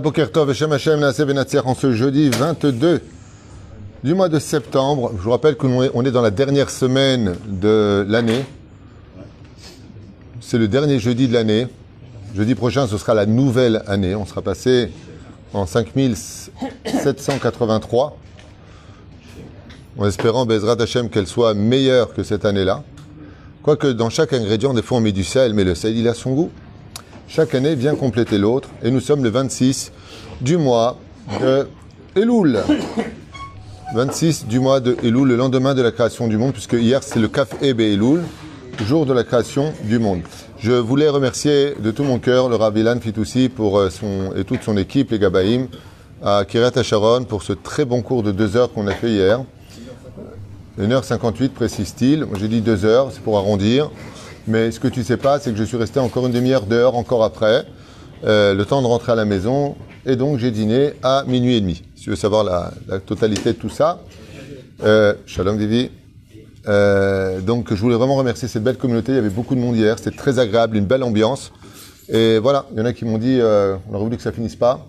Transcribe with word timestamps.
Boker 0.00 0.32
Tov, 0.32 0.50
Hashem 0.50 0.72
Hashem, 0.72 1.02
en 1.64 1.74
ce 1.74 1.92
jeudi 1.92 2.30
22 2.30 3.00
du 4.02 4.14
mois 4.14 4.28
de 4.28 4.38
septembre. 4.38 5.12
Je 5.16 5.22
vous 5.22 5.30
rappelle 5.30 5.56
qu'on 5.56 5.82
est, 5.82 5.90
on 5.94 6.04
est 6.04 6.10
dans 6.10 6.22
la 6.22 6.30
dernière 6.30 6.70
semaine 6.70 7.36
de 7.46 8.04
l'année. 8.08 8.44
C'est 10.40 10.58
le 10.58 10.68
dernier 10.68 10.98
jeudi 10.98 11.28
de 11.28 11.32
l'année. 11.32 11.68
Jeudi 12.34 12.54
prochain, 12.54 12.86
ce 12.86 12.98
sera 12.98 13.14
la 13.14 13.26
nouvelle 13.26 13.82
année. 13.86 14.14
On 14.14 14.26
sera 14.26 14.42
passé 14.42 14.90
en 15.52 15.66
5783. 15.66 18.16
En 19.98 20.06
espérant, 20.06 20.44
Bezrat 20.44 20.80
Hashem, 20.80 21.08
qu'elle 21.08 21.26
soit 21.26 21.54
meilleure 21.54 22.14
que 22.14 22.22
cette 22.22 22.44
année-là. 22.44 22.84
Quoique 23.62 23.88
dans 23.88 24.10
chaque 24.10 24.32
ingrédient, 24.32 24.74
des 24.74 24.82
fois 24.82 24.98
on 24.98 25.00
met 25.00 25.12
du 25.12 25.24
sel, 25.24 25.54
mais 25.54 25.64
le 25.64 25.74
sel, 25.74 25.96
il 25.96 26.06
a 26.08 26.14
son 26.14 26.34
goût. 26.34 26.50
Chaque 27.28 27.54
année 27.54 27.74
vient 27.74 27.94
compléter 27.94 28.38
l'autre. 28.38 28.68
Et 28.82 28.90
nous 28.90 29.00
sommes 29.00 29.22
le 29.22 29.30
26 29.30 29.92
du 30.40 30.56
mois 30.56 30.96
de 31.40 31.68
Elul. 32.14 32.60
26 33.94 34.46
du 34.46 34.60
mois 34.60 34.80
de 34.80 34.96
Elul, 35.02 35.28
le 35.28 35.36
lendemain 35.36 35.74
de 35.74 35.82
la 35.82 35.92
création 35.92 36.28
du 36.28 36.36
monde, 36.36 36.52
puisque 36.52 36.74
hier 36.74 37.02
c'est 37.02 37.18
le 37.20 37.28
Kaf 37.28 37.62
Ebe 37.62 37.80
Elul, 37.80 38.22
jour 38.84 39.06
de 39.06 39.12
la 39.12 39.24
création 39.24 39.72
du 39.84 39.98
monde. 39.98 40.20
Je 40.58 40.72
voulais 40.72 41.08
remercier 41.08 41.74
de 41.78 41.90
tout 41.90 42.04
mon 42.04 42.18
cœur 42.18 42.48
le 42.48 42.56
Rav 42.56 42.76
Ilan 42.76 42.98
Fitoussi 43.00 43.48
pour 43.48 43.78
euh, 43.78 43.90
son, 43.90 44.32
et 44.36 44.44
toute 44.44 44.62
son 44.62 44.76
équipe, 44.76 45.10
les 45.10 45.18
Gabaïm, 45.18 45.68
à 46.22 46.44
Kiryat 46.46 46.82
Sharon 46.82 47.24
pour 47.24 47.42
ce 47.42 47.52
très 47.52 47.84
bon 47.84 48.02
cours 48.02 48.22
de 48.22 48.32
deux 48.32 48.56
heures 48.56 48.72
qu'on 48.72 48.86
a 48.86 48.92
fait 48.92 49.10
hier. 49.10 49.42
1h58 50.80 51.50
précise-t-il. 51.50 52.26
J'ai 52.38 52.48
dit 52.48 52.60
deux 52.60 52.84
heures, 52.84 53.10
c'est 53.12 53.22
pour 53.22 53.38
arrondir. 53.38 53.90
Mais 54.46 54.70
ce 54.70 54.80
que 54.80 54.88
tu 54.88 55.02
sais 55.02 55.16
pas, 55.16 55.38
c'est 55.38 55.50
que 55.52 55.58
je 55.58 55.64
suis 55.64 55.76
resté 55.76 55.98
encore 55.98 56.26
une 56.26 56.32
demi-heure 56.32 56.66
d'heure, 56.66 56.94
encore 56.94 57.24
après, 57.24 57.64
euh, 58.24 58.54
le 58.54 58.64
temps 58.64 58.80
de 58.80 58.86
rentrer 58.86 59.12
à 59.12 59.16
la 59.16 59.24
maison. 59.24 59.76
Et 60.04 60.14
donc 60.14 60.38
j'ai 60.38 60.52
dîné 60.52 60.92
à 61.02 61.24
minuit 61.26 61.56
et 61.56 61.60
demi. 61.60 61.82
Si 61.96 62.04
tu 62.04 62.10
veux 62.10 62.16
savoir 62.16 62.44
la, 62.44 63.00
totalité 63.00 63.52
de 63.52 63.58
tout 63.58 63.68
ça. 63.68 64.00
Euh, 64.84 65.14
shalom 65.26 65.56
Vivi. 65.56 65.90
Euh, 66.68 67.40
donc 67.40 67.74
je 67.74 67.80
voulais 67.80 67.96
vraiment 67.96 68.16
remercier 68.16 68.46
cette 68.46 68.62
belle 68.62 68.76
communauté. 68.76 69.12
Il 69.12 69.16
y 69.16 69.18
avait 69.18 69.30
beaucoup 69.30 69.54
de 69.54 69.60
monde 69.60 69.76
hier. 69.76 69.98
C'était 69.98 70.16
très 70.16 70.38
agréable, 70.38 70.76
une 70.76 70.86
belle 70.86 71.02
ambiance. 71.02 71.52
Et 72.08 72.38
voilà, 72.38 72.66
il 72.72 72.78
y 72.78 72.80
en 72.80 72.84
a 72.84 72.92
qui 72.92 73.04
m'ont 73.04 73.18
dit, 73.18 73.38
euh, 73.40 73.76
on 73.88 73.94
aurait 73.94 74.04
voulu 74.04 74.16
que 74.16 74.22
ça 74.22 74.32
finisse 74.32 74.54
pas. 74.54 74.86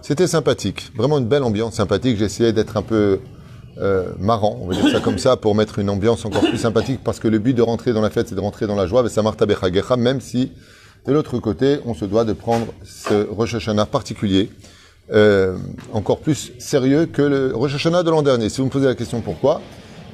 C'était 0.00 0.26
sympathique, 0.26 0.92
vraiment 0.96 1.18
une 1.18 1.26
belle 1.26 1.42
ambiance 1.42 1.74
sympathique. 1.74 2.20
Essayé 2.20 2.52
d'être 2.52 2.76
un 2.76 2.82
peu 2.82 3.20
euh, 3.80 4.12
marrant, 4.18 4.58
on 4.62 4.66
va 4.68 4.74
dire 4.74 4.88
ça 4.88 5.00
comme 5.00 5.18
ça, 5.18 5.36
pour 5.36 5.54
mettre 5.54 5.78
une 5.78 5.90
ambiance 5.90 6.24
encore 6.24 6.42
plus 6.42 6.58
sympathique, 6.58 7.00
parce 7.02 7.18
que 7.18 7.28
le 7.28 7.38
but 7.38 7.54
de 7.54 7.62
rentrer 7.62 7.92
dans 7.92 8.00
la 8.00 8.10
fête, 8.10 8.28
c'est 8.28 8.34
de 8.34 8.40
rentrer 8.40 8.66
dans 8.66 8.76
la 8.76 8.86
joie, 8.86 9.04
même 9.96 10.20
si, 10.20 10.52
de 11.06 11.12
l'autre 11.12 11.38
côté, 11.38 11.80
on 11.84 11.94
se 11.94 12.04
doit 12.04 12.24
de 12.24 12.32
prendre 12.32 12.66
ce 12.84 13.28
Rosh 13.28 13.54
Hashanah 13.54 13.86
particulier, 13.86 14.50
euh, 15.12 15.56
encore 15.92 16.20
plus 16.20 16.52
sérieux 16.58 17.06
que 17.06 17.22
le 17.22 17.52
Rosh 17.54 17.74
Hashanah 17.74 18.02
de 18.02 18.10
l'an 18.10 18.22
dernier. 18.22 18.48
Si 18.48 18.58
vous 18.58 18.66
me 18.66 18.70
posez 18.70 18.86
la 18.86 18.94
question 18.94 19.20
pourquoi, 19.20 19.60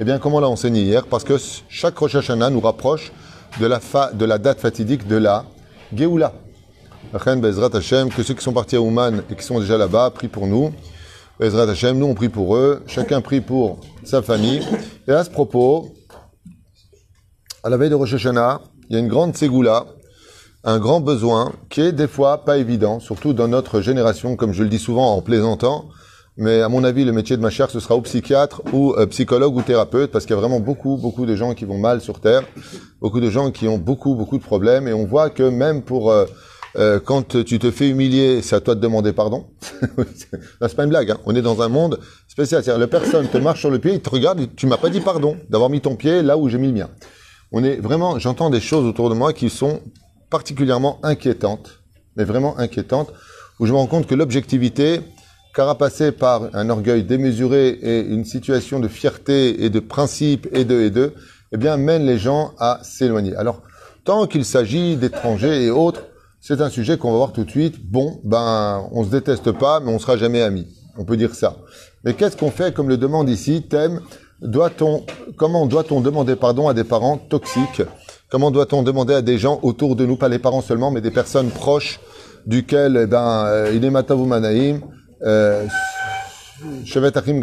eh 0.01 0.05
bien, 0.05 0.19
comme 0.19 0.35
on 0.35 0.41
l'a 0.41 0.49
enseigné 0.49 0.81
hier, 0.81 1.07
parce 1.07 1.25
que 1.25 1.37
chaque 1.69 1.99
Rosh 1.99 2.15
Hashanah 2.15 2.51
nous 2.51 2.61
rapproche 2.61 3.13
de 3.61 3.67
la, 3.67 4.39
date 4.39 4.61
fatidique 4.61 5.07
de 5.07 5.17
la 5.17 5.45
Hashem, 7.75 8.11
que 8.11 8.23
ceux 8.23 8.35
qui 8.35 8.43
sont 8.43 8.53
partis 8.53 8.77
à 8.77 8.81
Ouman 8.81 9.23
et 9.31 9.35
qui 9.35 9.45
sont 9.45 9.61
déjà 9.61 9.77
là-bas, 9.77 10.11
prient 10.11 10.29
pour 10.29 10.47
nous. 10.47 10.73
Nous 11.43 12.05
on 12.05 12.13
prie 12.13 12.29
pour 12.29 12.55
eux, 12.55 12.83
chacun 12.87 13.23
prie 13.23 13.41
pour 13.41 13.81
sa 14.05 14.21
famille. 14.21 14.61
Et 15.09 15.13
à 15.13 15.25
ce 15.25 15.31
propos, 15.31 15.89
à 17.65 17.71
la 17.71 17.79
veille 17.79 17.89
de 17.89 17.95
Rosh 17.95 18.13
Hashanah, 18.13 18.61
il 18.91 18.95
y 18.95 18.97
a 18.97 18.99
une 18.99 19.09
grande 19.09 19.35
ségoula, 19.35 19.87
un 20.65 20.79
grand 20.79 21.01
besoin 21.01 21.55
qui 21.71 21.81
est 21.81 21.93
des 21.93 22.09
fois 22.09 22.45
pas 22.45 22.59
évident, 22.59 23.01
surtout 23.01 23.33
dans 23.33 23.49
notre 23.49 23.81
génération, 23.81 24.37
comme 24.37 24.53
je 24.53 24.63
le 24.63 24.69
dis 24.69 24.79
souvent 24.79 25.15
en 25.15 25.23
plaisantant. 25.23 25.87
Mais 26.37 26.61
à 26.61 26.69
mon 26.69 26.85
avis, 26.85 27.07
le 27.07 27.13
métier 27.13 27.39
de 27.39 27.43
ma 27.43 27.49
chère, 27.49 27.71
ce 27.71 27.81
sera 27.81 27.97
ou 27.97 28.03
psychiatre, 28.03 28.61
ou 28.75 28.93
euh, 28.93 29.07
psychologue, 29.07 29.57
ou 29.57 29.63
thérapeute, 29.63 30.11
parce 30.11 30.27
qu'il 30.27 30.35
y 30.35 30.39
a 30.39 30.41
vraiment 30.41 30.61
beaucoup, 30.61 30.99
beaucoup 30.99 31.25
de 31.25 31.37
gens 31.37 31.55
qui 31.55 31.65
vont 31.65 31.79
mal 31.79 32.03
sur 32.03 32.21
Terre, 32.21 32.43
beaucoup 33.01 33.21
de 33.21 33.31
gens 33.31 33.51
qui 33.51 33.67
ont 33.67 33.79
beaucoup, 33.79 34.15
beaucoup 34.15 34.37
de 34.37 34.43
problèmes, 34.43 34.89
et 34.89 34.93
on 34.93 35.07
voit 35.07 35.31
que 35.31 35.43
même 35.43 35.81
pour 35.81 36.11
euh, 36.11 36.27
euh, 36.77 37.01
quand 37.01 37.45
tu 37.45 37.59
te 37.59 37.71
fais 37.71 37.89
humilier, 37.89 38.43
c'est 38.43 38.57
à 38.57 38.61
toi 38.61 38.75
de 38.75 38.81
demander 38.81 39.13
pardon. 39.13 39.47
c'est 40.15 40.77
pas 40.77 40.85
une 40.85 40.91
blague. 40.91 41.11
Hein. 41.11 41.19
On 41.27 41.35
est 41.35 41.43
dans 41.43 41.63
un 41.63 41.69
monde 41.69 41.99
spécial. 42.29 42.63
C'est-à-dire, 42.63 42.81
la 42.81 42.87
personne 42.87 43.27
te 43.29 43.39
marche 43.39 43.61
sur 43.61 43.71
le 43.71 43.79
pied, 43.79 43.95
il 43.95 44.01
te 44.01 44.11
regarde, 44.11 44.55
tu 44.57 44.67
m'as 44.67 44.77
pas 44.77 44.89
dit 44.89 45.01
pardon 45.01 45.37
d'avoir 45.49 45.71
mis 45.71 45.81
ton 45.81 45.97
pied 45.97 46.23
là 46.23 46.37
où 46.37 46.49
j'ai 46.49 46.59
mis 46.59 46.69
le 46.69 46.75
mien. 46.75 46.91
On 47.53 47.65
est 47.65 47.77
vraiment, 47.77 48.19
j'entends 48.19 48.51
des 48.51 48.61
choses 48.61 48.87
autour 48.87 49.11
de 49.11 49.15
moi 49.15 49.33
qui 49.33 49.51
sont 49.51 49.81
particulièrement 50.31 51.01
inquiétantes, 51.03 51.83
mais 52.17 52.25
vraiment 52.25 52.57
inquiétantes, 52.59 53.13
où 53.59 53.67
je 53.67 53.73
me 53.73 53.77
rends 53.77 53.89
compte 53.89 54.07
que 54.07 54.15
l'objectivité, 54.15 55.01
carapacée 55.55 56.13
par 56.13 56.49
un 56.55 56.71
orgueil 56.71 57.03
démesuré 57.03 57.71
et 57.83 58.01
une 58.01 58.25
situation 58.25 58.79
de 58.79 58.87
fierté 58.87 59.65
et 59.65 59.71
de 59.71 59.81
principe 59.81 60.47
et 60.53 60.65
de 60.65 60.81
et 60.81 60.91
de, 60.91 61.13
eh 61.51 61.57
bien, 61.57 61.77
mène 61.77 62.07
les 62.07 62.19
gens 62.19 62.53
à 62.59 62.79
s'éloigner. 62.85 63.35
Alors, 63.35 63.63
tant 64.05 64.29
qu'il 64.29 64.45
s'agit 64.45 64.97
d'étrangers 64.97 65.65
et 65.65 65.71
autres, 65.71 66.05
c'est 66.41 66.61
un 66.61 66.71
sujet 66.71 66.97
qu'on 66.97 67.11
va 67.11 67.19
voir 67.19 67.33
tout 67.33 67.45
de 67.45 67.51
suite. 67.51 67.77
Bon, 67.85 68.21
ben, 68.25 68.89
on 68.93 69.05
se 69.05 69.11
déteste 69.11 69.53
pas, 69.53 69.81
mais 69.81 69.93
on 69.93 69.99
sera 69.99 70.17
jamais 70.17 70.43
amis. 70.43 70.67
On 70.97 71.05
peut 71.05 71.17
dire 71.17 71.35
ça. 71.35 71.57
Mais 72.05 72.15
qu'est-ce 72.15 72.37
qu'on 72.37 72.51
fait, 72.51 72.75
comme 72.75 72.89
le 72.89 72.97
demande 72.97 73.29
ici, 73.29 73.63
thème, 73.63 74.01
doit-on, 74.41 75.05
comment 75.37 75.67
doit-on 75.67 76.01
demander 76.01 76.37
pardon 76.37 76.69
à 76.69 76.75
des 76.75 76.85
parents 76.85 77.19
toxiques? 77.19 77.83
Comment 78.31 78.51
doit-on 78.51 78.83
demander 78.83 79.15
à 79.15 79.23
des 79.23 79.39
gens 79.39 79.61
autour 79.63 79.97
de 79.97 80.07
nous, 80.07 80.17
pas 80.17 80.29
les 80.29 80.39
parents 80.39 80.63
seulement, 80.63 80.91
mais 80.91 81.01
des 81.01 81.11
personnes 81.11 81.51
proches, 81.51 82.01
duquel, 82.47 82.99
eh 83.03 83.07
ben, 83.07 83.45
euh, 83.47 83.73
il 83.75 83.85
est 83.85 83.91
matavu 83.91 84.25
manaïm, 84.25 84.81
euh, 85.23 85.67
Shevet 86.85 87.17
Achim 87.17 87.41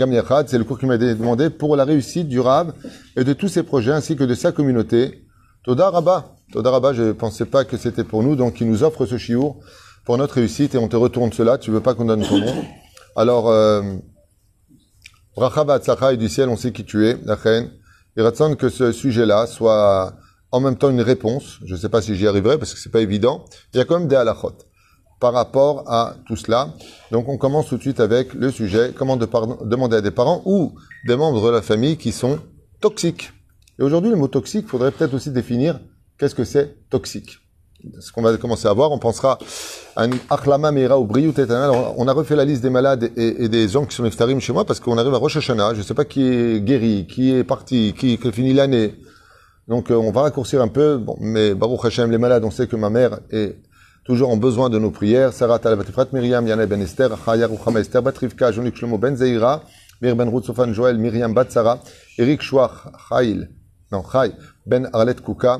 c'est 0.47 0.57
le 0.57 0.63
cours 0.63 0.79
qui 0.79 0.85
m'a 0.85 0.95
été 0.95 1.13
demandé 1.15 1.49
pour 1.49 1.75
la 1.75 1.85
réussite 1.85 2.27
du 2.27 2.39
Rab 2.39 2.73
et 3.15 3.23
de 3.23 3.33
tous 3.33 3.47
ses 3.47 3.63
projets 3.63 3.91
ainsi 3.91 4.15
que 4.15 4.23
de 4.23 4.35
sa 4.35 4.51
communauté. 4.51 5.23
Toda 5.63 5.89
Rabba. 5.89 6.36
Toda 6.51 6.71
Rabba, 6.71 6.93
je 6.93 7.03
ne 7.03 7.11
pensais 7.11 7.45
pas 7.45 7.65
que 7.65 7.75
c'était 7.75 8.03
pour 8.03 8.23
nous, 8.23 8.35
donc 8.35 8.61
il 8.61 8.69
nous 8.69 8.83
offre 8.83 9.05
ce 9.05 9.17
chiour 9.17 9.57
pour 10.05 10.17
notre 10.17 10.35
réussite 10.35 10.75
et 10.75 10.77
on 10.77 10.87
te 10.87 10.95
retourne 10.95 11.33
cela. 11.33 11.57
Tu 11.57 11.71
veux 11.71 11.81
pas 11.81 11.93
qu'on 11.93 12.05
donne 12.05 12.25
ton 12.25 12.39
nom? 12.39 12.63
Alors, 13.15 13.49
euh, 13.49 13.81
Bracha 15.35 16.13
et 16.13 16.17
du 16.17 16.29
ciel, 16.29 16.49
on 16.49 16.55
sait 16.55 16.71
qui 16.71 16.85
tu 16.85 17.05
es, 17.05 17.17
la 17.25 17.35
reine. 17.35 17.69
Il 18.15 18.23
raconte 18.23 18.57
que 18.57 18.69
ce 18.69 18.91
sujet-là 18.91 19.45
soit 19.45 20.13
en 20.51 20.59
même 20.59 20.77
temps 20.77 20.89
une 20.89 21.01
réponse. 21.01 21.59
Je 21.65 21.73
ne 21.73 21.79
sais 21.79 21.89
pas 21.89 22.01
si 22.01 22.15
j'y 22.15 22.27
arriverai 22.27 22.57
parce 22.57 22.73
que 22.73 22.79
c'est 22.79 22.91
pas 22.91 23.01
évident. 23.01 23.45
Il 23.73 23.77
y 23.77 23.79
a 23.81 23.85
quand 23.85 23.99
même 23.99 24.07
des 24.07 24.15
halachot 24.15 24.57
par 25.19 25.33
rapport 25.33 25.83
à 25.91 26.15
tout 26.25 26.35
cela. 26.35 26.73
Donc 27.11 27.27
on 27.27 27.37
commence 27.37 27.67
tout 27.67 27.77
de 27.77 27.81
suite 27.81 27.99
avec 27.99 28.33
le 28.33 28.51
sujet, 28.51 28.93
comment 28.95 29.17
de 29.17 29.27
demander 29.65 29.97
à 29.97 30.01
des 30.01 30.11
parents 30.11 30.41
ou 30.45 30.75
des 31.05 31.15
membres 31.15 31.45
de 31.45 31.51
la 31.51 31.61
famille 31.61 31.97
qui 31.97 32.11
sont 32.11 32.39
toxiques. 32.79 33.31
Et 33.79 33.83
aujourd'hui, 33.83 34.09
le 34.09 34.15
mot 34.15 34.27
toxique, 34.27 34.65
il 34.67 34.69
faudrait 34.69 34.91
peut-être 34.91 35.13
aussi 35.13 35.31
définir 35.31 35.79
qu'est-ce 36.17 36.35
que 36.35 36.43
c'est 36.43 36.89
toxique? 36.89 37.39
Ce 37.99 38.11
qu'on 38.11 38.23
va 38.23 38.35
commencer 38.37 38.67
à 38.67 38.73
voir, 38.73 38.91
on 38.91 38.97
pensera 38.97 39.37
à 39.95 40.03
un 40.03 40.09
achlama 40.29 40.71
meira 40.71 40.99
ou 40.99 41.05
briyut 41.05 41.33
On 41.97 42.07
a 42.07 42.13
refait 42.13 42.35
la 42.35 42.43
liste 42.43 42.63
des 42.63 42.71
malades 42.71 43.11
et, 43.15 43.47
des 43.49 43.67
gens 43.67 43.85
qui 43.85 43.95
sont 43.95 44.03
neftarim 44.03 44.39
chez 44.39 44.51
moi 44.51 44.65
parce 44.65 44.79
qu'on 44.79 44.97
arrive 44.97 45.13
à 45.13 45.17
Rosh 45.17 45.37
Hashanah. 45.37 45.73
Je 45.73 45.79
ne 45.79 45.83
sais 45.83 45.93
pas 45.93 46.03
qui 46.03 46.23
est 46.23 46.61
guéri, 46.61 47.07
qui 47.07 47.31
est 47.33 47.43
parti, 47.43 47.93
qui, 47.97 48.17
qui 48.17 48.31
finit 48.31 48.53
l'année. 48.53 48.95
Donc 49.67 49.91
euh, 49.91 49.95
on 49.95 50.11
va 50.11 50.21
raccourcir 50.21 50.61
un 50.61 50.69
peu. 50.69 50.97
Bon, 50.97 51.17
mais 51.19 51.53
Baruch 51.53 51.85
Hashem, 51.85 52.09
les 52.09 52.17
malades, 52.17 52.43
on 52.43 52.51
sait 52.51 52.67
que 52.67 52.75
ma 52.75 52.89
mère 52.89 53.19
est 53.31 53.57
toujours 54.05 54.29
en 54.29 54.37
besoin 54.37 54.69
de 54.69 54.79
nos 54.79 54.91
prières. 54.91 55.33
Sarah 55.33 55.59
Talabatifrat 55.59 56.07
Miriam, 56.13 56.47
Yana 56.47 56.65
Ben 56.65 56.81
Esther, 56.81 57.09
Chaya 57.23 57.47
Ruchama 57.47 57.79
Esther, 57.79 58.01
Batrivka, 58.01 58.51
Jean-Luc 58.51 58.75
Shlomo 58.75 58.97
Ben 58.97 59.15
Zeira, 59.15 59.63
Mir 60.01 60.15
Ben 60.15 60.29
Ruth 60.29 60.45
Sofan 60.45 60.73
Joël, 60.73 60.97
Miriam 60.97 61.33
Bat 61.33 61.51
Sarah, 61.51 61.79
Eric 62.17 62.41
Chouach, 62.41 62.87
Chail, 63.09 63.49
non, 63.91 64.03
Chai, 64.09 64.31
Ben 64.65 64.89
Arlet 64.93 65.15
Kouka, 65.15 65.59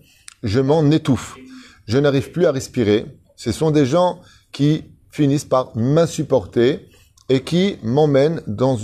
je 0.43 0.59
m'en 0.59 0.89
étouffe. 0.91 1.35
Je 1.87 1.97
n'arrive 1.97 2.31
plus 2.31 2.45
à 2.45 2.51
respirer. 2.51 3.05
Ce 3.35 3.51
sont 3.51 3.71
des 3.71 3.85
gens 3.85 4.19
qui 4.51 4.85
finissent 5.11 5.45
par 5.45 5.75
m'insupporter 5.75 6.87
et 7.29 7.41
qui 7.41 7.77
m'emmènent 7.83 8.41
dans 8.47 8.77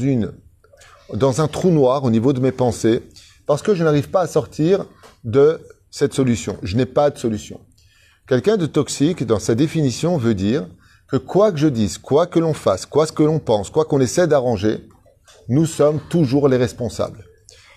dans 1.14 1.42
un 1.42 1.48
trou 1.48 1.70
noir 1.70 2.04
au 2.04 2.10
niveau 2.10 2.34
de 2.34 2.40
mes 2.40 2.52
pensées 2.52 3.04
parce 3.46 3.62
que 3.62 3.76
je 3.76 3.84
n'arrive 3.84 4.10
pas 4.10 4.22
à 4.22 4.28
sortir 4.28 4.86
de 5.24 5.62
cette 5.90 6.14
solution. 6.14 6.58
Je 6.64 6.76
n'ai 6.76 6.86
pas 6.86 7.10
de 7.10 7.18
solution. 7.18 7.60
Quelqu'un 8.28 8.58
de 8.58 8.66
toxique, 8.66 9.26
dans 9.26 9.40
sa 9.40 9.56
définition, 9.56 10.18
veut 10.18 10.36
dire 10.36 10.68
que 11.08 11.16
quoi 11.16 11.52
que 11.54 11.58
je 11.58 11.68
dise, 11.68 11.98
quoi 11.98 12.28
que 12.28 12.40
l'on 12.40 12.54
fasse, 12.54 12.86
quoi 12.86 13.08
que 13.08 13.24
l'on 13.24 13.40
pense, 13.40 13.70
quoi 13.70 13.86
qu'on 13.86 14.02
essaie 14.02 14.28
d'arranger, 14.28 14.90
nous 15.48 15.66
sommes 15.66 16.02
toujours 16.10 16.50
les 16.50 16.58
responsables. 16.58 17.27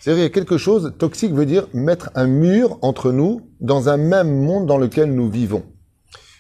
C'est-à-dire, 0.00 0.32
quelque 0.32 0.56
chose, 0.56 0.94
toxique 0.98 1.32
veut 1.32 1.46
dire 1.46 1.68
mettre 1.74 2.10
un 2.14 2.26
mur 2.26 2.78
entre 2.80 3.12
nous 3.12 3.42
dans 3.60 3.88
un 3.90 3.98
même 3.98 4.42
monde 4.42 4.66
dans 4.66 4.78
lequel 4.78 5.14
nous 5.14 5.30
vivons. 5.30 5.62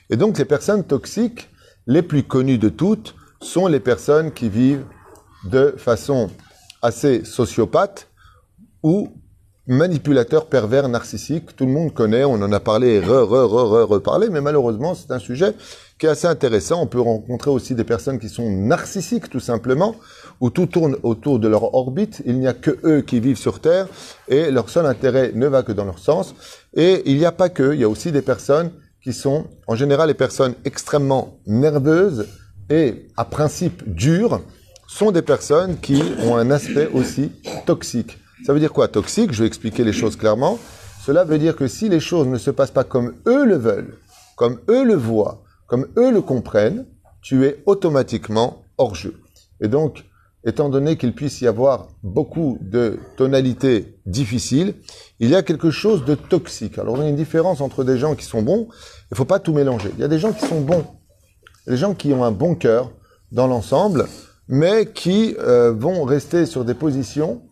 Et 0.08 0.16
donc, 0.16 0.38
les 0.38 0.46
personnes 0.46 0.84
toxiques, 0.84 1.50
les 1.86 2.02
plus 2.02 2.22
connues 2.22 2.58
de 2.58 2.70
toutes, 2.70 3.14
sont 3.42 3.66
les 3.66 3.80
personnes 3.80 4.32
qui 4.32 4.48
vivent 4.48 4.84
de 5.44 5.74
façon 5.76 6.30
assez 6.82 7.24
sociopathe 7.24 8.08
ou 8.82 9.14
manipulateur 9.70 10.46
pervers 10.46 10.88
narcissique. 10.88 11.54
Tout 11.54 11.64
le 11.64 11.70
monde 11.70 11.94
connaît, 11.94 12.24
on 12.24 12.34
en 12.34 12.52
a 12.52 12.58
parlé, 12.58 12.98
re, 12.98 13.24
re, 13.24 13.48
re, 13.48 13.70
re, 13.70 13.88
reparlé, 13.88 14.28
mais 14.28 14.40
malheureusement, 14.40 14.94
c'est 14.94 15.12
un 15.12 15.20
sujet 15.20 15.54
qui 15.98 16.06
est 16.06 16.08
assez 16.08 16.26
intéressant. 16.26 16.82
On 16.82 16.86
peut 16.86 17.00
rencontrer 17.00 17.50
aussi 17.50 17.76
des 17.76 17.84
personnes 17.84 18.18
qui 18.18 18.28
sont 18.28 18.50
narcissiques, 18.50 19.30
tout 19.30 19.40
simplement, 19.40 19.94
où 20.40 20.50
tout 20.50 20.66
tourne 20.66 20.96
autour 21.04 21.38
de 21.38 21.46
leur 21.46 21.72
orbite. 21.74 22.20
Il 22.26 22.40
n'y 22.40 22.48
a 22.48 22.52
que 22.52 22.78
eux 22.84 23.02
qui 23.02 23.20
vivent 23.20 23.38
sur 23.38 23.60
Terre 23.60 23.86
et 24.26 24.50
leur 24.50 24.68
seul 24.68 24.86
intérêt 24.86 25.30
ne 25.34 25.46
va 25.46 25.62
que 25.62 25.72
dans 25.72 25.84
leur 25.84 26.00
sens. 26.00 26.34
Et 26.74 27.02
il 27.06 27.16
n'y 27.16 27.24
a 27.24 27.32
pas 27.32 27.48
que, 27.48 27.72
il 27.72 27.80
y 27.80 27.84
a 27.84 27.88
aussi 27.88 28.10
des 28.10 28.22
personnes 28.22 28.72
qui 29.04 29.12
sont, 29.12 29.44
en 29.68 29.76
général, 29.76 30.08
les 30.08 30.14
personnes 30.14 30.54
extrêmement 30.64 31.38
nerveuses 31.46 32.26
et 32.70 33.06
à 33.16 33.24
principe 33.24 33.82
dur, 33.94 34.42
sont 34.88 35.12
des 35.12 35.22
personnes 35.22 35.78
qui 35.78 36.02
ont 36.24 36.36
un 36.36 36.50
aspect 36.50 36.88
aussi 36.92 37.30
toxique. 37.64 38.18
Ça 38.44 38.52
veut 38.54 38.60
dire 38.60 38.72
quoi 38.72 38.88
toxique? 38.88 39.32
Je 39.32 39.42
vais 39.42 39.46
expliquer 39.46 39.84
les 39.84 39.92
choses 39.92 40.16
clairement. 40.16 40.58
Cela 41.04 41.24
veut 41.24 41.38
dire 41.38 41.56
que 41.56 41.66
si 41.66 41.88
les 41.88 42.00
choses 42.00 42.26
ne 42.26 42.38
se 42.38 42.50
passent 42.50 42.70
pas 42.70 42.84
comme 42.84 43.14
eux 43.26 43.44
le 43.44 43.56
veulent, 43.56 43.98
comme 44.36 44.60
eux 44.68 44.84
le 44.84 44.94
voient, 44.94 45.42
comme 45.66 45.86
eux 45.96 46.10
le 46.10 46.22
comprennent, 46.22 46.86
tu 47.20 47.44
es 47.44 47.62
automatiquement 47.66 48.64
hors 48.78 48.94
jeu. 48.94 49.20
Et 49.60 49.68
donc, 49.68 50.04
étant 50.44 50.70
donné 50.70 50.96
qu'il 50.96 51.14
puisse 51.14 51.42
y 51.42 51.46
avoir 51.46 51.88
beaucoup 52.02 52.58
de 52.62 52.98
tonalités 53.16 53.98
difficiles, 54.06 54.74
il 55.18 55.28
y 55.28 55.34
a 55.34 55.42
quelque 55.42 55.70
chose 55.70 56.04
de 56.06 56.14
toxique. 56.14 56.78
Alors, 56.78 56.96
il 56.96 57.02
y 57.02 57.06
a 57.06 57.08
une 57.10 57.16
différence 57.16 57.60
entre 57.60 57.84
des 57.84 57.98
gens 57.98 58.14
qui 58.14 58.24
sont 58.24 58.42
bons, 58.42 58.68
il 58.70 59.12
ne 59.12 59.16
faut 59.16 59.26
pas 59.26 59.38
tout 59.38 59.52
mélanger. 59.52 59.90
Il 59.96 60.00
y 60.00 60.04
a 60.04 60.08
des 60.08 60.18
gens 60.18 60.32
qui 60.32 60.46
sont 60.46 60.62
bons, 60.62 60.86
des 61.66 61.76
gens 61.76 61.94
qui 61.94 62.12
ont 62.14 62.24
un 62.24 62.32
bon 62.32 62.54
cœur 62.54 62.90
dans 63.32 63.46
l'ensemble, 63.46 64.06
mais 64.48 64.86
qui 64.86 65.36
euh, 65.38 65.72
vont 65.72 66.04
rester 66.04 66.46
sur 66.46 66.64
des 66.64 66.74
positions 66.74 67.42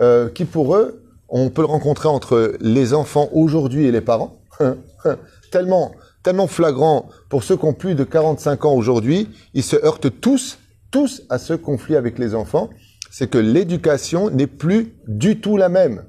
euh, 0.00 0.28
qui, 0.28 0.44
pour 0.44 0.76
eux, 0.76 1.02
on 1.28 1.50
peut 1.50 1.62
le 1.62 1.66
rencontrer 1.66 2.08
entre 2.08 2.56
les 2.60 2.94
enfants 2.94 3.28
aujourd'hui 3.32 3.86
et 3.86 3.92
les 3.92 4.00
parents, 4.00 4.40
tellement, 5.50 5.92
tellement 6.22 6.46
flagrant 6.46 7.08
pour 7.28 7.42
ceux 7.42 7.56
qui 7.56 7.64
ont 7.64 7.72
plus 7.72 7.94
de 7.94 8.04
45 8.04 8.64
ans 8.64 8.74
aujourd'hui, 8.74 9.28
ils 9.54 9.62
se 9.62 9.76
heurtent 9.76 10.20
tous, 10.20 10.58
tous 10.90 11.22
à 11.30 11.38
ce 11.38 11.54
conflit 11.54 11.96
avec 11.96 12.18
les 12.18 12.34
enfants, 12.34 12.70
c'est 13.10 13.28
que 13.28 13.38
l'éducation 13.38 14.30
n'est 14.30 14.46
plus 14.46 14.94
du 15.08 15.40
tout 15.40 15.56
la 15.56 15.68
même. 15.68 16.04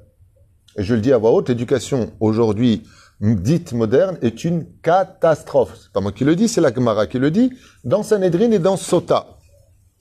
Et 0.77 0.83
je 0.83 0.93
le 0.93 1.01
dis 1.01 1.13
à 1.13 1.17
voix 1.17 1.31
haute, 1.31 1.49
l'éducation 1.49 2.11
aujourd'hui 2.19 2.83
dite 3.21 3.73
moderne 3.73 4.17
est 4.21 4.43
une 4.43 4.65
catastrophe. 4.83 5.73
C'est 5.81 5.91
pas 5.91 6.01
moi 6.01 6.11
qui 6.11 6.23
le 6.23 6.35
dis, 6.35 6.47
c'est 6.47 6.61
la 6.61 6.73
Gemara 6.73 7.07
qui 7.07 7.17
le 7.17 7.31
dit, 7.31 7.51
dans 7.83 8.03
Sanhedrin 8.03 8.51
et 8.51 8.59
dans 8.59 8.77
Sota 8.77 9.37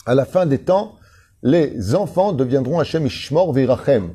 à 0.06 0.14
la 0.14 0.24
fin 0.24 0.46
des 0.46 0.58
temps, 0.58 0.94
les 1.46 1.94
enfants 1.94 2.32
deviendront 2.32 2.80
Hachem 2.80 3.06
Ishmor 3.06 3.52
Virachem. 3.52 4.14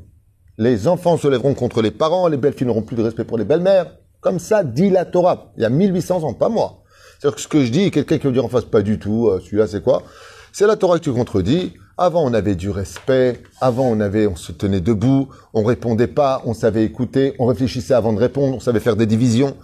Les 0.58 0.90
enfants 0.90 1.16
se 1.16 1.30
lèveront 1.30 1.54
contre 1.54 1.82
les 1.82 1.90
parents, 1.90 2.28
les 2.28 2.36
belles 2.36 2.52
filles 2.52 2.68
n'auront 2.68 2.82
plus 2.82 2.98
de 2.98 3.04
respect 3.04 3.24
pour 3.24 3.38
les 3.38 3.46
belles-mères. 3.46 3.90
Comme 4.20 4.38
ça 4.38 4.66
dit 4.66 4.90
la 4.90 5.06
Torah. 5.06 5.54
Il 5.56 5.64
y 5.64 5.66
a 5.66 5.70
1800 5.70 6.24
ans, 6.24 6.34
pas 6.34 6.50
moi. 6.50 6.84
C'est-à-dire 7.18 7.36
que 7.38 7.42
ce 7.42 7.48
que 7.48 7.64
je 7.64 7.72
dis, 7.72 7.90
quelqu'un 7.90 8.18
qui 8.18 8.28
veut 8.28 8.34
dire 8.34 8.44
en 8.44 8.50
face, 8.50 8.66
pas 8.66 8.82
du 8.82 9.00
tout, 9.00 9.30
euh, 9.30 9.40
celui-là 9.40 9.68
c'est 9.68 9.82
quoi? 9.82 10.04
C'est 10.52 10.68
la 10.68 10.76
Torah 10.76 11.00
que 11.00 11.06
tu 11.06 11.14
contredis. 11.14 11.72
Avant, 11.98 12.22
on 12.26 12.34
avait 12.34 12.56
du 12.56 12.70
respect. 12.70 13.42
Avant, 13.62 13.86
on 13.86 14.02
avait, 14.02 14.28
on 14.28 14.36
se 14.36 14.52
tenait 14.52 14.82
debout. 14.82 15.30
On 15.54 15.64
répondait 15.64 16.08
pas. 16.08 16.42
On 16.44 16.54
savait 16.54 16.84
écouter. 16.84 17.36
On 17.40 17.46
réfléchissait 17.46 17.94
avant 17.94 18.12
de 18.12 18.20
répondre. 18.20 18.58
On 18.58 18.60
savait 18.60 18.82
faire 18.82 18.98
des 18.98 19.06
divisions. 19.06 19.56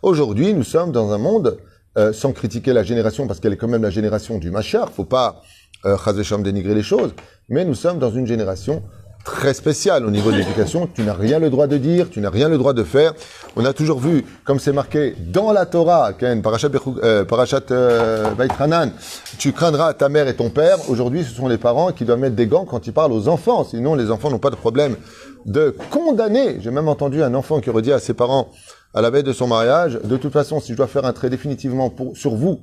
Aujourd'hui, 0.00 0.54
nous 0.54 0.64
sommes 0.64 0.90
dans 0.90 1.12
un 1.12 1.18
monde, 1.18 1.58
euh, 1.98 2.14
sans 2.14 2.32
critiquer 2.32 2.72
la 2.72 2.82
génération, 2.82 3.26
parce 3.26 3.40
qu'elle 3.40 3.52
est 3.52 3.58
quand 3.58 3.68
même 3.68 3.82
la 3.82 3.90
génération 3.90 4.38
du 4.38 4.50
machar. 4.50 4.90
Faut 4.90 5.04
pas 5.04 5.42
euh, 5.84 6.42
dénigrer 6.42 6.74
les 6.74 6.82
choses, 6.82 7.14
mais 7.48 7.64
nous 7.64 7.74
sommes 7.74 7.98
dans 7.98 8.10
une 8.10 8.26
génération 8.26 8.82
très 9.24 9.52
spéciale 9.52 10.06
au 10.06 10.10
niveau 10.10 10.32
de 10.32 10.38
l'éducation. 10.38 10.88
Tu 10.92 11.02
n'as 11.02 11.12
rien 11.12 11.38
le 11.38 11.50
droit 11.50 11.66
de 11.66 11.76
dire, 11.76 12.08
tu 12.10 12.20
n'as 12.20 12.30
rien 12.30 12.48
le 12.48 12.58
droit 12.58 12.72
de 12.72 12.82
faire. 12.82 13.12
On 13.56 13.64
a 13.64 13.72
toujours 13.72 14.00
vu, 14.00 14.24
comme 14.44 14.58
c'est 14.58 14.72
marqué 14.72 15.14
dans 15.18 15.52
la 15.52 15.66
Torah, 15.66 16.12
Ken, 16.14 16.40
Parashat, 16.42 16.68
euh, 16.72 17.24
euh, 17.30 18.86
tu 19.38 19.52
craindras 19.52 19.92
ta 19.94 20.08
mère 20.08 20.28
et 20.28 20.34
ton 20.34 20.50
père. 20.50 20.78
Aujourd'hui, 20.88 21.24
ce 21.24 21.34
sont 21.34 21.48
les 21.48 21.58
parents 21.58 21.92
qui 21.92 22.04
doivent 22.04 22.18
mettre 22.18 22.36
des 22.36 22.46
gants 22.46 22.64
quand 22.64 22.86
ils 22.86 22.92
parlent 22.92 23.12
aux 23.12 23.28
enfants. 23.28 23.64
Sinon, 23.64 23.94
les 23.94 24.10
enfants 24.10 24.30
n'ont 24.30 24.38
pas 24.38 24.50
de 24.50 24.56
problème 24.56 24.96
de 25.44 25.74
condamner. 25.90 26.60
J'ai 26.60 26.70
même 26.70 26.88
entendu 26.88 27.22
un 27.22 27.34
enfant 27.34 27.60
qui 27.60 27.70
redit 27.70 27.92
à 27.92 27.98
ses 27.98 28.14
parents 28.14 28.48
à 28.92 29.00
la 29.00 29.10
veille 29.10 29.22
de 29.22 29.32
son 29.32 29.46
mariage, 29.46 30.00
de 30.02 30.16
toute 30.16 30.32
façon, 30.32 30.60
si 30.60 30.72
je 30.72 30.76
dois 30.76 30.88
faire 30.88 31.04
un 31.04 31.12
trait 31.12 31.30
définitivement 31.30 31.90
pour, 31.90 32.16
sur 32.16 32.34
vous, 32.34 32.60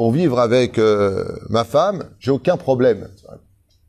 pour 0.00 0.12
vivre 0.12 0.38
avec 0.38 0.78
euh, 0.78 1.26
ma 1.50 1.62
femme, 1.62 2.04
j'ai 2.18 2.30
aucun 2.30 2.56
problème. 2.56 3.10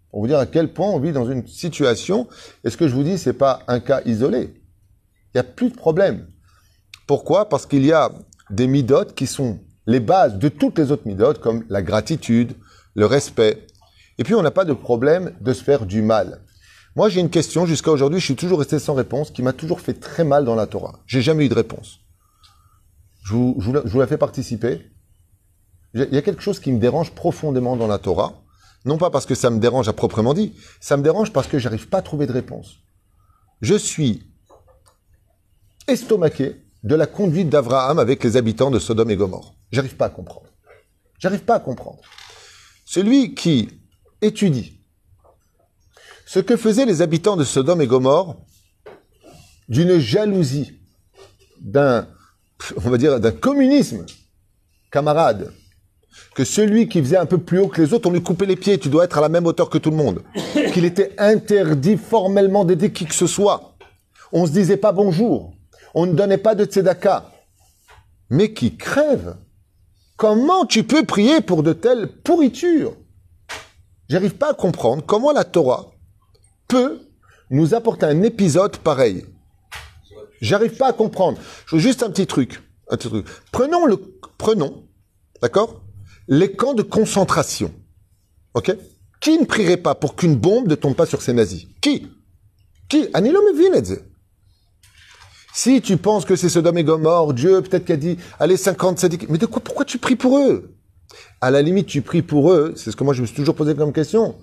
Pour 0.10 0.20
vous 0.20 0.28
dire 0.28 0.40
à 0.40 0.46
quel 0.46 0.74
point 0.74 0.90
on 0.90 1.00
vit 1.00 1.14
dans 1.14 1.32
une 1.32 1.48
situation, 1.48 2.28
et 2.66 2.70
ce 2.70 2.76
que 2.76 2.90
je 2.90 2.94
vous 2.94 3.04
dis, 3.04 3.18
c'est 3.18 3.32
pas 3.32 3.62
un 3.70 3.80
cas 3.80 4.02
isolé. 4.04 4.54
Il 4.54 5.36
n'y 5.36 5.40
a 5.40 5.46
plus 5.46 5.70
de 5.70 5.74
problème. 5.78 6.28
Pourquoi? 7.08 7.48
Parce 7.48 7.66
qu'il 7.66 7.86
y 7.86 7.94
a 7.94 8.12
des 8.50 8.68
midotes 8.68 9.16
qui 9.16 9.26
sont 9.26 9.62
les 9.88 10.02
bases 10.02 10.38
de 10.38 10.50
toutes 10.50 10.78
les 10.80 10.92
autres 10.92 11.08
midotes, 11.08 11.40
comme 11.40 11.64
la 11.70 11.82
gratitude, 11.82 12.56
le 12.94 13.06
respect. 13.06 13.66
Et 14.18 14.26
puis 14.26 14.36
on 14.36 14.42
n'a 14.42 14.52
pas 14.52 14.66
de 14.66 14.74
problème 14.74 15.32
de 15.40 15.54
se 15.54 15.64
faire 15.64 15.86
du 15.86 16.02
mal. 16.02 16.42
Moi 16.98 17.08
j'ai 17.08 17.22
une 17.22 17.30
question, 17.30 17.66
jusqu'à 17.66 17.92
aujourd'hui 17.92 18.20
je 18.20 18.26
suis 18.26 18.36
toujours 18.36 18.60
resté 18.60 18.80
sans 18.80 18.96
réponse, 18.96 19.32
qui 19.32 19.44
m'a 19.44 19.54
toujours 19.54 19.80
fait 19.80 19.94
très 19.94 20.26
mal 20.26 20.44
dans 20.44 20.56
la 20.56 20.68
Torah. 20.68 21.00
J'ai 21.06 21.22
jamais 21.22 21.46
eu 21.46 21.50
de 21.50 21.56
réponse. 21.56 22.02
Je 23.24 23.32
vous, 23.32 23.56
je 23.62 23.90
vous 23.90 24.00
la 24.02 24.08
fais 24.08 24.18
participer. 24.18 24.92
Il 25.94 26.14
y 26.14 26.18
a 26.18 26.22
quelque 26.22 26.42
chose 26.42 26.60
qui 26.60 26.72
me 26.72 26.80
dérange 26.80 27.12
profondément 27.12 27.76
dans 27.76 27.88
la 27.88 27.98
Torah. 27.98 28.42
Non 28.86 28.98
pas 28.98 29.10
parce 29.10 29.26
que 29.26 29.36
ça 29.36 29.50
me 29.50 29.60
dérange 29.60 29.90
à 29.90 29.94
proprement 29.94 30.34
dit, 30.34 30.56
ça 30.80 30.98
me 30.98 31.04
dérange 31.04 31.32
parce 31.34 31.48
que 31.48 31.60
j'arrive 31.60 31.88
pas 31.88 32.00
à 32.00 32.02
trouver 32.02 32.26
de 32.26 32.32
réponse. 32.32 32.78
Je 33.62 33.76
suis 33.76 34.24
estomaqué 35.88 36.66
de 36.84 36.96
la 36.96 37.06
conduite 37.06 37.50
d'Abraham 37.50 38.00
avec 38.00 38.24
les 38.24 38.38
habitants 38.38 38.72
de 38.72 38.80
Sodome 38.80 39.12
et 39.12 39.16
Gomorre. 39.16 39.54
J'arrive 39.72 39.96
pas 39.96 40.06
à 40.06 40.10
comprendre. 40.10 40.48
J'arrive 41.20 41.44
pas 41.44 41.56
à 41.56 41.60
comprendre. 41.60 42.02
Celui 42.86 43.36
qui 43.36 43.70
étudie 44.22 44.80
ce 46.26 46.40
que 46.40 46.56
faisaient 46.56 46.86
les 46.86 47.02
habitants 47.02 47.36
de 47.36 47.44
Sodome 47.44 47.82
et 47.82 47.88
Gomorre 47.88 48.38
d'une 49.68 50.00
jalousie, 50.00 50.80
d'un, 51.60 52.08
on 52.78 52.90
va 52.90 52.98
dire, 52.98 53.20
d'un 53.20 53.32
communisme 53.32 54.06
camarade, 54.92 55.54
que 56.36 56.44
celui 56.44 56.88
qui 56.88 57.02
faisait 57.02 57.18
un 57.18 57.26
peu 57.26 57.38
plus 57.38 57.60
haut 57.60 57.68
que 57.68 57.82
les 57.82 57.94
autres, 57.94 58.10
on 58.10 58.14
lui 58.14 58.24
coupait 58.24 58.46
les 58.46 58.56
pieds, 58.56 58.78
tu 58.78 58.90
dois 58.90 59.06
être 59.06 59.18
à 59.18 59.22
la 59.22 59.30
même 59.30 59.46
hauteur 59.46 59.70
que 59.70 59.78
tout 59.78 59.92
le 59.92 59.98
monde. 59.98 60.24
Qu'il 60.74 60.86
était 60.86 61.14
interdit 61.18 61.98
formellement 61.98 62.66
d'aider 62.66 62.92
qui 62.92 63.06
que 63.06 63.16
ce 63.16 63.28
soit. 63.28 63.76
On 64.32 64.46
se 64.46 64.52
disait 64.52 64.78
pas 64.78 64.92
bonjour. 64.92 65.54
On 65.94 66.06
ne 66.06 66.14
donnait 66.14 66.38
pas 66.38 66.56
de 66.56 66.66
tzedaka. 66.66 67.32
Mais 68.30 68.54
qui 68.54 68.78
crève. 68.78 69.36
Comment 70.16 70.66
tu 70.66 70.84
peux 70.84 71.06
prier 71.06 71.42
pour 71.42 71.64
de 71.64 71.74
telles 71.74 72.08
pourritures? 72.08 72.96
J'arrive 74.08 74.36
pas 74.36 74.52
à 74.52 74.54
comprendre 74.54 75.04
comment 75.06 75.32
la 75.32 75.44
Torah 75.44 75.92
peut 76.68 77.02
nous 77.50 77.74
apporter 77.74 78.06
un 78.06 78.24
épisode 78.24 78.78
pareil. 78.78 79.26
J'arrive 80.42 80.76
pas 80.76 80.90
à 80.90 80.94
comprendre. 80.94 81.38
Je 81.66 81.76
veux 81.76 81.82
juste 81.82 82.04
un 82.04 82.10
petit 82.10 82.28
truc. 82.28 82.62
Un 82.90 82.98
petit 82.98 83.10
truc. 83.10 83.28
Prenons 83.52 83.86
le, 83.86 83.98
prenons, 84.38 84.84
d'accord? 85.42 85.82
Les 86.28 86.52
camps 86.52 86.74
de 86.74 86.82
concentration. 86.82 87.74
Ok? 88.54 88.76
Qui 89.20 89.38
ne 89.38 89.46
prierait 89.46 89.78
pas 89.78 89.96
pour 89.96 90.16
qu'une 90.16 90.36
bombe 90.36 90.68
ne 90.68 90.76
tombe 90.76 90.96
pas 90.96 91.06
sur 91.06 91.22
ces 91.22 91.34
nazis? 91.34 91.68
Qui? 91.82 92.08
Qui? 92.90 93.08
Anilo 93.14 93.40
Si 95.54 95.82
tu 95.82 95.98
penses 95.98 96.26
que 96.26 96.36
c'est 96.36 96.50
Sodome 96.50 96.80
et 96.80 96.84
Gomorre, 96.84 97.34
Dieu 97.34 97.62
peut-être 97.62 97.86
qui 97.86 97.92
a 97.94 97.98
dit, 97.98 98.18
allez 98.40 98.58
50 98.58 99.00
sadiques, 99.00 99.30
mais 99.30 99.38
de 99.38 99.46
quoi 99.46 99.62
Pourquoi 99.64 99.86
tu 99.86 99.98
pries 99.98 100.16
pour 100.16 100.40
eux? 100.40 100.76
À 101.40 101.52
la 101.52 101.62
limite, 101.62 101.88
tu 101.88 102.02
pries 102.02 102.22
pour 102.22 102.52
eux, 102.52 102.74
c'est 102.76 102.92
ce 102.92 102.96
que 102.96 103.04
moi 103.04 103.14
je 103.14 103.22
me 103.22 103.28
suis 103.28 103.36
toujours 103.36 103.56
posé 103.56 103.76
comme 103.76 103.94
question, 103.94 104.36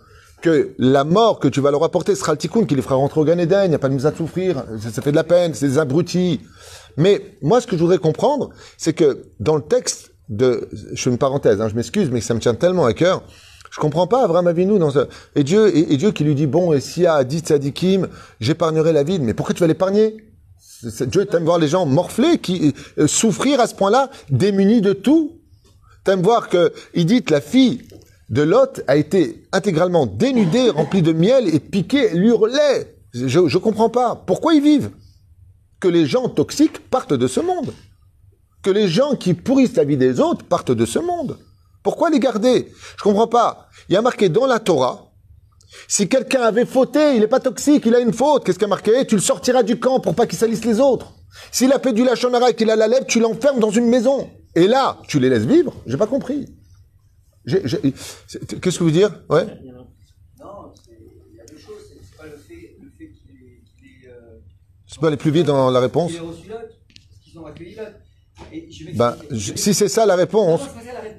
que 0.43 0.75
la 0.79 1.05
mort 1.05 1.41
que 1.41 1.49
tu 1.49 1.61
vas 1.61 1.71
leur 1.71 1.83
apporter 1.83 2.15
sera 2.15 2.33
le 2.33 2.39
tikkun 2.39 2.65
qui 2.67 2.75
les 2.75 2.83
fera 2.83 2.95
rentrer 2.95 3.21
au 3.21 3.25
Gan 3.25 3.39
Eden, 3.39 3.65
il 3.65 3.69
n'y 3.71 3.75
a 3.75 3.79
pas 3.79 3.89
de 3.89 3.95
mise 3.95 4.07
à 4.07 4.15
souffrir, 4.15 4.65
ça, 4.81 4.91
ça 4.91 5.03
fait 5.03 5.11
de 5.11 5.17
la 5.17 5.25
peine, 5.25 5.55
c'est 5.55 5.67
des 5.67 5.79
abrutis. 5.79 6.41
Mais 6.97 7.39
moi, 7.43 7.61
ce 7.61 7.67
que 7.67 7.77
je 7.77 7.83
voudrais 7.83 7.99
comprendre, 7.99 8.51
c'est 8.77 8.93
que 8.93 9.25
dans 9.41 9.57
le 9.57 9.63
texte 9.63 10.13
de, 10.29 10.69
je 10.93 11.03
fais 11.03 11.11
une 11.11 11.19
parenthèse, 11.19 11.61
hein, 11.61 11.69
je 11.69 11.75
m'excuse, 11.75 12.11
mais 12.11 12.21
ça 12.21 12.35
me 12.35 12.41
tient 12.41 12.55
tellement 12.55 12.85
à 12.85 12.93
cœur. 12.93 13.23
Je 13.71 13.81
comprends 13.81 14.07
pas 14.07 14.25
Abraham 14.25 14.47
Avinu 14.47 14.79
dans 14.79 14.91
ce, 14.91 15.01
et 15.35 15.45
Dieu, 15.45 15.77
et, 15.77 15.97
Dieu 15.97 16.13
qui 16.13 16.25
lui 16.25 16.35
dit, 16.35 16.47
bon, 16.47 16.73
et 16.73 16.81
s'il 16.81 17.05
y 17.05 17.07
a 17.07 17.23
dit 17.25 17.41
tzadikim, 17.41 18.09
j'épargnerai 18.41 18.93
la 18.93 19.03
vie, 19.03 19.19
mais 19.19 19.35
pourquoi 19.35 19.55
tu 19.55 19.61
vas 19.61 19.67
l'épargner? 19.67 20.17
Dieu 20.83 21.27
t'aime 21.27 21.45
voir 21.45 21.59
les 21.59 21.69
gens 21.69 21.87
morfler, 21.87 22.39
qui 22.39 22.75
euh, 22.99 23.07
souffrir 23.07 23.61
à 23.61 23.67
ce 23.67 23.75
point-là, 23.75 24.11
démunis 24.31 24.81
de 24.81 24.93
tout. 24.93 25.41
T'aimes 26.05 26.23
voir 26.23 26.49
que 26.49 26.73
que 26.95 27.33
la 27.33 27.41
fille 27.41 27.83
de 28.31 28.43
Lot 28.43 28.83
a 28.87 28.97
été 28.97 29.45
intégralement 29.53 30.07
dénudée, 30.07 30.71
remplie 30.71 31.03
de 31.03 31.13
miel 31.13 31.53
et 31.53 31.59
piquée, 31.59 32.11
elle 32.13 32.25
hurlait. 32.25 32.95
Je 33.13 33.41
ne 33.41 33.59
comprends 33.59 33.89
pas. 33.89 34.23
Pourquoi 34.27 34.55
ils 34.55 34.63
vivent? 34.63 34.91
Que 35.81 35.89
les 35.89 36.07
gens 36.07 36.29
toxiques 36.29 36.91
partent 36.91 37.15
de 37.15 37.27
ce 37.27 37.41
monde. 37.41 37.73
Que 38.63 38.71
les 38.71 38.89
gens 38.89 39.15
qui 39.15 39.35
pourrissent 39.35 39.77
la 39.77 39.85
vie 39.85 39.97
des 39.97 40.21
autres 40.21 40.45
partent 40.45 40.73
de 40.73 40.85
ce 40.85 40.99
monde. 40.99 41.39
Pourquoi 41.83 42.11
les 42.11 42.19
garder? 42.19 42.73
Je 42.97 43.03
comprends 43.03 43.29
pas. 43.29 43.69
Il 43.89 43.95
y 43.95 43.97
a 43.97 44.03
marqué 44.03 44.29
dans 44.29 44.47
la 44.47 44.59
Torah, 44.59 45.09
si 45.87 46.09
quelqu'un 46.09 46.43
avait 46.43 46.65
fauté, 46.67 47.15
il 47.15 47.21
n'est 47.21 47.29
pas 47.29 47.41
toxique, 47.41 47.85
il 47.87 47.95
a 47.95 48.01
une 48.01 48.13
faute. 48.13 48.45
Qu'est-ce 48.45 48.59
qu'il 48.59 48.67
a 48.67 48.69
marqué? 48.69 49.07
Tu 49.07 49.15
le 49.15 49.21
sortiras 49.21 49.63
du 49.63 49.79
camp 49.79 50.01
pour 50.01 50.15
pas 50.15 50.27
qu'il 50.27 50.39
salisse 50.39 50.65
les 50.65 50.81
autres. 50.81 51.13
S'il 51.53 51.73
a 51.73 51.79
fait 51.79 51.93
du 51.93 52.05
lachonara 52.05 52.51
et 52.51 52.55
qu'il 52.55 52.71
a 52.71 52.77
la 52.77 52.89
lèvre, 52.89 53.07
tu 53.07 53.21
l'enfermes 53.21 53.61
dans 53.61 53.71
une 53.71 53.89
maison. 53.89 54.31
Et 54.55 54.67
là, 54.67 54.99
tu 55.07 55.21
les 55.21 55.29
laisses 55.29 55.45
vivre? 55.45 55.75
J'ai 55.87 55.97
pas 55.97 56.07
compris. 56.07 56.47
Qu'est-ce 57.47 57.77
que 57.77 58.71
vous 58.71 58.87
voulez 58.87 58.93
dire? 58.93 59.23
Ouais 59.29 59.45
Non, 60.41 60.73
il 60.89 61.37
y 61.37 61.41
a 61.41 61.45
deux 61.47 61.59
choses. 61.59 61.85
C'est 62.03 62.17
pas 62.17 62.27
le 62.27 62.37
fait, 62.37 62.77
le 62.83 62.91
fait 62.99 63.13
qu'il 63.13 64.07
est. 64.07 64.11
Euh, 64.11 65.07
aller 65.07 65.17
plus 65.17 65.31
vite 65.31 65.47
dans 65.47 65.71
la 65.71 65.81
réponse? 65.81 66.13
qu'ils 67.23 67.39
ont 67.39 67.47
accueilli 67.47 67.77
Et 68.53 68.71
je 68.71 68.97
bah, 68.97 69.17
si 69.35 69.75
c'est 69.75 69.89
ça 69.89 70.07
la 70.07 70.17
réponse, 70.17 70.63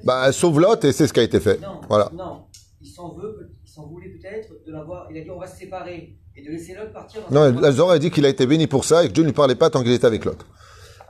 bah, 0.04 0.32
sauve 0.32 0.60
Lot 0.60 0.84
et 0.84 0.92
c'est 0.92 1.06
ce 1.06 1.12
qui 1.12 1.20
a 1.20 1.22
été 1.22 1.40
fait. 1.40 1.60
Non, 1.60 1.80
voilà. 1.88 2.10
non. 2.14 2.44
il 2.80 2.88
s'en 2.88 3.14
veut, 3.14 3.50
il 3.64 3.70
s'en 3.70 3.86
voulait 3.86 4.08
peut-être 4.08 4.48
de 4.66 4.72
l'avoir. 4.72 5.08
Il 5.10 5.18
a 5.18 5.22
dit 5.22 5.30
on 5.30 5.38
va 5.38 5.46
se 5.46 5.58
séparer 5.58 6.16
et 6.36 6.42
de 6.42 6.50
laisser 6.50 6.74
Lot 6.74 6.92
partir. 6.92 7.22
non, 7.30 7.52
la 7.60 7.72
Zohar 7.72 7.92
a 7.92 7.98
dit 7.98 8.10
qu'il 8.10 8.24
a 8.24 8.28
été 8.28 8.46
béni 8.46 8.66
pour 8.66 8.84
ça 8.84 9.04
et 9.04 9.08
que 9.08 9.12
Dieu 9.12 9.22
ne 9.22 9.28
lui 9.28 9.34
parlait 9.34 9.54
pas 9.54 9.70
tant 9.70 9.82
qu'il 9.82 9.92
était 9.92 10.06
avec 10.06 10.24
Lot. 10.24 10.38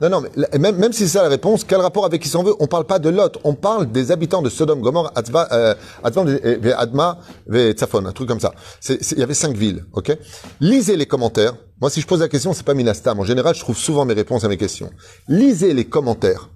Non, 0.01 0.09
non, 0.09 0.21
mais 0.21 0.57
même, 0.57 0.77
même 0.77 0.93
si 0.93 1.03
c'est 1.03 1.19
ça 1.19 1.21
la 1.21 1.29
réponse, 1.29 1.63
quel 1.63 1.79
rapport 1.79 2.05
avec 2.05 2.23
qui 2.23 2.27
s'en 2.27 2.41
veut? 2.41 2.55
On 2.59 2.65
parle 2.65 2.85
pas 2.85 2.97
de 2.97 3.07
Lot, 3.07 3.37
on 3.43 3.53
parle 3.53 3.91
des 3.91 4.09
habitants 4.09 4.41
de 4.41 4.49
Sodome, 4.49 4.81
Gomorrah, 4.81 5.13
euh, 5.51 5.75
Adma, 6.03 7.19
Tzafon, 7.47 8.05
un 8.07 8.11
truc 8.11 8.27
comme 8.27 8.39
ça. 8.39 8.51
Il 8.89 9.19
y 9.19 9.21
avait 9.21 9.35
cinq 9.35 9.55
villes, 9.55 9.85
ok? 9.93 10.17
Lisez 10.59 10.95
les 10.95 11.05
commentaires. 11.05 11.53
Moi, 11.79 11.91
si 11.91 12.01
je 12.01 12.07
pose 12.07 12.21
la 12.21 12.29
question, 12.29 12.53
c'est 12.53 12.65
pas 12.65 12.73
Minastam. 12.73 13.19
En 13.19 13.25
général, 13.25 13.53
je 13.53 13.59
trouve 13.59 13.77
souvent 13.77 14.03
mes 14.05 14.15
réponses 14.15 14.43
à 14.43 14.47
mes 14.47 14.57
questions. 14.57 14.89
Lisez 15.27 15.73
les 15.73 15.85
commentaires 15.85 16.49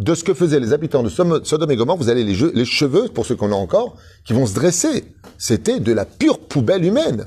de 0.00 0.14
ce 0.14 0.24
que 0.24 0.34
faisaient 0.34 0.60
les 0.60 0.72
habitants 0.72 1.04
de 1.04 1.08
Sodome 1.08 1.70
et 1.70 1.76
Gomorrah. 1.76 1.98
Vous 1.98 2.08
allez 2.08 2.24
les, 2.24 2.34
les 2.52 2.64
cheveux, 2.64 3.08
pour 3.08 3.26
ceux 3.26 3.36
qu'on 3.36 3.52
a 3.52 3.56
encore, 3.56 3.96
qui 4.24 4.32
vont 4.32 4.46
se 4.46 4.54
dresser. 4.54 5.04
C'était 5.38 5.78
de 5.78 5.92
la 5.92 6.04
pure 6.04 6.40
poubelle 6.40 6.84
humaine. 6.84 7.26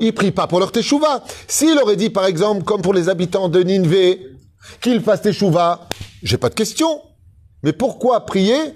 Ils 0.00 0.12
prient 0.12 0.32
pas 0.32 0.46
pour 0.46 0.60
leur 0.60 0.72
teshuva. 0.72 1.24
S'il 1.46 1.78
aurait 1.78 1.96
dit, 1.96 2.10
par 2.10 2.26
exemple, 2.26 2.64
comme 2.64 2.82
pour 2.82 2.94
les 2.94 3.08
habitants 3.08 3.48
de 3.48 3.60
Ninvé, 3.62 4.20
qu'ils 4.80 5.00
fassent 5.00 5.22
teshuva, 5.22 5.88
j'ai 6.22 6.38
pas 6.38 6.48
de 6.48 6.54
question. 6.54 7.02
Mais 7.62 7.72
pourquoi 7.72 8.24
prier 8.26 8.74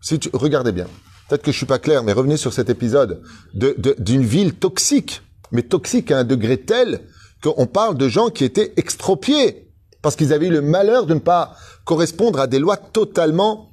si 0.00 0.18
tu, 0.18 0.30
Regardez 0.32 0.72
bien. 0.72 0.86
Peut-être 1.28 1.42
que 1.42 1.52
je 1.52 1.56
suis 1.56 1.66
pas 1.66 1.78
clair, 1.78 2.02
mais 2.02 2.12
revenez 2.12 2.38
sur 2.38 2.52
cet 2.52 2.70
épisode 2.70 3.22
d'une 3.52 4.24
ville 4.24 4.54
toxique, 4.54 5.20
mais 5.52 5.62
toxique 5.62 6.10
à 6.10 6.18
un 6.18 6.24
degré 6.24 6.58
tel 6.58 7.02
qu'on 7.42 7.66
parle 7.66 7.96
de 7.96 8.08
gens 8.08 8.30
qui 8.30 8.44
étaient 8.44 8.72
extropiés 8.76 9.68
parce 10.00 10.16
qu'ils 10.16 10.32
avaient 10.32 10.46
eu 10.46 10.52
le 10.52 10.62
malheur 10.62 11.06
de 11.06 11.14
ne 11.14 11.18
pas 11.18 11.54
correspondre 11.84 12.40
à 12.40 12.46
des 12.46 12.58
lois 12.58 12.76
totalement 12.76 13.72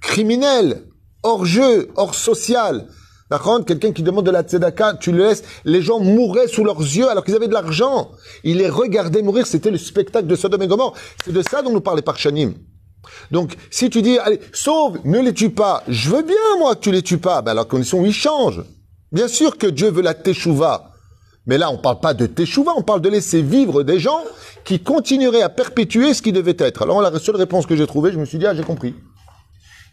criminelles, 0.00 0.84
hors 1.22 1.44
jeu, 1.44 1.88
hors 1.96 2.14
social. 2.14 2.86
Quelqu'un 3.66 3.92
qui 3.92 4.02
demande 4.02 4.26
de 4.26 4.30
la 4.30 4.42
tzedaka, 4.42 4.94
tu 4.94 5.12
le 5.12 5.26
laisses, 5.28 5.42
les 5.64 5.82
gens 5.82 6.00
mouraient 6.00 6.48
sous 6.48 6.64
leurs 6.64 6.80
yeux 6.80 7.08
alors 7.08 7.24
qu'ils 7.24 7.34
avaient 7.34 7.48
de 7.48 7.52
l'argent. 7.52 8.10
Ils 8.44 8.58
les 8.58 8.68
regardaient 8.68 9.22
mourir, 9.22 9.46
c'était 9.46 9.70
le 9.70 9.78
spectacle 9.78 10.26
de 10.26 10.36
Sodome 10.36 10.62
et 10.62 10.66
Gomorre. 10.66 10.94
C'est 11.24 11.32
de 11.32 11.42
ça 11.42 11.62
dont 11.62 11.70
nous 11.70 11.80
parlait 11.80 12.02
Parchanim. 12.02 12.54
Donc, 13.30 13.56
si 13.70 13.90
tu 13.90 14.02
dis, 14.02 14.18
allez, 14.18 14.40
sauve, 14.52 14.98
ne 15.04 15.20
les 15.20 15.32
tue 15.32 15.50
pas, 15.50 15.82
je 15.88 16.10
veux 16.10 16.22
bien, 16.22 16.36
moi, 16.58 16.74
que 16.74 16.80
tu 16.80 16.92
les 16.92 17.02
tues 17.02 17.18
pas, 17.18 17.42
ben, 17.42 17.54
la 17.54 17.64
condition, 17.64 18.00
oui, 18.00 18.12
change. 18.12 18.62
Bien 19.10 19.28
sûr 19.28 19.58
que 19.58 19.66
Dieu 19.66 19.90
veut 19.90 20.02
la 20.02 20.14
teshuva. 20.14 20.90
Mais 21.46 21.58
là, 21.58 21.70
on 21.70 21.78
parle 21.78 22.00
pas 22.00 22.14
de 22.14 22.26
teshuva, 22.26 22.72
on 22.76 22.82
parle 22.82 23.00
de 23.00 23.08
laisser 23.08 23.42
vivre 23.42 23.82
des 23.82 23.98
gens 23.98 24.20
qui 24.64 24.78
continueraient 24.78 25.42
à 25.42 25.48
perpétuer 25.48 26.14
ce 26.14 26.22
qui 26.22 26.32
devait 26.32 26.56
être. 26.58 26.82
Alors, 26.82 27.02
la 27.02 27.18
seule 27.18 27.36
réponse 27.36 27.66
que 27.66 27.74
j'ai 27.74 27.86
trouvée, 27.86 28.12
je 28.12 28.18
me 28.18 28.24
suis 28.24 28.38
dit, 28.38 28.46
ah, 28.46 28.54
j'ai 28.54 28.62
compris. 28.62 28.94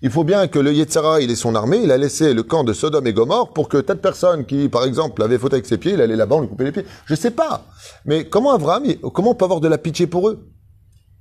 Il 0.01 0.09
faut 0.09 0.23
bien 0.23 0.47
que 0.47 0.59
le 0.59 0.71
Yetzara, 0.71 1.19
il 1.19 1.29
ait 1.29 1.35
son 1.35 1.55
armée, 1.55 1.81
il 1.83 1.91
a 1.91 1.97
laissé 1.97 2.33
le 2.33 2.43
camp 2.43 2.63
de 2.63 2.71
Sodome 2.71 3.05
et 3.07 3.13
Gomorre 3.13 3.51
pour 3.51 3.67
que 3.67 3.77
telle 3.77 3.97
personne 3.97 4.45
qui, 4.45 4.69
par 4.69 4.85
exemple, 4.85 5.21
avait 5.21 5.37
faute 5.37 5.53
avec 5.53 5.65
ses 5.65 5.77
pieds, 5.77 5.93
il 5.93 6.01
allait 6.01 6.15
là-bas, 6.15 6.37
on 6.37 6.41
lui 6.41 6.47
coupait 6.47 6.63
les 6.63 6.71
pieds. 6.71 6.85
Je 7.05 7.15
sais 7.15 7.31
pas. 7.31 7.65
Mais 8.05 8.23
comment 8.23 8.53
Abraham, 8.53 8.85
comment 9.13 9.31
on 9.31 9.35
peut 9.35 9.43
avoir 9.43 9.59
de 9.59 9.67
la 9.67 9.77
pitié 9.77 10.07
pour 10.07 10.29
eux? 10.29 10.47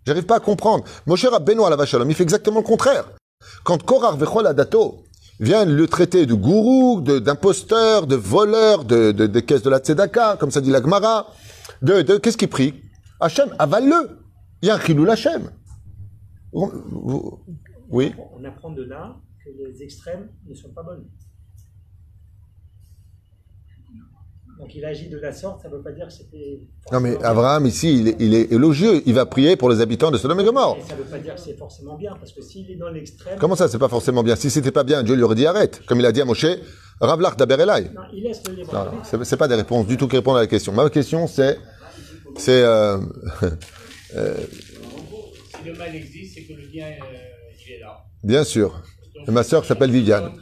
J'arrive 0.06 0.26
pas 0.26 0.36
à 0.36 0.40
comprendre. 0.40 0.84
Moshe 1.06 1.26
Rabbeinu 1.26 1.62
à 1.64 1.70
la 1.70 1.76
il 2.08 2.14
fait 2.14 2.22
exactement 2.22 2.60
le 2.60 2.64
contraire. 2.64 3.04
Quand 3.64 3.82
Korar 3.82 4.16
Vechol 4.16 4.46
Adato 4.46 5.04
vient 5.40 5.64
le 5.64 5.86
traiter 5.88 6.24
de 6.24 6.34
gourou, 6.34 7.00
d'imposteur, 7.00 8.06
de, 8.06 8.14
voleur, 8.14 8.84
de, 8.84 9.10
de, 9.10 9.26
de, 9.26 9.40
caisse 9.40 9.62
de 9.62 9.70
la 9.70 9.78
Tzedaka, 9.80 10.36
comme 10.38 10.50
ça 10.50 10.60
dit 10.60 10.70
la 10.70 10.80
Gemara, 10.80 11.26
de, 11.82 12.02
qu'est-ce 12.18 12.36
qu'il 12.36 12.48
prie? 12.48 12.74
Hachem, 13.20 13.48
avale-le. 13.58 14.18
Il 14.62 14.68
y 14.68 14.70
a 14.70 14.76
un 14.76 14.80
chilou 14.80 15.08
Hachem. 15.10 15.50
Oui. 17.90 18.12
On 18.36 18.44
apprend 18.44 18.70
de 18.70 18.82
là 18.82 19.16
que 19.44 19.50
les 19.50 19.82
extrêmes 19.82 20.30
ne 20.46 20.54
sont 20.54 20.70
pas 20.70 20.82
bonnes. 20.82 21.06
Donc 24.58 24.74
il 24.74 24.84
agit 24.84 25.08
de 25.08 25.18
la 25.18 25.32
sorte, 25.32 25.62
ça 25.62 25.68
ne 25.68 25.76
veut 25.76 25.82
pas 25.82 25.92
dire 25.92 26.08
que 26.08 26.12
c'était. 26.12 26.60
Non 26.90 26.98
mais 26.98 27.16
Abraham 27.22 27.64
ici, 27.64 28.00
il 28.00 28.08
est, 28.08 28.16
il 28.18 28.34
est, 28.34 28.52
élogieux. 28.52 29.02
Il 29.06 29.14
va 29.14 29.24
prier 29.24 29.56
pour 29.56 29.70
les 29.70 29.80
habitants 29.80 30.10
de 30.10 30.18
Sodome 30.18 30.40
et 30.40 30.44
Gomorre. 30.44 30.76
ça 30.84 30.96
ne 30.96 31.02
veut 31.02 31.08
pas 31.08 31.18
dire 31.18 31.36
que 31.36 31.40
c'est 31.40 31.56
forcément 31.56 31.96
bien, 31.96 32.16
parce 32.18 32.32
que 32.32 32.42
s'il 32.42 32.68
est 32.68 32.74
dans 32.74 32.88
l'extrême. 32.88 33.38
Comment 33.38 33.54
ça, 33.54 33.68
c'est 33.68 33.78
pas 33.78 33.88
forcément 33.88 34.24
bien? 34.24 34.34
Si 34.34 34.50
c'était 34.50 34.72
pas 34.72 34.82
bien, 34.82 35.04
Dieu 35.04 35.14
lui 35.14 35.22
aurait 35.22 35.36
dit 35.36 35.46
arrête, 35.46 35.86
comme 35.86 36.00
il 36.00 36.06
a 36.06 36.10
dit 36.10 36.20
à 36.20 36.24
Moshe. 36.24 36.46
Ravlach 37.00 37.36
daber 37.36 37.56
Non, 37.66 38.02
il 38.12 38.24
laisse 38.24 38.42
le 38.48 38.54
libre. 38.54 38.72
Non, 38.72 39.02
c'est 39.04 39.36
pas 39.36 39.46
des 39.46 39.54
réponses 39.54 39.86
du 39.86 39.96
tout 39.96 40.08
qui 40.08 40.16
répondent 40.16 40.38
à 40.38 40.40
la 40.40 40.46
question. 40.48 40.72
Ma 40.72 40.90
question, 40.90 41.28
c'est, 41.28 41.56
c'est. 42.36 42.62
Euh, 42.62 42.98
euh, 44.16 44.36
si 45.56 45.68
le 45.68 45.74
mal 45.74 45.94
existe, 45.94 46.34
c'est 46.34 46.42
que 46.42 46.54
le 46.54 46.66
bien. 46.66 46.88
Euh, 46.88 47.27
Bien 48.22 48.44
sûr. 48.44 48.82
Ma 49.26 49.42
sœur 49.42 49.64
s'appelle 49.64 49.90
Viviane. 49.90 50.32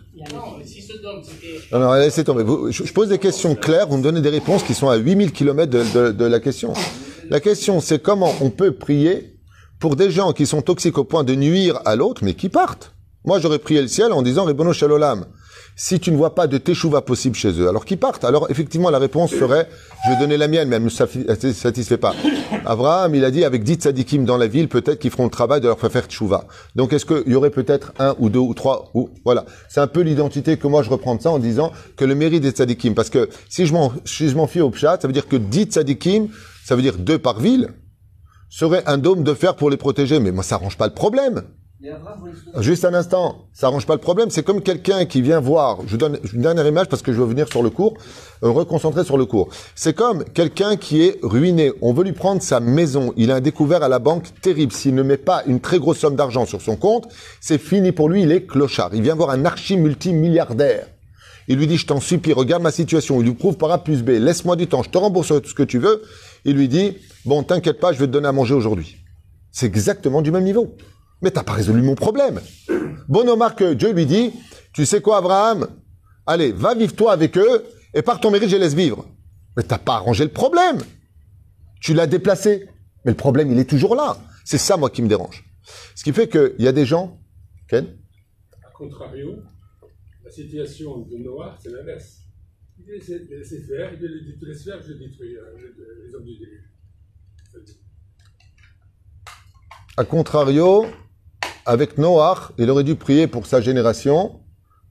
Non, 1.73 1.78
non, 1.78 1.92
laissez 1.95 2.25
tomber. 2.25 2.45
je, 2.71 2.92
pose 2.92 3.09
des 3.09 3.18
questions 3.18 3.54
claires, 3.54 3.88
vous 3.88 3.99
me 3.99 4.02
donnez 4.02 4.21
des 4.21 4.30
réponses 4.30 4.62
qui 4.62 4.75
sont 4.75 4.88
à 4.88 4.97
8000 4.97 5.33
km 5.33 5.71
de, 5.71 6.12
de, 6.12 6.25
la 6.25 6.40
question. 6.40 6.73
La 7.28 7.40
question, 7.40 7.80
c'est 7.80 8.00
comment 8.00 8.33
on 8.40 8.50
peut 8.50 8.73
prier 8.73 9.37
pour 9.78 9.97
des 9.97 10.11
gens 10.11 10.33
qui 10.33 10.47
sont 10.47 10.62
toxiques 10.62 10.99
au 10.99 11.04
point 11.04 11.25
de 11.25 11.35
nuire 11.35 11.80
à 11.85 11.97
l'autre, 11.97 12.25
mais 12.25 12.35
qui 12.35 12.49
partent. 12.49 12.95
Moi, 13.25 13.40
j'aurais 13.40 13.59
prié 13.59 13.83
le 13.83 13.88
ciel 13.88 14.12
en 14.12 14.23
disant, 14.23 14.45
Rebono 14.45 14.73
Shalolam, 14.73 15.26
si 15.78 16.00
tu 16.00 16.11
ne 16.11 16.16
vois 16.16 16.35
pas 16.35 16.47
de 16.47 16.56
teshuva 16.56 17.02
possible 17.02 17.37
chez 17.37 17.50
eux, 17.61 17.68
alors 17.68 17.85
qu'ils 17.85 17.99
partent. 17.99 18.25
Alors 18.25 18.50
effectivement, 18.50 18.88
la 18.88 18.99
réponse 18.99 19.30
serait, 19.30 19.68
je 20.04 20.11
vais 20.11 20.18
donner 20.18 20.38
la 20.38 20.49
mienne, 20.49 20.68
mais 20.68 20.76
elle 20.76 20.83
ne 20.83 20.88
me 20.88 21.52
satisfait 21.52 21.99
pas. 21.99 22.14
Abraham, 22.64 23.14
il 23.14 23.25
a 23.25 23.30
dit, 23.30 23.45
avec 23.45 23.62
dix 23.62 23.75
tzadikim 23.75 24.25
dans 24.25 24.38
la 24.38 24.47
ville, 24.47 24.68
peut-être 24.68 24.99
qu'ils 24.99 25.11
feront 25.11 25.25
le 25.25 25.30
travail 25.30 25.61
de 25.61 25.68
leur 25.68 25.78
faire 25.78 26.09
teshuva. 26.09 26.47
Donc 26.75 26.95
est-ce 26.95 27.04
qu'il 27.04 27.30
y 27.30 27.35
aurait 27.35 27.50
peut-être 27.50 27.92
un 27.99 28.16
ou 28.18 28.30
deux 28.30 28.38
ou 28.38 28.54
trois 28.54 28.90
ou 28.95 29.11
voilà. 29.25 29.45
C'est 29.68 29.80
un 29.80 29.87
peu 29.87 30.00
l'identité 30.00 30.56
que 30.56 30.66
moi 30.66 30.83
je 30.83 30.88
reprends 30.88 31.14
de 31.14 31.21
ça 31.21 31.30
en 31.30 31.38
disant 31.38 31.73
que 31.97 32.06
le 32.06 32.14
mérite 32.14 32.42
des 32.42 32.50
tzadikim, 32.50 32.95
parce 32.95 33.11
que 33.11 33.28
si 33.50 33.66
je 33.66 33.75
m'en 33.75 33.92
si 34.06 34.35
fie 34.49 34.61
au 34.62 34.71
pshat, 34.71 34.99
ça 35.02 35.06
veut 35.06 35.12
dire 35.12 35.28
que 35.28 35.37
dix 35.37 35.64
tzadikim, 35.66 36.28
ça 36.64 36.75
veut 36.75 36.83
dire 36.83 36.97
deux 36.97 37.18
par 37.18 37.38
ville, 37.38 37.68
serait 38.49 38.83
un 38.87 38.97
dôme 38.97 39.25
de 39.25 39.35
fer 39.35 39.56
pour 39.56 39.68
les 39.68 39.76
protéger. 39.76 40.21
Mais 40.21 40.33
moi, 40.33 40.42
ça 40.42 40.54
arrange 40.54 40.78
pas 40.78 40.87
le 40.87 40.95
problème. 40.95 41.42
Juste 42.59 42.87
un 42.87 42.95
instant, 42.95 43.49
ça 43.52 43.66
arrange 43.66 43.87
pas 43.87 43.95
le 43.95 44.00
problème. 44.00 44.30
C'est 44.30 44.42
comme 44.42 44.62
quelqu'un 44.62 45.04
qui 45.04 45.21
vient 45.21 45.40
voir. 45.40 45.80
Je 45.87 45.97
donne 45.97 46.18
une 46.33 46.40
dernière 46.40 46.66
image 46.66 46.88
parce 46.88 47.02
que 47.02 47.12
je 47.12 47.18
veux 47.18 47.26
venir 47.26 47.49
sur 47.49 47.62
le 47.62 47.68
cours, 47.68 47.95
euh, 48.42 48.50
reconcentrer 48.50 49.04
sur 49.04 49.18
le 49.18 49.26
cours. 49.26 49.50
C'est 49.75 49.95
comme 49.95 50.25
quelqu'un 50.25 50.76
qui 50.76 51.02
est 51.02 51.18
ruiné. 51.23 51.73
On 51.83 51.92
veut 51.92 52.04
lui 52.04 52.12
prendre 52.12 52.40
sa 52.40 52.61
maison. 52.61 53.12
Il 53.16 53.30
a 53.30 53.37
un 53.37 53.40
découvert 53.40 53.83
à 53.83 53.88
la 53.88 53.99
banque 53.99 54.25
terrible. 54.40 54.73
S'il 54.73 54.95
ne 54.95 55.02
met 55.02 55.18
pas 55.18 55.42
une 55.47 55.61
très 55.61 55.78
grosse 55.78 55.99
somme 55.99 56.16
d'argent 56.16 56.47
sur 56.47 56.62
son 56.62 56.76
compte, 56.76 57.12
c'est 57.40 57.59
fini 57.59 57.92
pour 57.92 58.09
lui. 58.09 58.23
Il 58.23 58.33
est 58.33 58.47
clochard. 58.47 58.90
Il 58.95 59.02
vient 59.02 59.14
voir 59.14 59.30
un 59.30 59.45
archi 59.45 59.76
multimilliardaire. 59.76 60.87
Il 61.49 61.59
lui 61.59 61.66
dit, 61.66 61.76
je 61.76 61.87
t'en 61.87 62.00
supplie, 62.00 62.33
regarde 62.33 62.62
ma 62.62 62.73
situation. 62.73 63.21
Il 63.21 63.26
lui 63.26 63.35
prouve 63.35 63.56
par 63.56 63.71
A 63.71 63.85
plus 63.85 64.02
B. 64.02 64.11
Laisse-moi 64.11 64.56
du 64.56 64.66
temps. 64.66 64.83
Je 64.83 64.90
te 64.90 64.99
rembourse 64.99 65.28
tout 65.28 65.49
ce 65.49 65.54
que 65.54 65.62
tu 65.62 65.78
veux. 65.78 66.02
Il 66.47 66.56
lui 66.56 66.68
dit, 66.68 66.97
bon, 67.26 67.42
t'inquiète 67.42 67.80
pas, 67.80 67.92
je 67.92 67.99
vais 67.99 68.06
te 68.06 68.12
donner 68.12 68.28
à 68.28 68.33
manger 68.33 68.54
aujourd'hui. 68.54 68.97
C'est 69.52 69.66
exactement 69.66 70.23
du 70.23 70.30
même 70.30 70.45
niveau. 70.45 70.75
Mais 71.23 71.30
t'as 71.30 71.42
pas 71.42 71.54
résolu 71.54 71.82
mon 71.82 71.94
problème. 71.94 72.40
Bon 73.08 73.25
que 73.50 73.75
Dieu 73.75 73.92
lui 73.92 74.06
dit, 74.06 74.32
tu 74.73 74.85
sais 74.85 75.00
quoi, 75.00 75.18
Abraham? 75.18 75.68
Allez, 76.26 76.52
va 76.52 76.75
vivre 76.75 76.94
toi 76.94 77.12
avec 77.12 77.38
eux, 77.38 77.64
et 77.94 78.02
par 78.02 78.20
ton 78.20 78.30
mérite, 78.30 78.50
je 78.50 78.56
les 78.56 78.62
laisse 78.62 78.75
vivre. 78.75 79.06
Mais 79.56 79.62
t'as 79.62 79.78
pas 79.78 79.94
arrangé 79.94 80.25
le 80.25 80.30
problème. 80.30 80.78
Tu 81.80 81.94
l'as 81.94 82.06
déplacé. 82.06 82.68
Mais 83.04 83.12
le 83.12 83.16
problème, 83.16 83.50
il 83.52 83.58
est 83.58 83.68
toujours 83.68 83.94
là. 83.94 84.18
C'est 84.44 84.58
ça, 84.58 84.76
moi, 84.76 84.90
qui 84.90 85.02
me 85.02 85.08
dérange. 85.08 85.44
Ce 85.94 86.04
qui 86.04 86.12
fait 86.12 86.28
qu'il 86.28 86.56
y 86.58 86.68
a 86.68 86.73
des 86.73 86.85
gens, 86.85 87.20
Ken? 87.68 87.87
A 88.64 88.70
contrario, 88.70 89.37
la 90.25 90.30
situation 90.30 90.99
de 90.99 91.16
Noah, 91.16 91.56
c'est 91.62 91.70
l'inverse. 91.70 92.23
Il 92.78 92.87
laisse 92.87 93.06
faire, 93.06 93.92
il 93.94 94.38
te 94.38 94.44
laisse 94.44 94.64
faire, 94.64 94.82
je 94.82 94.92
détruis 94.92 95.37
euh, 95.37 96.04
les 96.04 96.14
hommes 96.14 96.25
du 96.25 96.37
déluge. 96.37 96.64
A 99.96 100.04
contrario, 100.04 100.85
avec 101.66 101.99
Noach, 101.99 102.52
il 102.58 102.70
aurait 102.70 102.85
dû 102.85 102.94
prier 102.94 103.26
pour 103.26 103.46
sa 103.46 103.61
génération. 103.61 104.40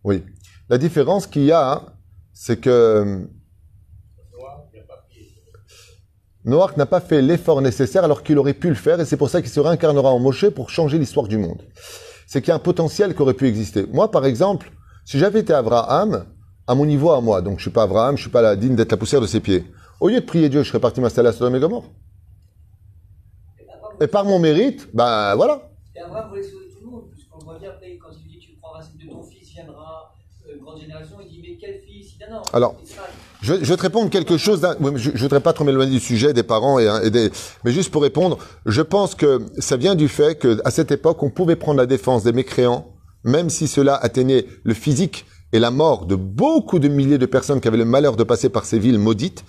Oui. 0.04 0.24
La 0.70 0.78
différence 0.78 1.26
qu'il 1.26 1.44
y 1.46 1.52
a, 1.52 1.82
c'est 2.34 2.58
que 2.58 3.28
Noach 6.44 6.78
n'a 6.78 6.86
pas 6.86 7.00
fait 7.00 7.22
l'effort 7.22 7.62
nécessaire 7.62 8.04
alors 8.04 8.22
qu'il 8.22 8.38
aurait 8.38 8.54
pu 8.54 8.68
le 8.68 8.76
faire 8.76 9.00
et 9.00 9.06
c'est 9.06 9.18
pour 9.18 9.30
ça 9.30 9.42
qu'il 9.42 9.50
se 9.50 9.60
réincarnera 9.60 10.12
en 10.12 10.20
Moshe 10.20 10.50
pour 10.50 10.70
changer 10.70 11.00
l'histoire 11.00 11.28
du 11.28 11.38
monde. 11.38 11.62
C'est 12.28 12.42
qu'il 12.42 12.50
y 12.50 12.52
a 12.52 12.56
un 12.56 12.60
potentiel 12.60 13.16
qui 13.16 13.22
aurait 13.22 13.34
pu 13.34 13.48
exister. 13.48 13.88
Moi, 13.92 14.12
par 14.12 14.26
exemple, 14.26 14.72
si 15.06 15.18
j'avais 15.18 15.40
été 15.40 15.54
Abraham, 15.54 16.26
à 16.68 16.76
mon 16.76 16.86
niveau 16.86 17.12
à 17.12 17.22
moi, 17.22 17.42
donc 17.42 17.60
je 17.60 17.64
suis 17.64 17.72
pas 17.72 17.84
Abraham, 17.84 18.18
je 18.18 18.24
suis 18.24 18.32
pas 18.32 18.42
la 18.42 18.56
digne 18.56 18.76
d'être 18.76 18.92
la 18.92 18.98
poussière 18.98 19.22
de 19.22 19.28
ses 19.28 19.40
pieds. 19.40 19.64
Au 20.02 20.10
lieu 20.10 20.20
de 20.20 20.26
prier 20.26 20.50
Dieu, 20.50 20.62
je 20.62 20.68
serais 20.68 20.80
parti 20.80 21.00
m'installer 21.00 21.30
à 21.30 21.34
Sodome 21.34 21.56
et 21.56 21.60
Gomorre. 21.60 21.86
Et 24.02 24.08
par 24.08 24.26
mon 24.26 24.40
mérite, 24.40 24.90
ben 24.94 25.36
voilà. 25.36 25.70
Et 25.96 26.02
Abraham 26.02 26.30
voulait 26.30 26.44
sauver 27.46 27.60
tout 27.60 27.60
le 27.60 27.60
monde, 27.60 27.60
puisqu'on 27.60 27.60
le 27.60 27.60
voit 27.60 27.60
bien 27.60 27.70
après, 27.70 27.98
quand 28.02 28.10
il 28.12 28.32
dit 28.32 28.40
tu 28.40 28.52
prendras 28.60 28.82
celle 28.82 29.08
de 29.08 29.12
ton 29.12 29.24
fils, 29.24 29.50
viendra, 29.54 30.16
grande 30.62 30.80
génération, 30.80 31.16
il 31.22 31.30
dit 31.30 31.42
mais 31.42 31.58
quel 31.60 31.82
fils? 31.82 32.14
Il 32.14 32.18
dit 32.18 32.32
non, 32.32 32.42
Alors, 32.54 32.76
Israël. 32.84 33.10
Je, 33.42 33.54
je 33.56 33.66
vais 33.66 33.78
te 33.78 33.82
répondre 33.82 34.10
quelque 34.10 34.38
chose. 34.38 34.62
Je 34.96 35.12
ne 35.12 35.18
voudrais 35.18 35.40
pas 35.40 35.54
trop 35.54 35.64
m'éloigner 35.64 35.92
du 35.94 36.00
sujet 36.00 36.34
des 36.34 36.44
parents 36.44 36.80
et, 36.80 36.88
hein, 36.88 37.02
et 37.04 37.10
des. 37.10 37.32
Mais 37.64 37.72
juste 37.72 37.92
pour 37.92 38.02
répondre, 38.02 38.38
je 38.66 38.82
pense 38.82 39.16
que 39.16 39.46
ça 39.60 39.78
vient 39.78 39.96
du 39.96 40.08
fait 40.08 40.36
que 40.38 40.60
à 40.66 40.72
cette 40.72 40.92
époque, 40.92 41.22
on 41.24 41.30
pouvait 41.30 41.56
prendre 41.56 41.78
la 41.78 41.86
défense 41.86 42.24
des 42.24 42.32
mécréants, 42.34 42.94
même 43.24 43.50
si 43.50 43.68
cela 43.68 43.96
atteignait 43.96 44.46
le 44.64 44.74
physique 44.74 45.26
et 45.56 45.60
la 45.60 45.72
mort 45.72 46.06
de 46.06 46.16
beaucoup 46.16 46.80
de 46.80 46.90
milliers 46.90 47.18
de 47.18 47.26
personnes 47.26 47.62
qui 47.62 47.68
avaient 47.70 47.78
le 47.78 47.86
malheur 47.86 48.16
de 48.18 48.24
passer 48.24 48.50
par 48.50 48.66
ces 48.66 48.78
villes 48.78 49.00
maudites. 49.00 49.44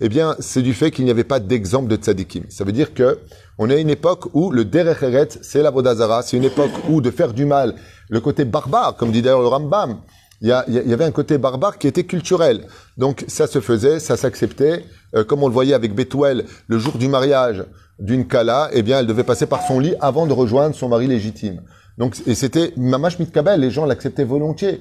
Eh 0.00 0.08
bien, 0.08 0.34
c'est 0.40 0.62
du 0.62 0.74
fait 0.74 0.90
qu'il 0.90 1.04
n'y 1.04 1.10
avait 1.12 1.22
pas 1.34 1.38
d'exemple 1.38 1.88
de 1.88 1.94
tzadikim. 1.96 2.44
Ça 2.48 2.64
veut 2.64 2.72
dire 2.72 2.92
que 2.94 3.18
on 3.58 3.70
est 3.70 3.74
à 3.76 3.78
une 3.78 3.90
époque 3.90 4.24
où 4.34 4.50
le 4.50 4.64
derech 4.64 5.02
eretz, 5.04 5.38
c'est 5.42 5.62
la 5.62 5.70
vodazara. 5.70 6.22
C'est 6.22 6.36
une 6.36 6.44
époque 6.44 6.72
où 6.90 7.00
de 7.00 7.10
faire 7.12 7.32
du 7.32 7.44
mal, 7.44 7.76
le 8.10 8.20
côté 8.20 8.44
barbare, 8.44 8.96
comme 8.96 9.12
dit 9.12 9.22
d'ailleurs 9.22 9.40
le 9.42 9.46
Rambam, 9.46 10.00
il 10.40 10.48
y, 10.48 10.52
a- 10.52 10.64
il 10.66 10.74
y 10.74 10.92
avait 10.92 11.04
un 11.04 11.12
côté 11.12 11.38
barbare 11.38 11.78
qui 11.78 11.86
était 11.86 12.02
culturel. 12.02 12.66
Donc 12.98 13.24
ça 13.28 13.46
se 13.46 13.60
faisait, 13.60 14.00
ça 14.00 14.16
s'acceptait. 14.16 14.84
Euh, 15.14 15.22
comme 15.22 15.44
on 15.44 15.48
le 15.48 15.54
voyait 15.54 15.74
avec 15.74 15.94
Bethuel, 15.94 16.46
le 16.66 16.78
jour 16.78 16.94
du 16.98 17.06
mariage 17.06 17.64
d'une 18.00 18.26
Kala, 18.26 18.70
eh 18.72 18.82
bien, 18.82 18.98
elle 18.98 19.06
devait 19.06 19.22
passer 19.22 19.46
par 19.46 19.62
son 19.68 19.78
lit 19.78 19.94
avant 20.00 20.26
de 20.26 20.32
rejoindre 20.32 20.74
son 20.74 20.88
mari 20.88 21.06
légitime. 21.06 21.60
Donc, 21.98 22.16
et 22.26 22.34
c'était 22.34 22.72
Mamash 22.76 23.20
Mitkabel, 23.20 23.60
les 23.60 23.70
gens 23.70 23.84
l'acceptaient 23.86 24.24
volontiers. 24.24 24.80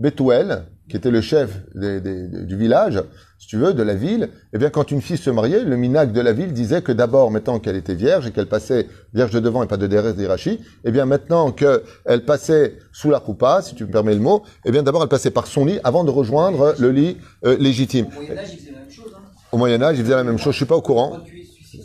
Bethuel, 0.00 0.64
qui 0.88 0.96
était 0.96 1.10
le 1.10 1.20
chef 1.20 1.60
des- 1.74 2.00
des- 2.00 2.26
des- 2.26 2.44
du 2.46 2.56
village, 2.56 3.00
si 3.38 3.46
tu 3.46 3.56
veux, 3.56 3.74
de 3.74 3.82
la 3.82 3.94
ville, 3.94 4.28
eh 4.52 4.58
bien, 4.58 4.70
quand 4.70 4.90
une 4.90 5.00
fille 5.00 5.16
se 5.16 5.30
mariait, 5.30 5.62
le 5.62 5.76
minac 5.76 6.12
de 6.12 6.20
la 6.20 6.32
ville 6.32 6.52
disait 6.52 6.82
que 6.82 6.90
d'abord, 6.92 7.30
maintenant 7.30 7.58
qu'elle 7.60 7.76
était 7.76 7.94
vierge 7.94 8.26
et 8.26 8.30
qu'elle 8.32 8.48
passait 8.48 8.86
vierge 9.14 9.30
de 9.30 9.38
devant 9.40 9.62
et 9.62 9.66
pas 9.68 9.76
de 9.76 9.86
derrière 9.86 10.14
d'Irachi, 10.14 10.58
eh 10.84 10.90
bien, 10.90 11.06
maintenant 11.06 11.52
qu'elle 11.52 12.24
passait 12.26 12.74
sous 12.92 13.10
la 13.10 13.18
roupa, 13.18 13.62
si 13.62 13.74
tu 13.76 13.84
me 13.84 13.90
permets 13.90 14.14
le 14.14 14.20
mot, 14.20 14.42
eh 14.64 14.72
bien, 14.72 14.82
d'abord, 14.82 15.02
elle 15.02 15.08
passait 15.08 15.30
par 15.30 15.46
son 15.46 15.64
lit 15.64 15.78
avant 15.84 16.02
de 16.04 16.10
rejoindre 16.10 16.74
le 16.78 16.90
lit 16.90 17.18
euh, 17.44 17.56
légitime. 17.58 18.06
Au 18.06 18.16
Moyen-Âge, 18.18 18.48
il 18.52 18.58
faisait 18.58 18.72
la 18.72 18.78
même 18.80 18.90
chose. 18.90 19.12
Hein. 19.16 19.20
Au 19.52 19.56
Moyen-Âge, 19.58 19.98
il 19.98 20.04
faisait 20.04 20.16
la 20.16 20.24
même 20.24 20.38
chose, 20.38 20.52
je 20.54 20.56
suis 20.58 20.66
pas 20.66 20.76
au 20.76 20.82
courant. 20.82 21.18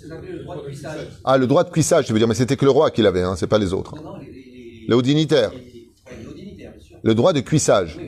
le 0.09 0.43
droit 0.43 0.55
de 0.57 0.61
cuissage. 0.61 1.07
Ah, 1.23 1.37
le 1.37 1.47
droit 1.47 1.63
de 1.63 1.69
cuissage, 1.69 2.05
tu 2.05 2.13
veux 2.13 2.19
dire, 2.19 2.27
mais 2.27 2.33
c'était 2.35 2.55
que 2.57 2.65
le 2.65 2.71
roi 2.71 2.89
qui 2.91 3.01
l'avait, 3.01 3.21
hein, 3.23 3.35
c'est 3.37 3.47
pas 3.47 3.59
les 3.59 3.71
autres. 3.73 3.95
Non, 3.95 4.03
non, 4.03 4.17
les, 4.19 4.25
les, 4.25 4.85
Les 4.87 4.93
hauts 4.95 5.01
dignitaires. 5.01 5.51
les- 5.51 5.57
ouais, 5.57 6.17
les 6.21 6.27
hauts 6.27 6.33
dignitaires, 6.33 6.71
bien 6.75 6.81
sûr. 6.83 6.94
Le 7.07 7.13
droit 7.13 7.33
de 7.33 7.39
cuissage. 7.39 7.99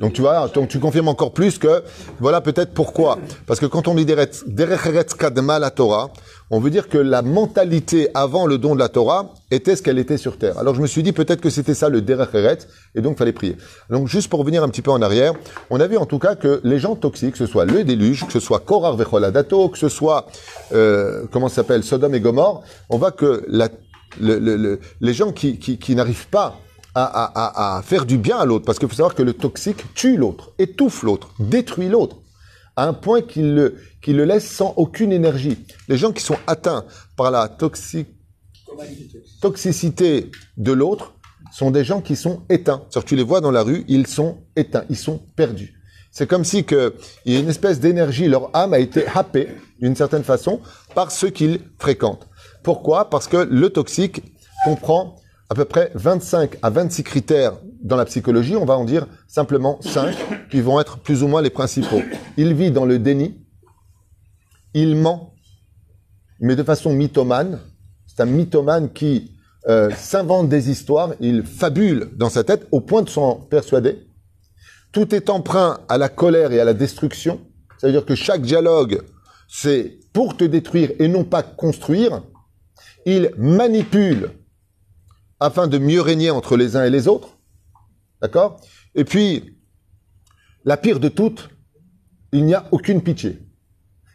Donc 0.00 0.14
tu 0.14 0.22
vois, 0.22 0.48
donc 0.48 0.68
tu 0.68 0.78
confirmes 0.80 1.08
encore 1.08 1.32
plus 1.34 1.58
que 1.58 1.82
voilà 2.20 2.40
peut-être 2.40 2.72
pourquoi. 2.72 3.18
Parce 3.46 3.60
que 3.60 3.66
quand 3.66 3.86
on 3.86 3.94
dit 3.94 4.06
Derech 4.06 5.16
Kadma 5.18 5.58
la 5.58 5.70
Torah, 5.70 6.10
on 6.50 6.58
veut 6.58 6.70
dire 6.70 6.88
que 6.88 6.96
la 6.96 7.20
mentalité 7.20 8.08
avant 8.14 8.46
le 8.46 8.56
don 8.56 8.74
de 8.74 8.78
la 8.80 8.88
Torah 8.88 9.34
était 9.50 9.76
ce 9.76 9.82
qu'elle 9.82 9.98
était 9.98 10.16
sur 10.16 10.38
terre. 10.38 10.58
Alors 10.58 10.74
je 10.74 10.80
me 10.80 10.86
suis 10.86 11.02
dit 11.02 11.12
peut-être 11.12 11.42
que 11.42 11.50
c'était 11.50 11.74
ça 11.74 11.90
le 11.90 12.00
Derech 12.00 12.30
et 12.94 13.02
donc 13.02 13.18
fallait 13.18 13.32
prier. 13.32 13.58
Donc 13.90 14.08
juste 14.08 14.30
pour 14.30 14.38
revenir 14.40 14.62
un 14.62 14.68
petit 14.70 14.82
peu 14.82 14.90
en 14.90 15.02
arrière, 15.02 15.34
on 15.68 15.78
a 15.78 15.86
vu 15.86 15.98
en 15.98 16.06
tout 16.06 16.18
cas 16.18 16.34
que 16.34 16.60
les 16.64 16.78
gens 16.78 16.96
toxiques, 16.96 17.32
que 17.32 17.38
ce 17.38 17.46
soit 17.46 17.66
le 17.66 17.84
déluge, 17.84 18.24
que 18.26 18.32
ce 18.32 18.40
soit 18.40 18.60
Korar 18.60 18.96
Vecholadato, 18.96 19.68
que 19.68 19.76
ce 19.78 19.90
soit 19.90 20.26
euh, 20.72 21.24
comment 21.30 21.48
ça 21.48 21.56
s'appelle 21.56 21.82
Sodome 21.84 22.14
et 22.14 22.20
Gomorre, 22.20 22.62
on 22.88 22.96
voit 22.96 23.12
que 23.12 23.44
la, 23.48 23.68
le- 24.18 24.38
le- 24.38 24.56
le- 24.56 24.80
les 25.02 25.12
gens 25.12 25.30
qui, 25.32 25.58
qui, 25.58 25.78
qui 25.78 25.94
n'arrivent 25.94 26.28
pas 26.28 26.58
à, 26.96 27.82
faire 27.84 28.06
du 28.06 28.16
bien 28.16 28.38
à 28.38 28.44
l'autre, 28.44 28.64
parce 28.64 28.78
qu'il 28.78 28.88
faut 28.88 28.94
savoir 28.94 29.14
que 29.14 29.22
le 29.22 29.34
toxique 29.34 29.84
tue 29.94 30.16
l'autre, 30.16 30.52
étouffe 30.58 31.02
l'autre, 31.02 31.30
détruit 31.38 31.88
l'autre, 31.88 32.16
à 32.74 32.86
un 32.86 32.92
point 32.92 33.20
qu'il 33.22 33.54
le, 33.54 33.76
le 34.06 34.24
laisse 34.24 34.50
sans 34.50 34.72
aucune 34.76 35.12
énergie. 35.12 35.58
Les 35.88 35.96
gens 35.96 36.12
qui 36.12 36.22
sont 36.22 36.38
atteints 36.46 36.84
par 37.16 37.30
la 37.30 37.48
toxi- 37.48 38.06
toxicité 39.40 40.30
de 40.56 40.72
l'autre 40.72 41.14
sont 41.52 41.70
des 41.70 41.84
gens 41.84 42.00
qui 42.00 42.16
sont 42.16 42.42
éteints. 42.48 42.82
Tu 43.04 43.16
les 43.16 43.22
vois 43.22 43.40
dans 43.40 43.50
la 43.50 43.62
rue, 43.62 43.84
ils 43.88 44.06
sont 44.06 44.38
éteints, 44.56 44.84
ils 44.90 44.96
sont 44.96 45.20
perdus. 45.36 45.74
C'est 46.10 46.26
comme 46.26 46.44
si 46.44 46.64
il 47.26 47.32
y 47.32 47.36
a 47.36 47.40
une 47.40 47.48
espèce 47.50 47.78
d'énergie, 47.78 48.26
leur 48.26 48.50
âme 48.56 48.72
a 48.72 48.78
été 48.78 49.06
happée 49.14 49.48
d'une 49.80 49.94
certaine 49.94 50.24
façon 50.24 50.60
par 50.94 51.10
ceux 51.10 51.28
qu'ils 51.28 51.60
fréquentent. 51.78 52.26
Pourquoi? 52.62 53.10
Parce 53.10 53.28
que 53.28 53.36
le 53.36 53.68
toxique 53.68 54.22
comprend 54.64 55.16
à 55.48 55.54
peu 55.54 55.64
près 55.64 55.90
25 55.94 56.56
à 56.62 56.70
26 56.70 57.02
critères 57.04 57.52
dans 57.82 57.96
la 57.96 58.04
psychologie, 58.04 58.56
on 58.56 58.64
va 58.64 58.76
en 58.76 58.84
dire 58.84 59.06
simplement 59.28 59.80
5 59.80 60.48
qui 60.50 60.60
vont 60.60 60.80
être 60.80 60.98
plus 60.98 61.22
ou 61.22 61.28
moins 61.28 61.42
les 61.42 61.50
principaux. 61.50 62.02
Il 62.36 62.54
vit 62.54 62.70
dans 62.70 62.84
le 62.84 62.98
déni, 62.98 63.36
il 64.74 64.96
ment, 64.96 65.34
mais 66.40 66.56
de 66.56 66.62
façon 66.62 66.92
mythomane. 66.92 67.60
C'est 68.06 68.22
un 68.22 68.26
mythomane 68.26 68.92
qui 68.92 69.32
euh, 69.68 69.90
s'invente 69.96 70.48
des 70.48 70.70
histoires, 70.70 71.14
il 71.20 71.44
fabule 71.44 72.10
dans 72.16 72.30
sa 72.30 72.44
tête 72.44 72.66
au 72.72 72.80
point 72.80 73.02
de 73.02 73.08
s'en 73.08 73.34
persuader. 73.34 74.06
Tout 74.92 75.14
est 75.14 75.28
emprunt 75.28 75.80
à 75.88 75.98
la 75.98 76.08
colère 76.08 76.52
et 76.52 76.60
à 76.60 76.64
la 76.64 76.74
destruction. 76.74 77.40
Ça 77.78 77.86
veut 77.86 77.92
dire 77.92 78.06
que 78.06 78.14
chaque 78.14 78.42
dialogue, 78.42 79.02
c'est 79.48 79.98
pour 80.12 80.36
te 80.36 80.44
détruire 80.44 80.92
et 80.98 81.08
non 81.08 81.24
pas 81.24 81.42
construire. 81.42 82.22
Il 83.04 83.30
manipule 83.36 84.30
afin 85.40 85.66
de 85.66 85.78
mieux 85.78 86.00
régner 86.00 86.30
entre 86.30 86.56
les 86.56 86.76
uns 86.76 86.84
et 86.84 86.90
les 86.90 87.08
autres. 87.08 87.36
D'accord? 88.22 88.60
Et 88.94 89.04
puis, 89.04 89.56
la 90.64 90.76
pire 90.76 91.00
de 91.00 91.08
toutes, 91.08 91.50
il 92.32 92.44
n'y 92.44 92.54
a 92.54 92.66
aucune 92.72 93.02
pitié. 93.02 93.38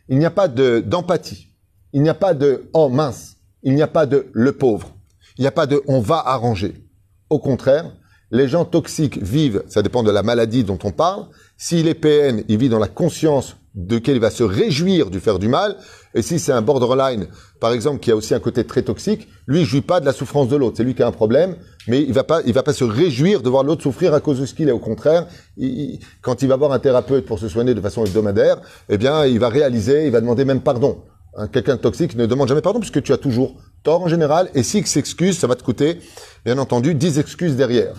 Il 0.10 0.18
n'y 0.18 0.26
a 0.26 0.32
pas 0.32 0.48
de- 0.48 0.80
d'empathie. 0.80 1.48
Il 1.94 2.02
n'y 2.02 2.10
a 2.10 2.14
pas 2.14 2.34
de 2.34 2.70
«oh 2.74 2.90
mince». 2.90 3.38
Il 3.64 3.76
n'y 3.76 3.82
a 3.82 3.88
pas 3.88 4.06
de 4.06 4.28
«le 4.34 4.54
pauvre». 4.54 4.96
Il 5.38 5.42
n'y 5.42 5.48
a 5.48 5.52
pas 5.52 5.68
de 5.68 5.82
«on 5.88 6.00
va 6.00 6.18
arranger». 6.26 6.88
Au 7.30 7.40
contraire, 7.40 7.96
les 8.32 8.48
gens 8.48 8.66
toxiques 8.66 9.22
vivent, 9.22 9.64
ça 9.68 9.82
dépend 9.82 10.04
de 10.04 10.12
la 10.12 10.24
maladie 10.24 10.64
dont 10.64 10.80
on 10.84 10.92
parle. 10.92 11.28
S'il 11.58 11.88
est 11.88 11.94
PN, 11.94 12.44
il 12.48 12.58
vit 12.58 12.70
dans 12.70 12.80
la 12.80 12.88
conscience 12.88 13.56
de 13.76 13.98
quel 14.00 14.16
il 14.16 14.22
va 14.22 14.30
se 14.32 14.44
réjouir 14.44 15.10
du 15.10 15.20
faire 15.20 15.40
du 15.40 15.48
mal. 15.48 15.78
Et 16.14 16.22
si 16.22 16.40
c'est 16.40 16.52
un 16.52 16.62
borderline, 16.62 17.28
par 17.60 17.72
exemple, 17.72 18.00
qui 18.00 18.12
a 18.12 18.16
aussi 18.16 18.34
un 18.34 18.40
côté 18.40 18.66
très 18.66 18.82
toxique, 18.82 19.28
lui, 19.48 19.62
il 19.62 19.66
jouit 19.66 19.82
pas 19.82 20.00
de 20.02 20.06
la 20.06 20.12
souffrance 20.14 20.50
de 20.50 20.56
l'autre. 20.58 20.76
C'est 20.78 20.84
lui 20.84 20.94
qui 20.94 21.04
a 21.04 21.08
un 21.08 21.12
problème, 21.12 21.56
mais 21.88 22.02
il 22.02 22.12
va 22.12 22.24
pas, 22.24 22.42
il 22.46 22.54
va 22.54 22.64
pas 22.64 22.74
se 22.74 22.84
réjouir 22.84 23.42
de 23.42 23.50
voir 23.50 23.64
l'autre 23.64 23.84
souffrir 23.84 24.14
à 24.14 24.20
cause 24.20 24.40
de 24.42 24.46
ce 24.46 24.54
qu'il 24.54 24.68
est. 24.68 24.74
Au 24.74 24.80
contraire, 24.80 25.26
il- 25.58 26.00
quand 26.22 26.42
il 26.42 26.50
va 26.50 26.58
voir 26.58 26.74
un 26.74 26.80
thérapeute 26.80 27.26
pour 27.26 27.40
se 27.40 27.48
soigner 27.48 27.74
de 27.74 27.82
façon 27.82 28.04
hebdomadaire, 28.06 28.58
eh 28.90 28.98
bien, 28.98 29.26
il 29.26 29.40
va 29.40 29.48
réaliser, 29.50 30.06
il 30.06 30.12
va 30.12 30.20
demander 30.22 30.44
même 30.44 30.62
pardon. 30.62 31.04
Hein, 31.38 31.48
Quelqu'un 31.48 31.78
de 31.78 31.82
toxique 31.82 32.16
ne 32.18 32.26
demande 32.26 32.50
jamais 32.50 32.60
pardon 32.62 32.80
puisque 32.82 33.02
tu 33.02 33.14
as 33.14 33.18
toujours 33.18 33.56
tort 33.84 34.02
en 34.04 34.10
général. 34.10 34.50
Et 34.54 34.64
s'il 34.64 34.86
s'excuse, 34.86 35.40
ça 35.40 35.48
va 35.48 35.56
te 35.56 35.64
coûter, 35.64 36.00
bien 36.44 36.58
entendu, 36.58 36.94
10 36.94 37.20
excuses 37.20 37.56
derrière. 37.56 37.94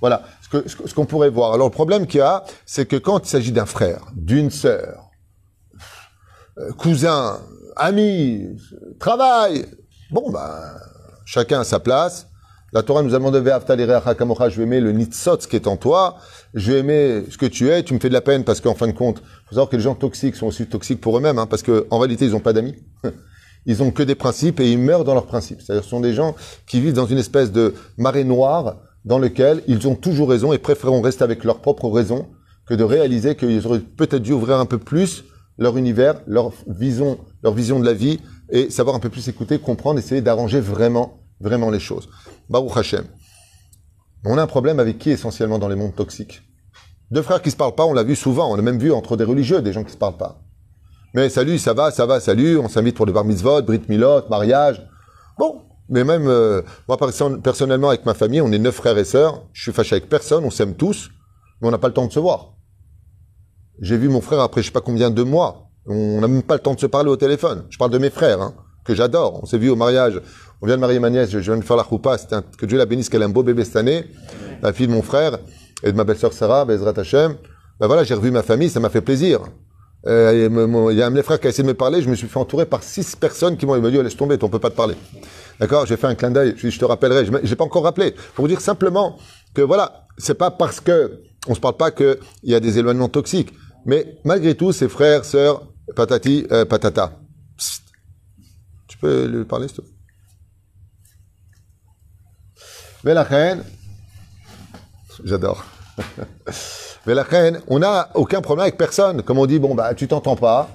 Voilà 0.00 0.22
ce 0.42 0.48
que- 0.48 0.68
ce 0.68 0.76
ce 0.88 0.94
qu'on 0.94 1.04
pourrait 1.04 1.28
voir. 1.28 1.52
Alors 1.52 1.66
le 1.66 1.72
problème 1.72 2.06
qu'il 2.06 2.18
y 2.18 2.22
a, 2.22 2.44
c'est 2.64 2.86
que 2.86 2.96
quand 2.96 3.26
il 3.26 3.28
s'agit 3.28 3.52
d'un 3.52 3.66
frère, 3.66 4.06
d'une 4.14 4.48
sœur, 4.50 5.07
euh, 6.60 6.72
cousin, 6.72 7.38
ami, 7.76 8.46
travail, 8.98 9.66
bon 10.10 10.30
bah 10.30 10.74
chacun 11.24 11.60
à 11.60 11.64
sa 11.64 11.78
place. 11.80 12.26
La 12.72 12.82
Torah 12.82 13.02
nous 13.02 13.14
a 13.14 13.18
demandé 13.18 13.38
je 13.38 14.56
vais 14.56 14.62
aimer 14.62 14.80
le 14.80 14.92
nitzot 14.92 15.38
qui 15.38 15.56
est 15.56 15.66
en 15.66 15.78
toi, 15.78 16.16
je 16.52 16.72
vais 16.72 16.80
aimer 16.80 17.24
ce 17.30 17.38
que 17.38 17.46
tu 17.46 17.70
es, 17.70 17.82
tu 17.82 17.94
me 17.94 17.98
fais 17.98 18.10
de 18.10 18.14
la 18.14 18.20
peine 18.20 18.44
parce 18.44 18.60
qu'en 18.60 18.74
fin 18.74 18.86
de 18.86 18.92
compte, 18.92 19.20
faut 19.46 19.54
savoir 19.54 19.70
que 19.70 19.76
les 19.76 19.82
gens 19.82 19.94
toxiques 19.94 20.36
sont 20.36 20.46
aussi 20.46 20.66
toxiques 20.66 21.00
pour 21.00 21.16
eux-mêmes, 21.16 21.38
hein, 21.38 21.46
parce 21.46 21.62
que 21.62 21.86
en 21.90 21.98
réalité 21.98 22.26
ils 22.26 22.32
n'ont 22.32 22.40
pas 22.40 22.52
d'amis. 22.52 22.74
Ils 23.66 23.82
ont 23.82 23.90
que 23.90 24.02
des 24.02 24.14
principes 24.14 24.60
et 24.60 24.70
ils 24.70 24.78
meurent 24.78 25.04
dans 25.04 25.12
leurs 25.12 25.26
principes. 25.26 25.60
C'est-à-dire 25.60 25.84
ce 25.84 25.90
sont 25.90 26.00
des 26.00 26.14
gens 26.14 26.34
qui 26.66 26.80
vivent 26.80 26.94
dans 26.94 27.06
une 27.06 27.18
espèce 27.18 27.52
de 27.52 27.74
marée 27.98 28.24
noire 28.24 28.76
dans 29.04 29.18
lequel 29.18 29.62
ils 29.66 29.86
ont 29.88 29.94
toujours 29.94 30.30
raison 30.30 30.54
et 30.54 30.58
préféreront 30.58 31.02
rester 31.02 31.24
avec 31.24 31.44
leurs 31.44 31.58
propres 31.58 31.90
raisons 31.90 32.28
que 32.66 32.72
de 32.72 32.84
réaliser 32.84 33.34
qu'ils 33.34 33.66
auraient 33.66 33.80
peut-être 33.80 34.22
dû 34.22 34.32
ouvrir 34.32 34.58
un 34.58 34.64
peu 34.64 34.78
plus 34.78 35.24
leur 35.58 35.76
univers, 35.76 36.20
leur 36.26 36.52
vision, 36.66 37.18
leur 37.42 37.52
vision 37.52 37.78
de 37.80 37.84
la 37.84 37.92
vie 37.92 38.20
et 38.50 38.70
savoir 38.70 38.96
un 38.96 39.00
peu 39.00 39.10
plus 39.10 39.28
écouter, 39.28 39.58
comprendre, 39.58 39.98
essayer 39.98 40.22
d'arranger 40.22 40.60
vraiment, 40.60 41.20
vraiment 41.40 41.70
les 41.70 41.80
choses. 41.80 42.08
Baruch 42.48 42.76
Hashem. 42.76 43.04
On 44.24 44.38
a 44.38 44.42
un 44.42 44.46
problème 44.46 44.80
avec 44.80 44.98
qui 44.98 45.10
essentiellement 45.10 45.58
dans 45.58 45.68
les 45.68 45.76
mondes 45.76 45.94
toxiques? 45.94 46.42
Deux 47.10 47.22
frères 47.22 47.42
qui 47.42 47.50
se 47.50 47.56
parlent 47.56 47.74
pas, 47.74 47.84
on 47.84 47.92
l'a 47.92 48.02
vu 48.02 48.16
souvent, 48.16 48.50
on 48.50 48.58
a 48.58 48.62
même 48.62 48.78
vu 48.78 48.92
entre 48.92 49.16
des 49.16 49.24
religieux 49.24 49.62
des 49.62 49.72
gens 49.72 49.84
qui 49.84 49.92
se 49.92 49.96
parlent 49.96 50.16
pas. 50.16 50.42
Mais 51.14 51.28
salut, 51.30 51.58
ça 51.58 51.72
va, 51.72 51.90
ça 51.90 52.04
va, 52.04 52.20
salut, 52.20 52.58
on 52.58 52.68
s'invite 52.68 52.96
pour 52.96 53.06
le 53.06 53.12
bar 53.12 53.24
mitzvot, 53.24 53.62
brit 53.62 53.80
milot, 53.88 54.28
mariage. 54.28 54.86
Bon, 55.38 55.62
mais 55.88 56.04
même, 56.04 56.26
euh, 56.26 56.62
moi 56.86 56.98
perso- 56.98 57.38
personnellement, 57.38 57.88
avec 57.88 58.04
ma 58.04 58.12
famille, 58.12 58.42
on 58.42 58.52
est 58.52 58.58
neuf 58.58 58.74
frères 58.74 58.98
et 58.98 59.04
sœurs, 59.04 59.46
je 59.54 59.62
suis 59.62 59.72
fâché 59.72 59.96
avec 59.96 60.08
personne, 60.10 60.44
on 60.44 60.50
s'aime 60.50 60.74
tous, 60.74 61.10
mais 61.60 61.68
on 61.68 61.70
n'a 61.70 61.78
pas 61.78 61.88
le 61.88 61.94
temps 61.94 62.06
de 62.06 62.12
se 62.12 62.20
voir. 62.20 62.57
J'ai 63.80 63.96
vu 63.96 64.08
mon 64.08 64.20
frère 64.20 64.40
après 64.40 64.62
je 64.62 64.66
sais 64.66 64.72
pas 64.72 64.80
combien 64.80 65.10
de 65.10 65.22
mois, 65.22 65.68
on 65.86 66.20
n'a 66.20 66.28
même 66.28 66.42
pas 66.42 66.54
le 66.54 66.60
temps 66.60 66.74
de 66.74 66.80
se 66.80 66.86
parler 66.86 67.10
au 67.10 67.16
téléphone. 67.16 67.64
Je 67.70 67.78
parle 67.78 67.90
de 67.90 67.98
mes 67.98 68.10
frères, 68.10 68.40
hein, 68.42 68.54
que 68.84 68.94
j'adore. 68.94 69.40
On 69.42 69.46
s'est 69.46 69.58
vu 69.58 69.70
au 69.70 69.76
mariage, 69.76 70.20
on 70.60 70.66
vient 70.66 70.76
de 70.76 70.80
marier 70.80 70.98
ma 70.98 71.10
nièce, 71.10 71.30
je 71.30 71.38
viens 71.38 71.56
de 71.56 71.64
faire 71.64 71.76
la 71.76 71.84
choupa, 71.84 72.16
que 72.58 72.66
Dieu 72.66 72.76
la 72.76 72.86
bénisse, 72.86 73.08
qu'elle 73.08 73.22
a 73.22 73.26
un 73.26 73.30
beau 73.30 73.42
bébé 73.42 73.64
cette 73.64 73.76
année, 73.76 74.06
la 74.62 74.72
fille 74.72 74.88
de 74.88 74.92
mon 74.92 75.02
frère 75.02 75.38
et 75.82 75.92
de 75.92 75.96
ma 75.96 76.04
belle-sœur 76.04 76.32
Sarah, 76.32 76.64
Bezrat 76.64 76.94
Hashem. 76.96 77.36
Ben 77.78 77.86
voilà, 77.86 78.02
j'ai 78.02 78.14
revu 78.14 78.30
ma 78.30 78.42
famille, 78.42 78.68
ça 78.68 78.80
m'a 78.80 78.90
fait 78.90 79.00
plaisir. 79.00 79.40
Euh, 80.06 80.48
Il 80.90 80.96
y 80.96 81.02
a 81.02 81.06
un 81.06 81.10
de 81.10 81.16
mes 81.16 81.22
frères 81.22 81.38
qui 81.38 81.46
a 81.46 81.50
essayé 81.50 81.62
de 81.62 81.68
me 81.68 81.74
parler, 81.74 82.02
je 82.02 82.10
me 82.10 82.16
suis 82.16 82.26
fait 82.26 82.38
entourer 82.38 82.66
par 82.66 82.82
six 82.82 83.14
personnes 83.14 83.56
qui 83.56 83.66
m'ont 83.66 83.78
dit, 83.78 83.96
oh, 83.98 84.02
laisse 84.02 84.16
tomber, 84.16 84.36
on 84.42 84.48
peut 84.48 84.58
pas 84.58 84.70
te 84.70 84.76
parler. 84.76 84.96
D'accord? 85.60 85.86
J'ai 85.86 85.96
fait 85.96 86.06
un 86.08 86.14
clin 86.14 86.30
d'œil, 86.30 86.54
je, 86.56 86.68
je 86.68 86.78
te 86.78 86.84
rappellerai, 86.84 87.24
je 87.24 87.32
n'ai 87.32 87.56
pas 87.56 87.64
encore 87.64 87.84
rappelé. 87.84 88.14
Pour 88.34 88.42
vous 88.42 88.48
dire 88.48 88.60
simplement 88.60 89.16
que 89.54 89.62
voilà, 89.62 90.06
c'est 90.16 90.34
pas 90.34 90.50
parce 90.50 90.80
que 90.80 91.20
on 91.46 91.54
se 91.54 91.60
parle 91.60 91.76
pas 91.76 91.90
qu'il 91.90 92.18
y 92.42 92.54
a 92.54 92.60
des 92.60 92.78
éloignements 92.78 93.08
toxiques. 93.08 93.52
Mais 93.88 94.18
malgré 94.22 94.54
tout, 94.54 94.70
ses 94.70 94.86
frères, 94.86 95.24
sœurs, 95.24 95.62
patati, 95.96 96.46
euh, 96.52 96.66
patata. 96.66 97.12
Psst. 97.56 97.84
Tu 98.86 98.98
peux 98.98 99.24
lui 99.24 99.46
parler, 99.46 99.66
s'il 99.66 99.78
te 99.78 99.82
plaît? 103.02 103.18
Reine, 103.22 103.64
j'adore. 105.24 105.64
Mais 107.06 107.14
la 107.14 107.22
reine, 107.22 107.62
on 107.66 107.78
n'a 107.78 108.10
aucun 108.12 108.42
problème 108.42 108.64
avec 108.64 108.76
personne. 108.76 109.22
Comme 109.22 109.38
on 109.38 109.46
dit, 109.46 109.58
bon, 109.58 109.74
bah, 109.74 109.94
tu 109.94 110.06
t'entends 110.06 110.36
pas. 110.36 110.68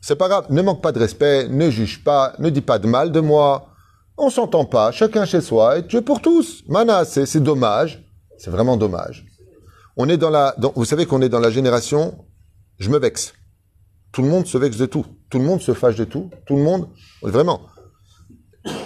C'est 0.00 0.14
pas 0.14 0.28
grave. 0.28 0.46
Ne 0.50 0.62
manque 0.62 0.80
pas 0.80 0.92
de 0.92 1.00
respect, 1.00 1.48
ne 1.48 1.70
juge 1.70 2.04
pas, 2.04 2.34
ne 2.38 2.50
dis 2.50 2.60
pas 2.60 2.78
de 2.78 2.86
mal 2.86 3.10
de 3.10 3.18
moi. 3.18 3.66
On 4.16 4.30
s'entend 4.30 4.64
pas, 4.64 4.92
chacun 4.92 5.24
chez 5.24 5.40
soi, 5.40 5.78
et 5.78 5.82
Dieu 5.82 6.02
pour 6.02 6.22
tous. 6.22 6.62
Mana, 6.68 7.04
c'est 7.04 7.42
dommage. 7.42 8.00
C'est 8.38 8.50
vraiment 8.50 8.76
dommage. 8.76 9.26
On 9.96 10.08
est 10.08 10.18
dans 10.18 10.30
la, 10.30 10.54
vous 10.76 10.84
savez 10.84 11.04
qu'on 11.04 11.20
est 11.20 11.28
dans 11.28 11.40
la 11.40 11.50
génération, 11.50 12.16
je 12.78 12.90
me 12.90 12.98
vexe. 12.98 13.34
Tout 14.12 14.22
le 14.22 14.28
monde 14.28 14.46
se 14.46 14.58
vexe 14.58 14.76
de 14.76 14.86
tout. 14.86 15.06
Tout 15.30 15.38
le 15.38 15.44
monde 15.44 15.60
se 15.60 15.74
fâche 15.74 15.96
de 15.96 16.04
tout. 16.04 16.30
Tout 16.46 16.56
le 16.56 16.62
monde, 16.62 16.88
vraiment. 17.22 17.62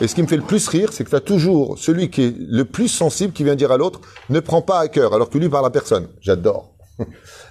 Et 0.00 0.08
ce 0.08 0.14
qui 0.14 0.22
me 0.22 0.26
fait 0.26 0.36
le 0.36 0.42
plus 0.42 0.66
rire, 0.68 0.92
c'est 0.92 1.04
que 1.04 1.10
tu 1.10 1.16
as 1.16 1.20
toujours 1.20 1.78
celui 1.78 2.10
qui 2.10 2.22
est 2.22 2.34
le 2.36 2.64
plus 2.64 2.88
sensible 2.88 3.32
qui 3.32 3.44
vient 3.44 3.54
dire 3.54 3.70
à 3.70 3.76
l'autre, 3.76 4.00
ne 4.28 4.40
prends 4.40 4.62
pas 4.62 4.80
à 4.80 4.88
cœur, 4.88 5.14
alors 5.14 5.30
que 5.30 5.38
lui 5.38 5.48
parle 5.48 5.66
à 5.66 5.70
personne. 5.70 6.08
J'adore. 6.20 6.74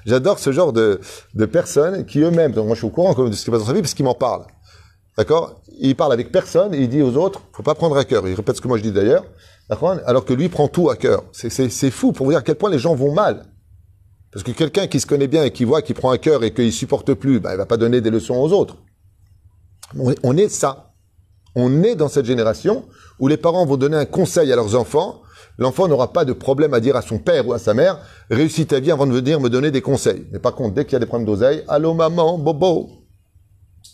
J'adore 0.05 0.39
ce 0.39 0.51
genre 0.51 0.73
de, 0.73 0.99
de 1.35 1.45
personnes 1.45 2.05
qui 2.05 2.19
eux-mêmes, 2.19 2.51
donc 2.51 2.65
moi 2.65 2.75
je 2.75 2.79
suis 2.79 2.87
au 2.87 2.91
courant 2.91 3.13
de 3.13 3.31
ce 3.31 3.37
qui 3.37 3.45
se 3.45 3.51
passe 3.51 3.61
dans 3.61 3.67
sa 3.67 3.73
vie 3.73 3.81
parce 3.81 3.93
qu'ils 3.93 4.05
m'en 4.05 4.13
parlent. 4.13 4.45
D'accord? 5.17 5.61
Il 5.79 5.95
parle 5.95 6.13
avec 6.13 6.31
personne 6.31 6.73
et 6.73 6.79
il 6.79 6.89
dit 6.89 7.01
aux 7.01 7.15
autres, 7.15 7.41
faut 7.53 7.63
pas 7.63 7.75
prendre 7.75 7.97
à 7.97 8.03
cœur. 8.03 8.27
Il 8.27 8.33
répète 8.33 8.57
ce 8.57 8.61
que 8.61 8.67
moi 8.67 8.77
je 8.77 8.83
dis 8.83 8.91
d'ailleurs. 8.91 9.25
Alors 9.69 10.25
que 10.25 10.33
lui 10.33 10.49
prend 10.49 10.67
tout 10.67 10.89
à 10.89 10.95
cœur. 10.95 11.23
C'est 11.31 11.91
fou 11.91 12.11
pour 12.11 12.25
vous 12.25 12.31
dire 12.31 12.39
à 12.39 12.43
quel 12.43 12.55
point 12.55 12.69
les 12.69 12.79
gens 12.79 12.95
vont 12.95 13.13
mal. 13.13 13.45
Parce 14.37 14.45
que 14.45 14.51
quelqu'un 14.51 14.85
qui 14.85 14.99
se 14.99 15.07
connaît 15.07 15.27
bien 15.27 15.45
et 15.45 15.49
qui 15.49 15.63
voit 15.63 15.81
qu'il 15.81 15.95
prend 15.95 16.11
à 16.11 16.19
cœur 16.19 16.43
et 16.43 16.53
qu'il 16.53 16.71
supporte 16.71 17.11
plus, 17.15 17.39
ben, 17.39 17.53
il 17.53 17.57
va 17.57 17.65
pas 17.65 17.75
donner 17.75 18.01
des 18.01 18.11
leçons 18.11 18.35
aux 18.35 18.53
autres. 18.53 18.77
On 19.95 20.37
est, 20.37 20.47
ça. 20.47 20.93
On 21.55 21.81
est 21.81 21.95
dans 21.95 22.07
cette 22.07 22.25
génération 22.25 22.85
où 23.19 23.27
les 23.27 23.37
parents 23.37 23.65
vont 23.65 23.77
donner 23.77 23.97
un 23.97 24.05
conseil 24.05 24.53
à 24.53 24.55
leurs 24.55 24.75
enfants. 24.75 25.23
L'enfant 25.57 25.87
n'aura 25.87 26.13
pas 26.13 26.23
de 26.23 26.33
problème 26.33 26.75
à 26.75 26.79
dire 26.79 26.95
à 26.95 27.01
son 27.01 27.17
père 27.17 27.47
ou 27.47 27.53
à 27.53 27.57
sa 27.57 27.73
mère, 27.73 27.97
réussis 28.29 28.67
ta 28.67 28.79
vie 28.79 28.91
avant 28.91 29.07
de 29.07 29.11
venir 29.11 29.39
me 29.39 29.49
donner 29.49 29.71
des 29.71 29.81
conseils. 29.81 30.27
Mais 30.31 30.37
par 30.37 30.53
contre, 30.53 30.75
dès 30.75 30.85
qu'il 30.85 30.93
y 30.93 30.97
a 30.97 30.99
des 30.99 31.07
problèmes 31.07 31.25
d'oseille, 31.25 31.63
allô 31.67 31.95
maman, 31.95 32.37
bobo. 32.37 32.91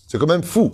C'est 0.09 0.17
quand 0.17 0.27
même 0.27 0.43
fou. 0.43 0.73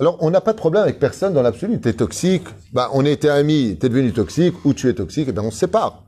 Alors, 0.00 0.16
on 0.20 0.30
n'a 0.30 0.40
pas 0.40 0.54
de 0.54 0.58
problème 0.58 0.84
avec 0.84 0.98
personne 0.98 1.34
dans 1.34 1.42
l'absolu. 1.42 1.82
T'es 1.82 1.92
toxique, 1.92 2.46
bah, 2.72 2.88
on 2.94 3.04
était 3.04 3.28
amis, 3.28 3.76
t'es 3.78 3.90
devenu 3.90 4.10
toxique, 4.14 4.54
ou 4.64 4.72
tu 4.72 4.88
es 4.88 4.94
toxique, 4.94 5.28
et 5.28 5.32
ben 5.32 5.42
on 5.42 5.50
se 5.50 5.58
sépare. 5.58 6.07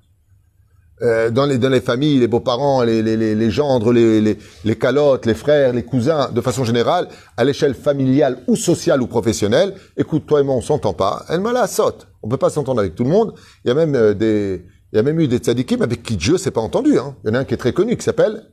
Euh, 1.02 1.30
dans 1.30 1.46
les 1.46 1.58
dans 1.58 1.70
les 1.70 1.80
familles, 1.80 2.18
les 2.18 2.28
beaux-parents, 2.28 2.82
les 2.82 3.02
les 3.02 3.16
les, 3.16 3.34
les 3.34 3.50
gendres, 3.50 3.92
les, 3.92 4.20
les 4.20 4.36
les 4.64 4.76
calottes, 4.76 5.24
les 5.24 5.34
frères, 5.34 5.72
les 5.72 5.82
cousins, 5.82 6.30
de 6.30 6.40
façon 6.40 6.64
générale, 6.64 7.08
à 7.36 7.44
l'échelle 7.44 7.74
familiale 7.74 8.38
ou 8.46 8.56
sociale 8.56 9.00
ou 9.00 9.06
professionnelle, 9.06 9.74
écoute, 9.96 10.26
toi 10.26 10.40
et 10.40 10.42
moi, 10.42 10.54
on 10.54 10.60
s'entend 10.60 10.92
pas. 10.92 11.24
Elle 11.30 11.40
m'a 11.40 11.52
la 11.52 11.66
saute. 11.66 12.06
On 12.22 12.28
peut 12.28 12.36
pas 12.36 12.50
s'entendre 12.50 12.80
avec 12.80 12.94
tout 12.94 13.04
le 13.04 13.10
monde. 13.10 13.32
Il 13.64 13.68
y 13.68 13.70
a 13.70 13.74
même 13.74 13.94
euh, 13.94 14.14
des 14.14 14.66
il 14.92 14.96
y 14.96 14.98
a 14.98 15.02
même 15.02 15.20
eu 15.20 15.28
des 15.28 15.38
tzadikim 15.38 15.82
avec 15.82 16.02
qui 16.02 16.16
Dieu 16.16 16.36
s'est 16.36 16.50
pas 16.50 16.60
entendu. 16.60 16.98
Hein. 16.98 17.14
Il 17.24 17.28
y 17.28 17.30
en 17.30 17.34
a 17.34 17.38
un 17.40 17.44
qui 17.44 17.54
est 17.54 17.58
très 17.58 17.72
connu 17.72 17.96
qui 17.96 18.04
s'appelle 18.04 18.50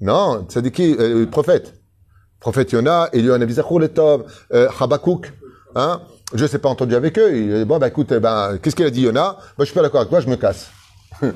non, 0.00 0.44
tzadiki, 0.48 0.96
euh, 0.98 1.26
prophète. 1.26 1.74
Prophète 2.40 2.72
Yona, 2.72 3.08
Elion 3.12 3.40
Avizachour 3.40 3.80
le 3.80 3.88
Tov, 3.88 4.24
euh, 4.52 4.68
Habakkuk, 4.78 5.32
hein. 5.74 6.02
Je 6.34 6.46
s'est 6.46 6.58
pas 6.58 6.68
entendu 6.68 6.94
avec 6.94 7.18
eux. 7.18 7.36
Il 7.36 7.64
bon, 7.64 7.78
bah, 7.78 7.88
écoute, 7.88 8.10
eh 8.10 8.18
ben, 8.18 8.58
qu'est-ce 8.60 8.74
qu'il 8.74 8.84
a 8.84 8.90
dit 8.90 9.02
Yona? 9.02 9.36
Bah, 9.38 9.54
je 9.60 9.64
suis 9.64 9.74
pas 9.74 9.82
d'accord 9.82 10.00
avec 10.00 10.10
toi, 10.10 10.20
je 10.20 10.28
me 10.28 10.36
casse. 10.36 10.70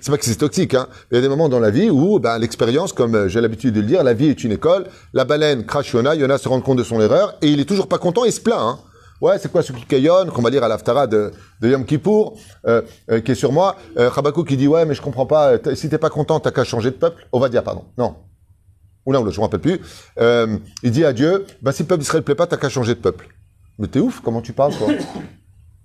c'est 0.00 0.10
pas 0.10 0.18
que 0.18 0.24
c'est 0.24 0.36
toxique, 0.36 0.74
hein. 0.74 0.88
Il 1.10 1.16
y 1.16 1.18
a 1.18 1.20
des 1.20 1.28
moments 1.28 1.48
dans 1.48 1.60
la 1.60 1.70
vie 1.70 1.90
où, 1.90 2.18
ben, 2.18 2.38
l'expérience, 2.38 2.92
comme 2.92 3.14
euh, 3.14 3.28
j'ai 3.28 3.40
l'habitude 3.40 3.74
de 3.74 3.80
le 3.80 3.86
dire, 3.86 4.02
la 4.04 4.14
vie 4.14 4.28
est 4.28 4.44
une 4.44 4.52
école. 4.52 4.86
La 5.12 5.24
baleine 5.24 5.64
crache 5.66 5.92
Yona, 5.92 6.14
Yona 6.14 6.38
se 6.38 6.48
rend 6.48 6.60
compte 6.60 6.78
de 6.78 6.84
son 6.84 7.00
erreur 7.00 7.36
et 7.42 7.48
il 7.48 7.60
est 7.60 7.64
toujours 7.64 7.88
pas 7.88 7.98
content, 7.98 8.24
il 8.24 8.32
se 8.32 8.40
plaint, 8.40 8.60
hein. 8.60 8.78
Ouais, 9.20 9.36
c'est 9.38 9.50
quoi 9.50 9.62
ce 9.62 9.72
kikayon 9.72 10.26
qu'on 10.26 10.42
va 10.42 10.50
lire 10.50 10.62
à 10.62 10.68
l'Aftara 10.68 11.08
de, 11.08 11.32
de 11.60 11.68
Yom 11.68 11.84
Kippour, 11.84 12.38
euh, 12.66 12.82
euh, 13.10 13.20
qui 13.20 13.32
est 13.32 13.34
sur 13.34 13.52
moi. 13.52 13.76
Euh, 13.96 14.10
qui 14.46 14.56
dit, 14.56 14.68
ouais, 14.68 14.84
mais 14.84 14.94
je 14.94 15.02
comprends 15.02 15.26
pas, 15.26 15.58
si 15.74 15.88
t'es 15.88 15.98
pas 15.98 16.10
content, 16.10 16.38
t'as 16.38 16.52
qu'à 16.52 16.64
changer 16.64 16.90
de 16.90 16.96
peuple. 16.96 17.26
On 17.32 17.40
va 17.40 17.48
dire, 17.48 17.64
pardon. 17.64 17.84
Non. 17.96 18.16
Ou 19.06 19.12
là, 19.12 19.20
ou 19.20 19.30
je 19.30 19.38
me 19.38 19.42
rappelle 19.44 19.60
plus. 19.60 19.80
Il 20.82 20.90
dit 20.90 21.04
à 21.04 21.12
Dieu, 21.12 21.46
bah, 21.62 21.72
si 21.72 21.82
le 21.82 21.88
peuple 21.88 22.02
d'Israël 22.02 22.22
plaît 22.22 22.36
pas, 22.36 22.46
t'as 22.46 22.56
qu'à 22.56 22.68
changer 22.68 22.94
de 22.94 23.00
peuple. 23.00 23.28
Mais 23.78 23.88
t'es 23.88 23.98
ouf, 23.98 24.20
comment 24.20 24.40
tu 24.40 24.52
parles, 24.52 24.74
toi? 24.76 24.88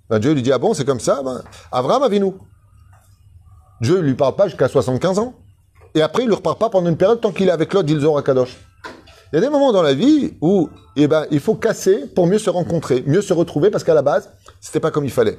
Ben, 0.10 0.20
Dieu 0.20 0.34
lui 0.34 0.42
dit, 0.42 0.52
ah 0.52 0.58
bon, 0.58 0.74
c'est 0.74 0.84
comme 0.84 1.00
ça? 1.00 1.22
Ben, 1.24 1.42
Abraham, 1.72 2.14
nous. 2.18 2.36
Dieu 3.84 4.00
lui 4.00 4.16
parle 4.16 4.36
pas 4.36 4.48
jusqu'à 4.48 4.70
75 4.70 5.20
ans. 5.20 5.34
Et 5.94 6.02
après, 6.02 6.24
il 6.24 6.30
ne 6.30 6.34
repart 6.34 6.58
pas 6.58 6.70
pendant 6.70 6.90
une 6.90 6.96
période 6.96 7.20
tant 7.20 7.32
qu'il 7.32 7.50
est 7.50 7.52
avec 7.52 7.74
l'autre 7.74 7.86
d'Ilzor 7.86 8.24
Kadosh. 8.24 8.58
Il 9.32 9.36
y 9.36 9.38
a 9.38 9.42
des 9.42 9.50
moments 9.50 9.74
dans 9.74 9.82
la 9.82 9.94
vie 9.94 10.36
où, 10.42 10.70
eh 10.96 11.08
ben, 11.08 11.26
il 11.32 11.42
faut 11.42 11.56
casser 11.56 12.08
pour 12.16 12.26
mieux 12.26 12.40
se 12.40 12.50
rencontrer, 12.50 13.04
mieux 13.06 13.22
se 13.22 13.34
retrouver, 13.34 13.72
parce 13.72 13.84
qu'à 13.84 13.94
la 13.94 14.02
base, 14.02 14.30
c'était 14.62 14.80
pas 14.80 14.90
comme 14.90 15.04
il 15.04 15.12
fallait. 15.12 15.38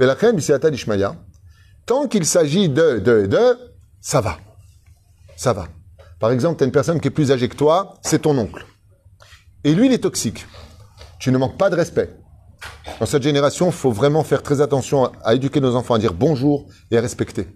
Mais 0.00 0.06
la 0.06 0.16
crème, 0.16 0.40
c'est 0.40 0.74
Ishmaïa. 0.74 1.14
Tant 1.86 2.08
qu'il 2.08 2.26
s'agit 2.26 2.68
de, 2.68 2.98
de, 2.98 3.26
de, 3.26 3.56
ça 4.00 4.20
va. 4.20 4.38
Ça 5.36 5.52
va. 5.52 5.68
Par 6.18 6.32
exemple, 6.32 6.58
tu 6.58 6.64
as 6.64 6.66
une 6.66 6.72
personne 6.72 7.00
qui 7.00 7.06
est 7.06 7.12
plus 7.12 7.30
âgée 7.30 7.48
que 7.48 7.56
toi, 7.56 7.94
c'est 8.02 8.22
ton 8.22 8.36
oncle. 8.36 8.66
Et 9.62 9.74
lui, 9.74 9.86
il 9.86 9.92
est 9.92 9.98
toxique. 9.98 10.44
Tu 11.20 11.30
ne 11.30 11.38
manques 11.38 11.56
pas 11.56 11.70
de 11.70 11.76
respect. 11.76 12.10
Dans 12.98 13.06
cette 13.06 13.22
génération, 13.22 13.66
il 13.66 13.72
faut 13.72 13.92
vraiment 13.92 14.24
faire 14.24 14.42
très 14.42 14.60
attention 14.60 15.12
à 15.22 15.34
éduquer 15.34 15.60
nos 15.60 15.76
enfants, 15.76 15.94
à 15.94 15.98
dire 15.98 16.14
bonjour 16.14 16.66
et 16.90 16.98
à 16.98 17.00
respecter. 17.00 17.46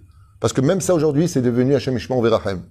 Parce 0.45 0.53
que 0.53 0.61
même 0.61 0.83
ça 0.83 0.95
aujourd'hui, 0.95 1.27
c'est 1.27 1.41
devenu 1.41 1.75
Hachem 1.75 1.97
Ishmael 1.97 2.23
Verahem. 2.23 2.65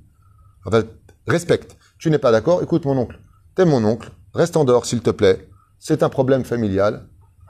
Respecte. 1.25 1.75
Tu 1.97 2.12
n'es 2.12 2.19
pas 2.19 2.31
d'accord 2.31 2.62
Écoute 2.62 2.86
mon 2.86 2.95
oncle. 2.95 3.19
T'es 3.55 3.65
mon 3.65 3.83
oncle. 3.83 4.12
Reste 4.36 4.55
en 4.57 4.63
dehors, 4.63 4.86
s'il 4.86 5.01
te 5.01 5.09
plaît. 5.09 5.49
C'est 5.79 6.03
un 6.03 6.09
problème 6.09 6.43
familial. 6.43 7.07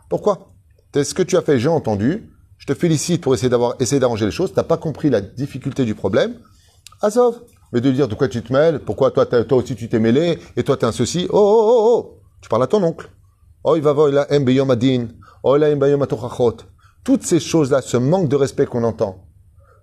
Pourquoi? 0.09 0.53
T'es 0.93 1.03
ce 1.03 1.13
que 1.13 1.23
tu 1.23 1.35
as 1.35 1.41
fait, 1.41 1.59
j'ai 1.59 1.67
entendu. 1.67 2.31
Je 2.57 2.65
te 2.65 2.73
félicite 2.73 3.21
pour 3.21 3.33
essayer 3.33 3.49
d'avoir 3.49 3.75
essayé 3.81 3.99
d'arranger 3.99 4.23
les 4.23 4.31
choses. 4.31 4.53
T'as 4.53 4.63
pas 4.63 4.77
compris 4.77 5.09
la 5.09 5.19
difficulté 5.19 5.83
du 5.83 5.93
problème. 5.93 6.35
Azov. 7.01 7.41
Mais 7.73 7.81
de 7.81 7.91
dire 7.91 8.07
de 8.07 8.15
quoi 8.15 8.29
tu 8.29 8.41
te 8.41 8.53
mêles, 8.53 8.79
pourquoi 8.79 9.11
toi, 9.11 9.25
toi 9.25 9.57
aussi 9.57 9.75
tu 9.75 9.89
t'es 9.89 9.99
mêlé, 9.99 10.39
et 10.55 10.63
toi 10.63 10.77
t'es 10.77 10.85
un 10.85 10.93
ceci? 10.93 11.27
Oh, 11.31 11.37
oh, 11.37 11.67
oh, 11.67 11.89
oh. 11.89 12.21
Tu 12.39 12.47
parles 12.47 12.63
à 12.63 12.67
ton 12.67 12.81
oncle. 12.81 13.09
Oh, 13.65 13.75
il 13.75 13.81
va 13.81 13.91
voir, 13.91 14.07
il 14.07 14.17
a. 14.17 14.25
Oh. 15.43 15.57
Toutes 17.03 17.23
ces 17.23 17.39
choses-là, 17.41 17.81
ce 17.81 17.97
manque 17.97 18.29
de 18.29 18.37
respect 18.37 18.67
qu'on 18.67 18.85
entend, 18.85 19.27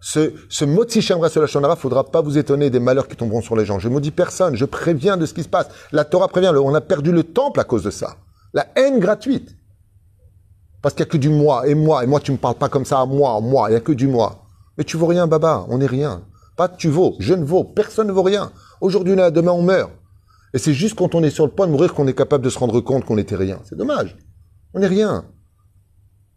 ce, 0.00 0.32
ce 0.48 0.64
moti 0.64 1.02
shemra 1.02 1.28
sur 1.28 1.42
la 1.60 1.76
faudra 1.76 2.04
pas 2.04 2.22
vous 2.22 2.38
étonner 2.38 2.70
des 2.70 2.80
malheurs 2.80 3.06
qui 3.06 3.16
tomberont 3.16 3.42
sur 3.42 3.54
les 3.54 3.66
gens. 3.66 3.78
Je 3.78 3.88
maudis 3.88 4.10
personne, 4.10 4.56
je 4.56 4.64
préviens 4.64 5.18
de 5.18 5.26
ce 5.26 5.34
qui 5.34 5.42
se 5.42 5.48
passe. 5.48 5.68
La 5.92 6.04
Torah 6.04 6.28
prévient, 6.28 6.52
on 6.56 6.74
a 6.74 6.80
perdu 6.80 7.12
le 7.12 7.22
temple 7.22 7.60
à 7.60 7.64
cause 7.64 7.82
de 7.82 7.90
ça. 7.90 8.16
La 8.54 8.66
haine 8.76 8.98
gratuite. 8.98 9.56
Parce 10.80 10.94
qu'il 10.94 11.04
y 11.04 11.08
a 11.08 11.10
que 11.10 11.18
du 11.18 11.28
moi, 11.28 11.68
et 11.68 11.74
moi, 11.74 12.02
et 12.02 12.06
moi 12.06 12.20
tu 12.20 12.32
me 12.32 12.38
parles 12.38 12.54
pas 12.54 12.70
comme 12.70 12.86
ça 12.86 13.04
moi, 13.04 13.38
moi, 13.42 13.70
il 13.70 13.74
y 13.74 13.76
a 13.76 13.80
que 13.80 13.92
du 13.92 14.08
moi. 14.08 14.46
Mais 14.78 14.84
tu 14.84 14.96
vaux 14.96 15.06
rien, 15.06 15.26
baba, 15.26 15.66
on 15.68 15.76
n'est 15.76 15.86
rien. 15.86 16.22
Pas 16.56 16.68
tu 16.68 16.88
vaux, 16.88 17.16
je 17.18 17.34
ne 17.34 17.44
vaux, 17.44 17.64
personne 17.64 18.06
ne 18.06 18.12
vaut 18.12 18.22
rien. 18.22 18.50
Aujourd'hui, 18.80 19.14
là, 19.14 19.30
demain, 19.30 19.52
on 19.52 19.62
meurt. 19.62 19.90
Et 20.54 20.58
c'est 20.58 20.72
juste 20.72 20.96
quand 20.96 21.14
on 21.14 21.22
est 21.22 21.30
sur 21.30 21.44
le 21.44 21.52
point 21.52 21.66
de 21.66 21.72
mourir 21.72 21.92
qu'on 21.92 22.06
est 22.06 22.14
capable 22.14 22.42
de 22.42 22.50
se 22.50 22.58
rendre 22.58 22.80
compte 22.80 23.04
qu'on 23.04 23.16
n'était 23.16 23.36
rien. 23.36 23.60
C'est 23.64 23.76
dommage. 23.76 24.16
On 24.72 24.80
n'est 24.80 24.86
rien. 24.86 25.26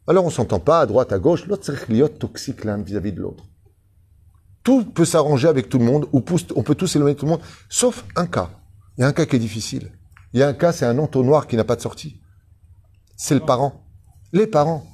Alors 0.05 0.25
on 0.25 0.29
s'entend 0.29 0.59
pas 0.59 0.81
à 0.81 0.85
droite, 0.85 1.13
à 1.13 1.19
gauche. 1.19 1.47
L'autre, 1.47 1.63
c'est 1.65 2.19
toxique 2.19 2.65
l'un 2.65 2.77
vis-à-vis 2.77 3.13
de 3.13 3.21
l'autre. 3.21 3.45
Tout 4.63 4.85
peut 4.85 5.05
s'arranger 5.05 5.47
avec 5.47 5.69
tout 5.69 5.77
le 5.77 5.85
monde, 5.85 6.07
ou 6.13 6.23
on 6.55 6.63
peut 6.63 6.75
tous 6.75 6.87
s'éloigner 6.87 7.15
de 7.15 7.19
tout 7.19 7.25
le 7.25 7.31
monde, 7.31 7.41
sauf 7.69 8.05
un 8.15 8.27
cas. 8.27 8.49
Il 8.97 9.01
y 9.01 9.03
a 9.03 9.07
un 9.07 9.13
cas 9.13 9.25
qui 9.25 9.35
est 9.35 9.39
difficile. 9.39 9.91
Il 10.33 10.39
y 10.39 10.43
a 10.43 10.47
un 10.47 10.53
cas, 10.53 10.71
c'est 10.71 10.85
un 10.85 10.97
entonnoir 10.99 11.47
qui 11.47 11.55
n'a 11.57 11.63
pas 11.63 11.75
de 11.75 11.81
sortie. 11.81 12.21
C'est 13.17 13.35
le 13.35 13.41
parent. 13.41 13.85
Les 14.31 14.47
parents. 14.47 14.87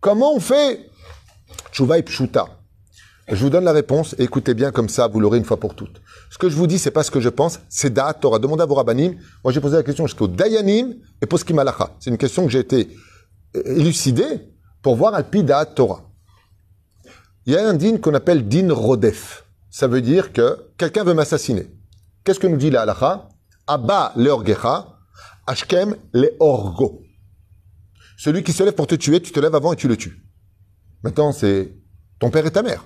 Comment 0.00 0.34
on 0.34 0.40
fait 0.40 0.90
Tchouva 1.72 1.98
et 1.98 2.02
pshuta. 2.02 2.46
Je 3.28 3.36
vous 3.36 3.50
donne 3.50 3.64
la 3.64 3.72
réponse 3.72 4.14
écoutez 4.18 4.52
bien 4.52 4.72
comme 4.72 4.88
ça, 4.88 5.08
vous 5.08 5.20
l'aurez 5.20 5.38
une 5.38 5.44
fois 5.44 5.58
pour 5.58 5.74
toutes. 5.74 6.02
Ce 6.30 6.38
que 6.38 6.48
je 6.48 6.56
vous 6.56 6.66
dis, 6.66 6.78
c'est 6.78 6.90
pas 6.90 7.02
ce 7.02 7.10
que 7.10 7.20
je 7.20 7.28
pense, 7.28 7.60
c'est 7.68 7.92
Da'at 7.92 8.14
Torah. 8.14 8.38
Demandez 8.38 8.62
à 8.62 8.66
vos 8.66 8.74
rabbanim. 8.74 9.16
Moi, 9.44 9.52
j'ai 9.52 9.60
posé 9.60 9.76
la 9.76 9.82
question 9.82 10.06
jusqu'au 10.06 10.28
Dayanim 10.28 10.94
et 11.20 11.26
Poskim 11.26 11.58
Halacha. 11.58 11.96
C'est 12.00 12.10
une 12.10 12.18
question 12.18 12.44
que 12.44 12.50
j'ai 12.50 12.58
été 12.58 12.88
euh, 13.56 13.62
élucidé 13.76 14.51
pour 14.82 14.96
voir 14.96 15.14
Alpi 15.14 15.44
Da'at 15.44 15.66
Torah. 15.66 16.02
Il 17.46 17.54
y 17.54 17.56
a 17.56 17.66
un 17.66 17.74
din 17.74 17.98
qu'on 17.98 18.14
appelle 18.14 18.46
din 18.46 18.72
rodef. 18.72 19.44
Ça 19.70 19.86
veut 19.86 20.02
dire 20.02 20.32
que 20.32 20.70
quelqu'un 20.76 21.04
veut 21.04 21.14
m'assassiner. 21.14 21.70
Qu'est-ce 22.24 22.38
que 22.38 22.46
nous 22.46 22.56
dit 22.56 22.70
la 22.70 22.82
halacha? 22.82 23.28
Abba 23.66 24.12
leorgecha, 24.16 24.98
ashkem 25.46 25.96
leorgo. 26.12 27.02
Celui 28.16 28.42
qui 28.42 28.52
se 28.52 28.62
lève 28.62 28.74
pour 28.74 28.86
te 28.86 28.94
tuer, 28.94 29.20
tu 29.20 29.32
te 29.32 29.40
lèves 29.40 29.54
avant 29.54 29.72
et 29.72 29.76
tu 29.76 29.88
le 29.88 29.96
tues. 29.96 30.22
Maintenant, 31.02 31.32
c'est 31.32 31.72
ton 32.20 32.30
père 32.30 32.46
et 32.46 32.50
ta 32.50 32.62
mère. 32.62 32.84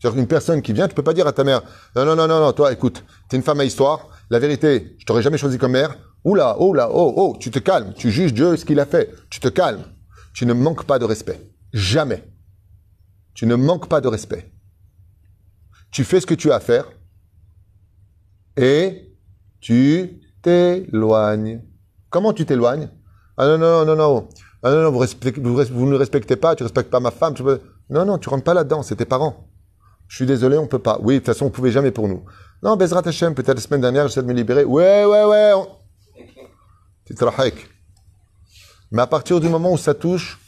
C'est-à-dire 0.00 0.18
qu'une 0.18 0.26
personne 0.26 0.62
qui 0.62 0.72
vient, 0.72 0.88
tu 0.88 0.94
peux 0.94 1.04
pas 1.04 1.14
dire 1.14 1.28
à 1.28 1.32
ta 1.32 1.44
mère, 1.44 1.62
non, 1.94 2.04
non, 2.04 2.16
non, 2.16 2.26
non, 2.26 2.40
non, 2.40 2.52
toi, 2.52 2.72
écoute, 2.72 3.04
t'es 3.28 3.36
une 3.36 3.44
femme 3.44 3.60
à 3.60 3.64
histoire, 3.64 4.08
la 4.30 4.40
vérité, 4.40 4.96
je 4.98 5.04
t'aurais 5.04 5.22
jamais 5.22 5.38
choisi 5.38 5.58
comme 5.58 5.72
mère. 5.72 5.96
Oula, 6.24 6.56
oh 6.58 6.74
là, 6.74 6.88
oh, 6.90 7.14
oh, 7.16 7.36
tu 7.38 7.52
te 7.52 7.60
calmes, 7.60 7.92
tu 7.94 8.10
juges 8.10 8.34
Dieu 8.34 8.56
ce 8.56 8.64
qu'il 8.64 8.80
a 8.80 8.86
fait, 8.86 9.14
tu 9.30 9.38
te 9.38 9.46
calmes. 9.46 9.84
Tu 10.32 10.46
ne 10.46 10.52
manques 10.52 10.84
pas 10.84 10.98
de 10.98 11.04
respect. 11.04 11.40
Jamais. 11.72 12.24
Tu 13.34 13.46
ne 13.46 13.54
manques 13.54 13.88
pas 13.88 14.00
de 14.00 14.08
respect. 14.08 14.52
Tu 15.90 16.04
fais 16.04 16.20
ce 16.20 16.26
que 16.26 16.34
tu 16.34 16.50
as 16.50 16.56
à 16.56 16.60
faire 16.60 16.86
et 18.56 19.14
tu 19.60 20.20
t'éloignes. 20.42 21.62
Comment 22.10 22.32
tu 22.32 22.44
t'éloignes? 22.44 22.90
Ah 23.36 23.46
non, 23.46 23.58
non, 23.58 23.84
non, 23.84 23.96
non. 23.96 24.28
Ah 24.62 24.70
non, 24.70 24.82
non, 24.82 24.90
vous, 24.90 25.86
ne 25.86 25.96
respectez 25.96 26.36
pas, 26.36 26.54
tu 26.54 26.62
respectes 26.62 26.90
pas 26.90 27.00
ma 27.00 27.10
femme. 27.10 27.34
Non, 27.90 28.04
non, 28.04 28.18
tu 28.18 28.28
rentres 28.28 28.44
pas 28.44 28.54
là-dedans, 28.54 28.82
c'est 28.82 28.96
tes 28.96 29.04
parents. 29.04 29.48
Je 30.08 30.16
suis 30.16 30.26
désolé, 30.26 30.58
on 30.58 30.66
peut 30.66 30.78
pas. 30.78 30.98
Oui, 31.02 31.14
de 31.14 31.18
toute 31.20 31.26
façon, 31.26 31.46
on 31.46 31.50
pouvait 31.50 31.70
jamais 31.70 31.90
pour 31.90 32.06
nous. 32.06 32.24
Non, 32.62 32.76
Bezrat 32.76 33.02
Hashem, 33.06 33.34
peut-être 33.34 33.56
la 33.56 33.62
semaine 33.62 33.80
dernière, 33.80 34.08
j'essaie 34.08 34.22
de 34.22 34.26
me 34.26 34.34
libérer. 34.34 34.64
Ouais, 34.64 35.04
ouais, 35.04 35.24
ouais. 35.24 35.52
on-. 35.54 35.68
Mais 38.92 39.02
à 39.02 39.06
partir 39.06 39.40
du 39.40 39.48
moment 39.48 39.72
où 39.72 39.78
ça 39.78 39.94
touche 39.94 40.38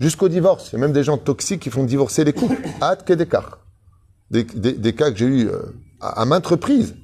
jusqu'au 0.00 0.28
divorce, 0.28 0.70
il 0.72 0.72
y 0.72 0.76
a 0.76 0.80
même 0.80 0.92
des 0.92 1.04
gens 1.04 1.18
toxiques 1.18 1.60
qui 1.60 1.70
font 1.70 1.84
divorcer 1.84 2.24
les 2.24 2.32
couples. 2.32 2.56
Hâte 2.82 3.04
que 3.04 3.12
des 3.12 3.26
cas. 3.26 3.44
Des, 4.30 4.44
cas 4.94 5.12
que 5.12 5.18
j'ai 5.18 5.26
eu 5.26 5.48
euh, 5.48 5.60
à, 6.00 6.22
à 6.22 6.24
maintes 6.24 6.46
reprises. 6.46 6.96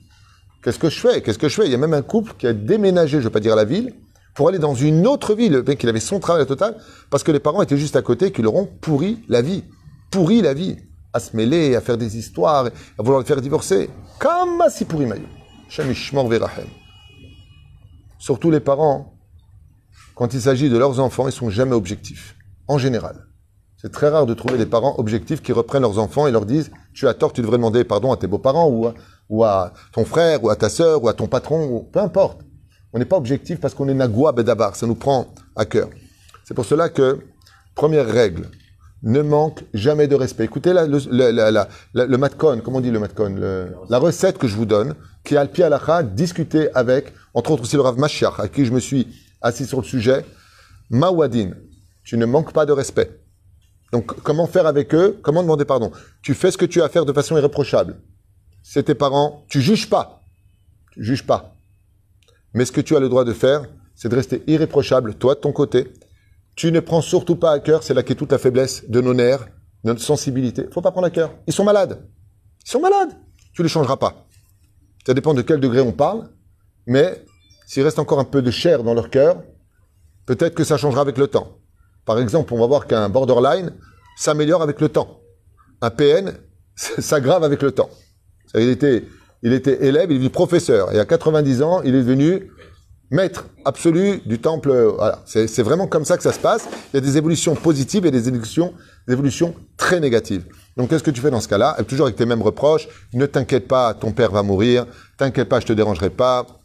Qu'est-ce 0.65 0.79
que 0.79 0.89
je 0.89 0.99
fais? 0.99 1.23
Qu'est-ce 1.23 1.39
que 1.39 1.49
je 1.49 1.55
fais? 1.55 1.67
Il 1.67 1.71
y 1.71 1.75
a 1.75 1.79
même 1.79 1.95
un 1.95 2.03
couple 2.03 2.33
qui 2.39 2.47
a 2.47 2.55
déménagé, 2.55 3.13
je 3.13 3.19
ne 3.19 3.23
veux 3.25 3.31
pas 3.31 3.41
dire 3.41 3.57
la 3.57 3.65
ville, 3.65 3.95
pour 4.35 4.49
aller 4.49 4.59
dans 4.59 4.75
une 4.75 5.07
autre 5.07 5.35
ville. 5.35 5.53
Le 5.53 5.63
mec, 5.63 5.83
il 5.83 5.89
avait 5.89 6.01
son 6.01 6.19
travail 6.19 6.47
total, 6.47 6.77
parce 7.11 7.23
que 7.23 7.31
les 7.31 7.41
parents 7.41 7.63
étaient 7.63 7.77
juste 7.77 7.97
à 7.97 8.03
côté, 8.03 8.33
qui 8.33 8.41
leur 8.41 8.55
ont 8.55 8.67
pourri 8.67 9.23
la 9.29 9.43
vie. 9.43 9.65
Pourri 10.11 10.41
la 10.41 10.55
vie. 10.55 10.79
À 11.13 11.21
se 11.21 11.37
mêler, 11.37 11.77
à 11.77 11.81
faire 11.81 11.99
des 11.99 12.17
histoires, 12.17 12.67
à 12.67 13.03
vouloir 13.03 13.21
le 13.21 13.27
faire 13.27 13.41
divorcer. 13.41 13.91
Comme 14.19 14.63
si 14.71 14.87
pourri 14.87 15.07
maillot. 15.07 15.27
Surtout 18.19 18.51
les 18.51 18.61
parents, 18.61 19.20
quand 20.21 20.35
il 20.35 20.41
s'agit 20.43 20.69
de 20.69 20.77
leurs 20.77 21.01
enfants, 21.01 21.29
ils 21.29 21.33
sont 21.33 21.49
jamais 21.49 21.73
objectifs. 21.73 22.37
En 22.69 22.77
général. 22.77 23.25
C'est 23.79 23.91
très 23.91 24.11
rare 24.11 24.27
de 24.27 24.35
trouver 24.35 24.59
des 24.59 24.67
parents 24.67 24.95
objectifs 24.99 25.41
qui 25.41 25.51
reprennent 25.51 25.81
leurs 25.81 25.99
enfants 25.99 26.27
et 26.27 26.31
leur 26.31 26.45
disent 26.45 26.71
Tu 26.93 27.09
as 27.09 27.15
tort, 27.15 27.33
tu 27.33 27.41
devrais 27.41 27.57
demander 27.57 27.85
pardon 27.85 28.13
à 28.13 28.19
tes 28.19 28.27
beaux-parents 28.27 28.69
ou 29.31 29.45
à, 29.45 29.73
ton 29.95 30.05
frère 30.05 30.45
ou 30.45 30.51
à 30.51 30.57
ta 30.57 30.69
sœur 30.69 31.03
ou 31.03 31.09
à 31.09 31.15
ton 31.15 31.27
patron, 31.27 31.65
ou, 31.71 31.89
peu 31.91 32.01
importe. 32.01 32.43
On 32.93 32.99
n'est 32.99 33.07
pas 33.07 33.17
objectif 33.17 33.61
parce 33.61 33.73
qu'on 33.73 33.89
est 33.89 33.95
Nagua 33.95 34.33
Bedabar, 34.33 34.77
ça 34.77 34.87
nous 34.87 34.95
prend 34.95 35.33
à 35.57 35.65
cœur. 35.65 35.89
C'est 36.45 36.53
pour 36.53 36.67
cela 36.67 36.91
que, 36.91 37.21
première 37.75 38.07
règle, 38.07 38.51
ne 39.03 39.23
manque 39.23 39.65
jamais 39.73 40.07
de 40.07 40.17
respect. 40.17 40.45
Écoutez 40.45 40.75
le, 40.75 42.17
matkon, 42.19 42.61
comment 42.63 42.77
on 42.77 42.83
dit 42.83 42.91
le 42.91 42.99
matkon 42.99 43.37
le- 43.37 43.75
La 43.89 43.97
recette 43.99 44.37
que 44.37 44.49
je 44.49 44.55
vous 44.57 44.67
donne, 44.67 44.97
qui 45.25 45.33
est 45.33 45.39
Alpi 45.39 45.63
Alacha, 45.63 46.03
discuté 46.03 46.69
avec, 46.75 47.15
entre 47.33 47.53
autres 47.53 47.63
aussi 47.63 47.77
le 47.77 47.83
Rav 47.83 47.99
Mashiach, 47.99 48.39
à 48.39 48.49
qui 48.49 48.67
je 48.67 48.73
me 48.73 48.81
suis 48.81 49.09
assis 49.41 49.67
sur 49.67 49.81
le 49.81 49.87
sujet. 49.87 50.25
Mawadin, 50.91 51.53
tu 52.05 52.17
ne 52.17 52.27
manques 52.27 52.53
pas 52.53 52.67
de 52.67 52.73
respect. 52.73 53.21
Donc, 53.93 54.07
comment 54.23 54.47
faire 54.47 54.67
avec 54.67 54.95
eux? 54.95 55.19
Comment 55.23 55.43
demander 55.43 55.65
pardon? 55.65 55.91
Tu 56.23 56.35
fais 56.35 56.51
ce 56.51 56.59
que 56.59 56.65
tu 56.65 56.81
as 56.81 56.85
à 56.85 56.89
faire 56.89 57.05
de 57.05 57.13
façon 57.13 57.37
irréprochable. 57.37 58.01
C'est 58.63 58.85
tes 58.85 58.95
parents. 58.95 59.45
Tu 59.49 59.61
juges 59.61 59.89
pas. 59.89 60.23
Tu 60.93 61.05
juges 61.05 61.27
pas. 61.27 61.55
Mais 62.55 62.65
ce 62.65 62.73
que 62.73 62.81
tu 62.81 62.97
as 62.97 63.01
le 63.01 63.09
droit 63.09 63.25
de 63.25 63.33
faire, 63.33 63.67
c'est 63.95 64.09
de 64.09 64.17
rester 64.17 64.43
irréprochable, 64.47 65.15
toi 65.15 65.35
de 65.35 65.41
ton 65.41 65.53
côté. 65.53 65.93
Tu 66.57 66.73
ne 66.73 66.81
prends 66.81 67.01
surtout 67.01 67.37
pas 67.37 67.53
à 67.53 67.61
cœur, 67.61 67.83
c'est 67.83 67.95
là 67.95 68.03
qu'est 68.03 68.15
toute 68.15 68.33
la 68.33 68.39
faiblesse 68.39 68.89
de 68.89 69.01
nos 69.01 69.15
nerfs, 69.15 69.47
de 69.85 69.91
notre 69.91 70.03
sensibilité. 70.03 70.67
Faut 70.73 70.83
pas 70.83 70.91
prendre 70.91 71.07
à 71.07 71.11
cœur. 71.11 71.33
Ils 71.47 71.53
sont 71.53 71.65
malades. 71.65 72.07
Ils 72.65 72.71
sont 72.71 72.81
malades. 72.81 73.11
Tu 73.53 73.63
les 73.63 73.69
changeras 73.69 73.97
pas. 73.97 74.27
Ça 75.07 75.15
dépend 75.15 75.35
de 75.35 75.43
quel 75.43 75.61
degré 75.61 75.81
on 75.81 75.93
parle, 75.93 76.29
mais 76.87 77.25
s'il 77.71 77.85
reste 77.85 78.01
encore 78.01 78.19
un 78.19 78.25
peu 78.25 78.43
de 78.43 78.51
chair 78.51 78.83
dans 78.83 78.95
leur 78.95 79.11
cœur, 79.11 79.45
peut-être 80.27 80.57
que 80.57 80.65
ça 80.65 80.77
changera 80.77 81.03
avec 81.03 81.17
le 81.17 81.29
temps. 81.29 81.59
Par 82.05 82.19
exemple, 82.19 82.53
on 82.53 82.59
va 82.59 82.67
voir 82.67 82.89
qu'un 82.89 83.09
borderline 83.09 83.73
s'améliore 84.17 84.61
avec 84.61 84.81
le 84.81 84.89
temps. 84.89 85.21
Un 85.81 85.91
PN 85.91 86.33
s'aggrave 86.75 87.45
avec 87.45 87.63
le 87.63 87.71
temps. 87.71 87.89
Il 88.57 88.69
était, 88.71 89.05
il 89.45 89.53
était 89.53 89.87
élève, 89.87 90.11
il 90.11 90.15
est 90.15 90.19
devenu 90.19 90.31
professeur. 90.31 90.93
Et 90.93 90.99
à 90.99 91.05
90 91.05 91.63
ans, 91.63 91.81
il 91.83 91.95
est 91.95 92.03
devenu 92.03 92.51
maître 93.13 93.47
absolu 93.65 94.21
du 94.27 94.41
temple. 94.41 94.71
euh, 94.71 94.91
Voilà. 94.91 95.23
C'est 95.25 95.63
vraiment 95.63 95.87
comme 95.87 96.05
ça 96.05 96.17
que 96.17 96.25
ça 96.25 96.33
se 96.33 96.41
passe. 96.41 96.67
Il 96.93 96.97
y 96.97 96.99
a 96.99 97.01
des 97.01 97.19
évolutions 97.19 97.55
positives 97.55 98.05
et 98.05 98.11
des 98.11 98.27
évolutions, 98.27 98.75
des 99.07 99.13
évolutions 99.13 99.55
très 99.77 100.01
négatives. 100.01 100.45
Donc, 100.77 100.91
qu'est-ce 100.91 101.05
que 101.05 101.13
tu 101.13 101.21
fais 101.21 101.31
dans 101.31 101.41
ce 101.41 101.47
cas-là? 101.47 101.77
Toujours 101.87 102.07
avec 102.07 102.17
tes 102.17 102.27
mêmes 102.27 102.43
reproches. 102.43 102.89
Ne 103.15 103.27
t'inquiète 103.27 103.69
pas, 103.69 103.95
ton 103.95 104.11
père 104.11 104.33
va 104.33 104.43
mourir. 104.43 104.87
T'inquiète 105.17 105.49
pas, 105.49 105.61
je 105.61 105.67
te 105.67 105.73
dérangerai 105.73 106.11
pas. 106.11 106.60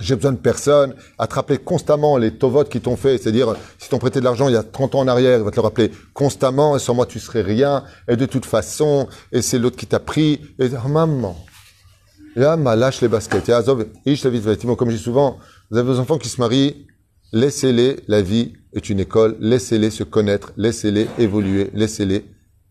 J'ai 0.00 0.14
besoin 0.14 0.32
de 0.32 0.38
personne. 0.38 0.94
À 1.18 1.26
te 1.26 1.34
rappeler 1.34 1.58
constamment 1.58 2.16
les 2.16 2.32
tovotes 2.32 2.68
qui 2.68 2.80
t'ont 2.80 2.96
fait. 2.96 3.18
C'est-à-dire, 3.18 3.54
si 3.78 3.88
t'ont 3.88 3.98
prêté 3.98 4.20
de 4.20 4.24
l'argent 4.24 4.48
il 4.48 4.54
y 4.54 4.56
a 4.56 4.62
30 4.62 4.94
ans 4.94 5.00
en 5.00 5.08
arrière, 5.08 5.38
il 5.38 5.44
va 5.44 5.50
te 5.50 5.56
le 5.56 5.62
rappeler 5.62 5.90
constamment. 6.14 6.76
Et 6.76 6.78
sans 6.78 6.94
moi, 6.94 7.06
tu 7.06 7.18
serais 7.18 7.42
rien. 7.42 7.84
Et 8.08 8.16
de 8.16 8.26
toute 8.26 8.46
façon, 8.46 9.08
et 9.32 9.42
c'est 9.42 9.58
l'autre 9.58 9.76
qui 9.76 9.86
t'a 9.86 10.00
pris. 10.00 10.40
Et 10.58 10.68
oh, 10.72 10.88
maman. 10.88 11.36
Yama, 12.36 12.76
lâche 12.76 13.00
les 13.00 13.08
baskets. 13.08 13.48
De 13.48 14.54
Timo. 14.54 14.76
Comme 14.76 14.90
je 14.90 14.96
dis 14.96 15.02
souvent, 15.02 15.38
vous 15.70 15.78
avez 15.78 15.88
vos 15.88 15.98
enfants 15.98 16.18
qui 16.18 16.28
se 16.28 16.40
marient. 16.40 16.86
Laissez-les. 17.32 18.04
La 18.06 18.22
vie 18.22 18.52
est 18.72 18.88
une 18.90 19.00
école. 19.00 19.36
Laissez-les 19.40 19.90
se 19.90 20.04
connaître. 20.04 20.52
Laissez-les 20.56 21.08
évoluer. 21.18 21.70
Laissez-les 21.74 22.24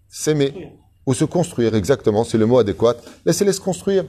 s'aimer. 0.08 0.72
Ou 1.06 1.14
se 1.14 1.26
construire, 1.26 1.76
exactement. 1.76 2.24
C'est 2.24 2.38
le 2.38 2.46
mot 2.46 2.60
adéquat. 2.60 2.96
Laissez-les 3.26 3.54
se 3.54 3.62
construire. 3.62 4.06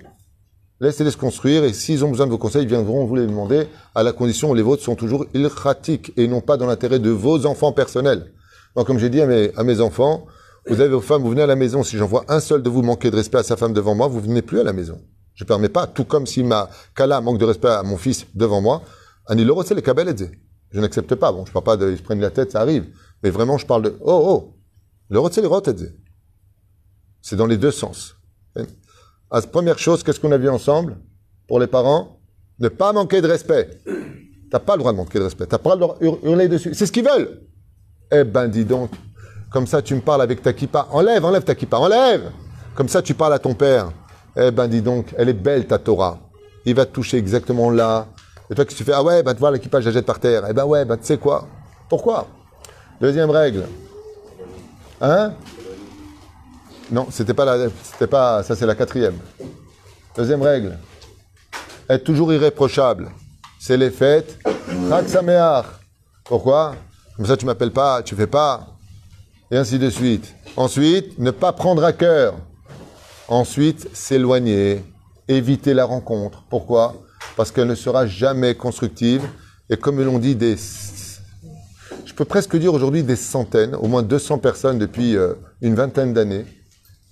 Laissez-les 0.81 1.11
se 1.11 1.17
construire 1.17 1.65
et 1.65 1.73
s'ils 1.73 2.05
ont 2.05 2.11
besoin 2.11 2.27
de 2.27 2.31
vos 2.31 2.39
conseils, 2.39 2.63
ils 2.63 2.69
viendront 2.69 3.05
vous 3.05 3.17
les 3.17 3.27
demander 3.27 3.67
à 3.97 4.05
la 4.05 4.13
condition 4.13 4.51
où 4.51 4.55
les 4.55 4.63
vôtres 4.63 4.85
sont 4.85 4.95
toujours 4.95 5.27
ilchatiques 5.35 6.13
et 6.17 6.29
non 6.29 6.41
pas 6.41 6.57
dans 6.57 6.67
l'intérêt 6.67 7.01
de 7.01 7.11
vos 7.11 7.47
enfants 7.47 7.73
personnels. 7.73 8.33
Moi, 8.77 8.85
comme 8.85 8.99
j'ai 8.99 9.11
dit 9.11 9.21
à 9.21 9.27
mes, 9.27 9.81
enfants, 9.81 10.27
vous 10.69 10.81
avez 10.81 10.91
vos 10.91 11.01
femmes, 11.01 11.23
vous 11.23 11.31
venez 11.31 11.43
à 11.43 11.49
la 11.49 11.57
maison. 11.57 11.83
Si 11.83 11.97
j'en 11.97 12.07
vois 12.07 12.25
un 12.29 12.39
seul 12.39 12.63
de 12.63 12.71
vous 12.71 12.83
manquer 12.83 13.11
de 13.11 13.17
respect 13.17 13.39
à 13.39 13.43
sa 13.43 13.57
femme 13.57 13.73
devant 13.73 13.97
moi, 13.97 14.07
vous 14.07 14.21
venez 14.21 14.41
plus 14.41 14.61
à 14.61 14.63
la 14.63 14.73
maison. 14.73 15.01
Je 15.35 15.43
ne 15.43 15.49
permets 15.49 15.69
pas, 15.69 15.89
tout 15.89 16.05
comme 16.05 16.27
si 16.27 16.45
ma 16.45 16.71
Kala 16.95 17.21
manque 17.21 17.39
de 17.39 17.45
respect 17.45 17.69
à 17.69 17.83
mon 17.83 17.97
fils 17.97 18.27
devant 18.35 18.61
moi, 18.61 18.83
Ani 19.27 19.45
le 19.45 19.75
les 19.75 19.83
kabel 19.83 20.15
Je 20.71 20.81
n'accepte 20.81 21.15
pas. 21.17 21.33
Bon, 21.33 21.45
je 21.45 21.53
parle 21.53 21.65
pas 21.65 21.77
de, 21.77 21.91
ils 21.91 21.99
se 21.99 22.03
prennent 22.03 22.21
la 22.21 22.31
tête, 22.31 22.53
ça 22.53 22.61
arrive. 22.61 22.87
Mais 23.23 23.31
vraiment, 23.31 23.59
je 23.59 23.67
parle 23.67 23.83
de, 23.83 23.97
oh, 24.01 24.23
oh, 24.27 24.55
le 25.11 25.21
les. 25.21 25.93
C'est 27.21 27.37
dans 27.37 27.47
les 27.47 27.57
deux 27.57 27.73
sens. 27.73 28.18
Première 29.53 29.79
chose, 29.79 30.03
qu'est-ce 30.03 30.21
qu'on 30.21 30.33
a 30.33 30.39
vu 30.39 30.49
ensemble 30.49 30.97
pour 31.47 31.61
les 31.61 31.67
parents? 31.67 32.19
Ne 32.59 32.69
pas 32.69 32.93
manquer 32.93 33.21
de 33.21 33.29
respect. 33.29 33.69
T'as 34.51 34.59
pas 34.59 34.75
le 34.75 34.79
droit 34.81 34.93
de 34.93 34.97
manquer 34.97 35.19
de 35.19 35.25
respect. 35.25 35.47
T'as 35.47 35.59
pas 35.59 35.75
le 35.75 35.81
droit 35.81 35.97
de 36.01 36.05
hur- 36.07 36.19
hurler 36.25 36.49
dessus. 36.49 36.73
C'est 36.75 36.87
ce 36.87 36.93
qu'ils 36.93 37.05
veulent. 37.05 37.43
Eh 38.11 38.25
ben, 38.25 38.49
dis 38.49 38.65
donc. 38.65 38.91
Comme 39.51 39.67
ça, 39.67 39.81
tu 39.83 39.95
me 39.95 40.01
parles 40.01 40.23
avec 40.23 40.43
ta 40.43 40.53
kippa. 40.53 40.89
Enlève, 40.91 41.25
enlève 41.25 41.43
ta 41.45 41.55
kippa, 41.55 41.77
enlève. 41.79 42.31
Comme 42.75 42.89
ça, 42.89 43.01
tu 43.03 43.15
parles 43.15 43.35
à 43.35 43.39
ton 43.39 43.55
père. 43.55 43.91
Eh 44.37 44.51
ben, 44.51 44.67
dis 44.69 44.83
donc, 44.83 45.15
elle 45.17 45.29
est 45.29 45.35
belle 45.35 45.67
ta 45.67 45.79
Torah. 45.79 46.19
Il 46.65 46.75
va 46.75 46.85
te 46.87 46.93
toucher 46.93 47.17
exactement 47.19 47.71
là. 47.71 48.07
Et 48.51 48.55
toi, 48.55 48.65
qui 48.65 48.75
tu 48.75 48.85
fais? 48.85 48.93
Ah 48.95 49.03
ouais, 49.03 49.23
bah 49.23 49.35
tu 49.35 49.41
vois, 49.41 49.57
kippa, 49.59 49.81
je 49.81 49.87
la 49.87 49.93
jette 49.93 50.07
par 50.07 50.19
terre. 50.21 50.45
Eh 50.49 50.53
ben 50.55 50.65
ouais, 50.65 50.85
bah 50.85 50.97
tu 50.97 51.05
sais 51.05 51.19
quoi? 51.19 51.47
Pourquoi? 51.89 52.27
Deuxième 53.01 53.31
règle. 53.31 53.65
Hein? 55.01 55.33
Non, 56.91 57.09
c'était 57.11 57.35
pas 57.35 57.45
la, 57.45 57.69
c'était 57.83 58.07
pas, 58.07 58.43
ça 58.43 58.57
c'est 58.57 58.67
la 58.67 58.75
quatrième. 58.75 59.17
Deuxième 60.17 60.43
règle. 60.43 60.79
Être 61.89 62.05
toujours 62.05 62.33
irréprochable. 62.33 63.11
C'est 63.61 63.77
les 63.77 63.91
fêtes. 63.91 64.39
Pourquoi? 66.25 66.75
Comme 67.17 67.27
ça 67.27 67.37
tu 67.37 67.47
m'appelles 67.47 67.73
pas, 67.73 68.03
tu 68.03 68.15
fais 68.15 68.27
pas. 68.27 68.67
Et 69.51 69.57
ainsi 69.57 69.79
de 69.79 69.91
suite. 69.91 70.35
Ensuite, 70.57 71.19
ne 71.19 71.31
pas 71.31 71.53
prendre 71.53 71.85
à 71.85 71.93
cœur. 71.93 72.35
Ensuite, 73.29 73.89
s'éloigner. 73.95 74.85
Éviter 75.29 75.75
la 75.75 75.85
rencontre. 75.85 76.45
Pourquoi? 76.49 76.95
Parce 77.37 77.51
qu'elle 77.51 77.69
ne 77.69 77.75
sera 77.75 78.07
jamais 78.07 78.55
constructive. 78.55 79.23
Et 79.71 79.77
comme 79.77 80.03
l'ont 80.03 80.19
dit 80.19 80.35
des, 80.35 80.57
je 80.57 82.15
peux 82.15 82.25
presque 82.25 82.57
dire 82.57 82.73
aujourd'hui 82.73 83.03
des 83.03 83.17
centaines, 83.17 83.75
au 83.75 83.87
moins 83.87 84.03
200 84.03 84.39
personnes 84.39 84.79
depuis 84.79 85.17
euh, 85.17 85.35
une 85.61 85.75
vingtaine 85.75 86.15
d'années, 86.15 86.47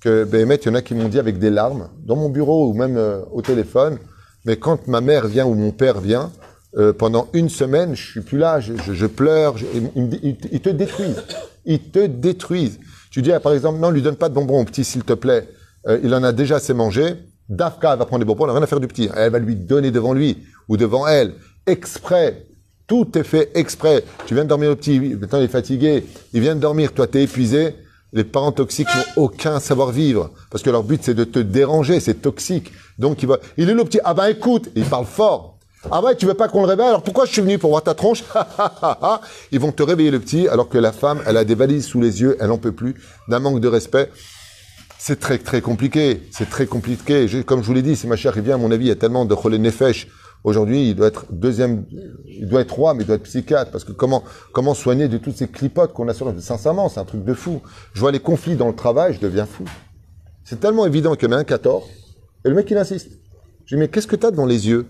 que 0.07 0.23
Béhémet, 0.23 0.55
il 0.55 0.66
y 0.66 0.71
en 0.71 0.75
a 0.77 0.83
qui 0.83 0.95
m'ont 0.95 1.09
dit 1.09 1.19
avec 1.19 1.40
des 1.40 1.51
larmes, 1.51 1.88
dans 2.05 2.14
mon 2.14 2.29
bureau 2.29 2.69
ou 2.69 2.75
même 2.75 2.97
euh, 2.97 3.23
au 3.33 3.42
téléphone, 3.42 3.99
mais 4.45 4.57
quand 4.57 4.87
ma 4.87 5.01
mère 5.01 5.27
vient 5.27 5.45
ou 5.45 5.55
mon 5.55 5.73
père 5.73 6.01
vient, 6.01 6.31
euh, 6.77 6.92
pendant 6.92 7.27
une 7.33 7.49
semaine, 7.49 7.97
je 7.97 8.12
suis 8.12 8.21
plus 8.21 8.38
là, 8.38 8.61
je, 8.61 9.07
pleure, 9.07 9.57
ils, 9.97 10.38
ils 10.53 10.61
te 10.61 10.69
détruisent. 10.69 11.25
Ils 11.64 11.81
te 11.81 12.07
détruisent. 12.07 12.79
Tu 13.11 13.21
dis, 13.21 13.33
ah, 13.33 13.40
par 13.40 13.53
exemple, 13.53 13.81
non, 13.81 13.90
lui 13.90 14.01
donne 14.01 14.14
pas 14.14 14.29
de 14.29 14.35
bonbons 14.35 14.61
au 14.61 14.64
petit, 14.64 14.85
s'il 14.85 15.03
te 15.03 15.12
plaît. 15.12 15.49
Euh, 15.88 15.99
il 16.05 16.14
en 16.14 16.23
a 16.23 16.31
déjà 16.31 16.57
assez 16.57 16.73
mangé. 16.73 17.14
Dafka 17.49 17.97
va 17.97 18.07
prendre 18.07 18.21
des 18.21 18.27
bonbons, 18.27 18.45
elle 18.45 18.51
n'a 18.51 18.55
rien 18.59 18.62
à 18.62 18.69
faire 18.69 18.79
du 18.79 18.87
petit. 18.87 19.09
Elle 19.16 19.33
va 19.33 19.40
lui 19.40 19.57
donner 19.57 19.90
devant 19.90 20.12
lui 20.12 20.38
ou 20.69 20.77
devant 20.77 21.09
elle, 21.09 21.35
exprès. 21.66 22.45
Tout 22.87 23.19
est 23.19 23.25
fait 23.25 23.51
exprès. 23.55 24.05
Tu 24.27 24.35
viens 24.35 24.45
de 24.45 24.51
dormir 24.51 24.71
le 24.71 24.77
petit, 24.77 25.01
maintenant 25.01 25.40
il 25.40 25.47
est 25.47 25.49
fatigué, 25.49 26.05
il 26.33 26.40
vient 26.40 26.55
de 26.55 26.61
dormir, 26.61 26.92
toi 26.92 27.09
t'es 27.09 27.25
épuisé. 27.25 27.75
Les 28.16 28.24
parents 28.24 28.50
toxiques 28.50 28.88
n'ont 28.96 29.24
aucun 29.24 29.61
savoir-vivre. 29.61 30.31
Parce 30.50 30.62
que 30.64 30.70
leur 30.70 30.83
but 30.83 31.02
c'est 31.05 31.12
de 31.12 31.24
te 31.24 31.38
déranger, 31.38 32.00
c'est 32.00 32.22
toxique. 32.22 32.72
Donc 32.98 33.22
il 33.22 33.29
va, 33.29 33.37
il 33.59 33.68
est 33.68 33.74
le 33.74 33.85
petit, 33.85 34.00
ah 34.05 34.14
ben 34.14 34.29
écoute, 34.29 34.70
il 34.74 34.87
parle 34.87 35.05
fort. 35.05 35.59
Ah 35.90 36.02
ouais, 36.02 36.16
tu 36.16 36.24
veux 36.24 36.33
pas 36.33 36.48
qu'on 36.48 36.62
le 36.62 36.66
réveille? 36.66 36.87
Alors 36.87 37.02
pourquoi 37.02 37.26
je 37.26 37.33
suis 37.33 37.42
venu? 37.42 37.59
Pour 37.59 37.68
voir 37.68 37.83
ta 37.83 37.92
tronche? 37.92 38.24
Ils 39.52 39.61
vont 39.61 39.70
te 39.70 39.83
réveiller 39.83 40.11
le 40.11 40.18
petit, 40.18 40.48
alors 40.48 40.70
que 40.70 40.79
la 40.79 40.92
femme, 40.92 41.20
elle 41.26 41.37
a 41.37 41.44
des 41.44 41.55
valises 41.55 41.85
sous 41.85 42.00
les 42.00 42.22
yeux, 42.22 42.38
elle 42.40 42.50
en 42.50 42.57
peut 42.57 42.72
plus, 42.72 42.94
d'un 43.29 43.38
manque 43.38 43.61
de 43.61 43.68
respect. 43.68 44.11
C'est 44.98 45.20
très 45.20 45.37
très 45.37 45.61
compliqué. 45.61 46.22
C'est 46.33 46.48
très 46.48 46.64
compliqué. 46.64 47.26
Comme 47.44 47.61
je 47.61 47.66
vous 47.66 47.74
l'ai 47.74 47.83
dit, 47.83 47.96
c'est 47.96 48.09
ma 48.09 48.16
chère 48.16 48.33
Rivière, 48.33 48.57
à 48.57 48.59
mon 48.59 48.72
avis, 48.72 48.87
il 48.87 48.88
y 48.88 48.92
a 48.92 48.96
tellement 48.96 49.26
de 49.26 49.35
cholé 49.35 49.59
nefesh. 49.59 50.09
Aujourd'hui, 50.47 50.91
il 50.91 50.95
doit 50.95 51.09
être 51.09 51.27
deuxième, 51.33 51.87
il 52.25 52.47
doit 52.47 52.61
être 52.61 52.73
roi, 52.73 52.95
mais 52.95 53.03
il 53.03 53.07
doit 53.07 53.17
être 53.17 53.25
psychiatre. 53.25 53.73
Parce 53.73 53.83
que 53.83 53.91
comment, 53.91 54.23
comment 54.53 54.75
soigner 54.75 55.09
de 55.09 55.19
toutes 55.19 55.37
ces 55.37 55.49
clipotes 55.49 55.93
qu'on 55.93 56.07
a 56.07 56.15
sur 56.15 56.31
le, 56.31 56.41
sincèrement, 56.41 56.89
c'est 56.89 57.01
un 57.01 57.05
truc 57.05 57.25
de 57.25 57.35
fou. 57.35 57.63
Je 57.95 57.99
vois 57.99 58.13
les 58.13 58.21
conflits 58.21 58.55
dans 58.55 58.69
le 58.69 58.75
travail, 58.77 59.15
je 59.15 59.19
deviens 59.19 59.45
fou. 59.45 59.65
C'est 60.45 60.61
tellement 60.61 60.87
évident 60.87 61.17
qu'il 61.17 61.29
y 61.29 61.33
en 61.33 61.37
a 61.37 61.41
un 61.41 61.45
qui 61.45 61.53
a 61.53 61.59
tort. 61.59 61.89
Et 62.45 62.49
le 62.49 62.55
mec, 62.55 62.71
il 62.71 62.79
insiste. 62.79 63.11
Je 63.65 63.75
dis, 63.75 63.81
mais 63.81 63.89
qu'est-ce 63.89 64.07
que 64.07 64.15
t'as 64.15 64.31
devant 64.31 64.47
les 64.47 64.69
yeux? 64.69 64.87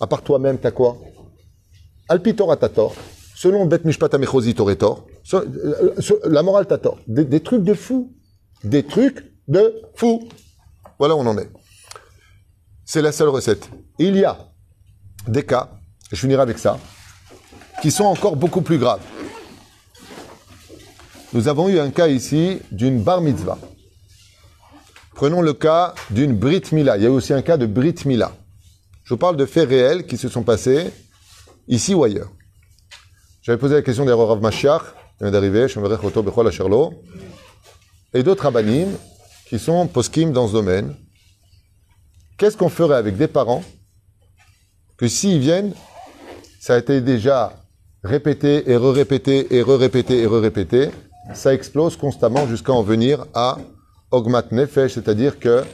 À 0.00 0.06
part 0.06 0.22
toi-même, 0.22 0.56
t'as 0.56 0.70
quoi? 0.70 0.96
Alpitor 2.08 2.56
t'as 2.58 2.70
tort. 2.70 2.94
Selon 3.34 3.66
Bet 3.66 3.80
Mishpat 3.84 4.14
Amechosi, 4.14 4.54
t'aurais 4.54 4.76
tort. 4.76 5.06
Euh, 5.34 5.92
La 6.24 6.42
morale, 6.42 6.64
t'as 6.66 6.78
tort. 6.78 7.00
Des 7.06 7.40
trucs 7.40 7.64
de 7.64 7.74
fou. 7.74 8.14
Des 8.64 8.82
trucs 8.82 9.30
de 9.46 9.74
fou. 9.94 10.26
Voilà 10.98 11.14
où 11.14 11.18
on 11.18 11.26
en 11.26 11.36
est. 11.36 11.50
C'est 12.86 13.02
la 13.02 13.12
seule 13.12 13.28
recette. 13.28 13.68
Il 13.98 14.16
y 14.16 14.24
a 14.24 14.38
des 15.26 15.44
cas, 15.44 15.70
je 16.10 16.16
finirai 16.16 16.42
avec 16.42 16.58
ça, 16.58 16.78
qui 17.82 17.90
sont 17.90 18.04
encore 18.04 18.36
beaucoup 18.36 18.62
plus 18.62 18.78
graves. 18.78 19.02
Nous 21.32 21.48
avons 21.48 21.68
eu 21.68 21.78
un 21.78 21.90
cas 21.90 22.08
ici 22.08 22.60
d'une 22.70 23.02
bar 23.02 23.20
mitzvah. 23.20 23.58
Prenons 25.14 25.42
le 25.42 25.54
cas 25.54 25.94
d'une 26.10 26.36
brit 26.36 26.62
mila. 26.72 26.96
Il 26.96 27.02
y 27.02 27.06
a 27.06 27.08
eu 27.08 27.12
aussi 27.12 27.32
un 27.32 27.42
cas 27.42 27.56
de 27.56 27.66
brit 27.66 27.94
mila. 28.04 28.32
Je 29.04 29.14
vous 29.14 29.18
parle 29.18 29.36
de 29.36 29.46
faits 29.46 29.68
réels 29.68 30.06
qui 30.06 30.16
se 30.16 30.28
sont 30.28 30.42
passés 30.42 30.90
ici 31.68 31.94
ou 31.94 32.04
ailleurs. 32.04 32.30
J'avais 33.42 33.58
posé 33.58 33.74
la 33.74 33.82
question 33.82 34.04
d'erreur 34.04 34.28
Rav 34.28 34.40
Mashiach, 34.40 34.82
il 35.20 35.24
vient 35.24 35.30
d'arriver, 35.30 35.68
Shemerech 35.68 36.02
Oto 36.02 36.22
Bechol 36.22 36.50
et 38.12 38.22
d'autres 38.22 38.44
rabbinim 38.44 38.88
qui 39.48 39.58
sont 39.58 39.86
poskim 39.86 40.32
dans 40.32 40.48
ce 40.48 40.52
domaine. 40.52 40.94
Qu'est-ce 42.38 42.56
qu'on 42.56 42.68
ferait 42.68 42.96
avec 42.96 43.16
des 43.16 43.28
parents 43.28 43.62
que 44.96 45.08
s'ils 45.08 45.40
viennent, 45.40 45.72
ça 46.60 46.74
a 46.74 46.78
été 46.78 47.00
déjà 47.00 47.52
répété 48.02 48.70
et 48.70 48.76
re-répété 48.76 49.54
et 49.54 49.62
re-répété 49.62 50.20
et 50.20 50.26
re-répété, 50.26 50.90
ça 51.34 51.52
explose 51.52 51.96
constamment 51.96 52.46
jusqu'à 52.46 52.72
en 52.72 52.82
venir 52.82 53.26
à 53.34 53.58
Ogmat 54.10 54.44
Nefesh, 54.52 54.94
c'est-à-dire 54.94 55.38
que 55.38 55.64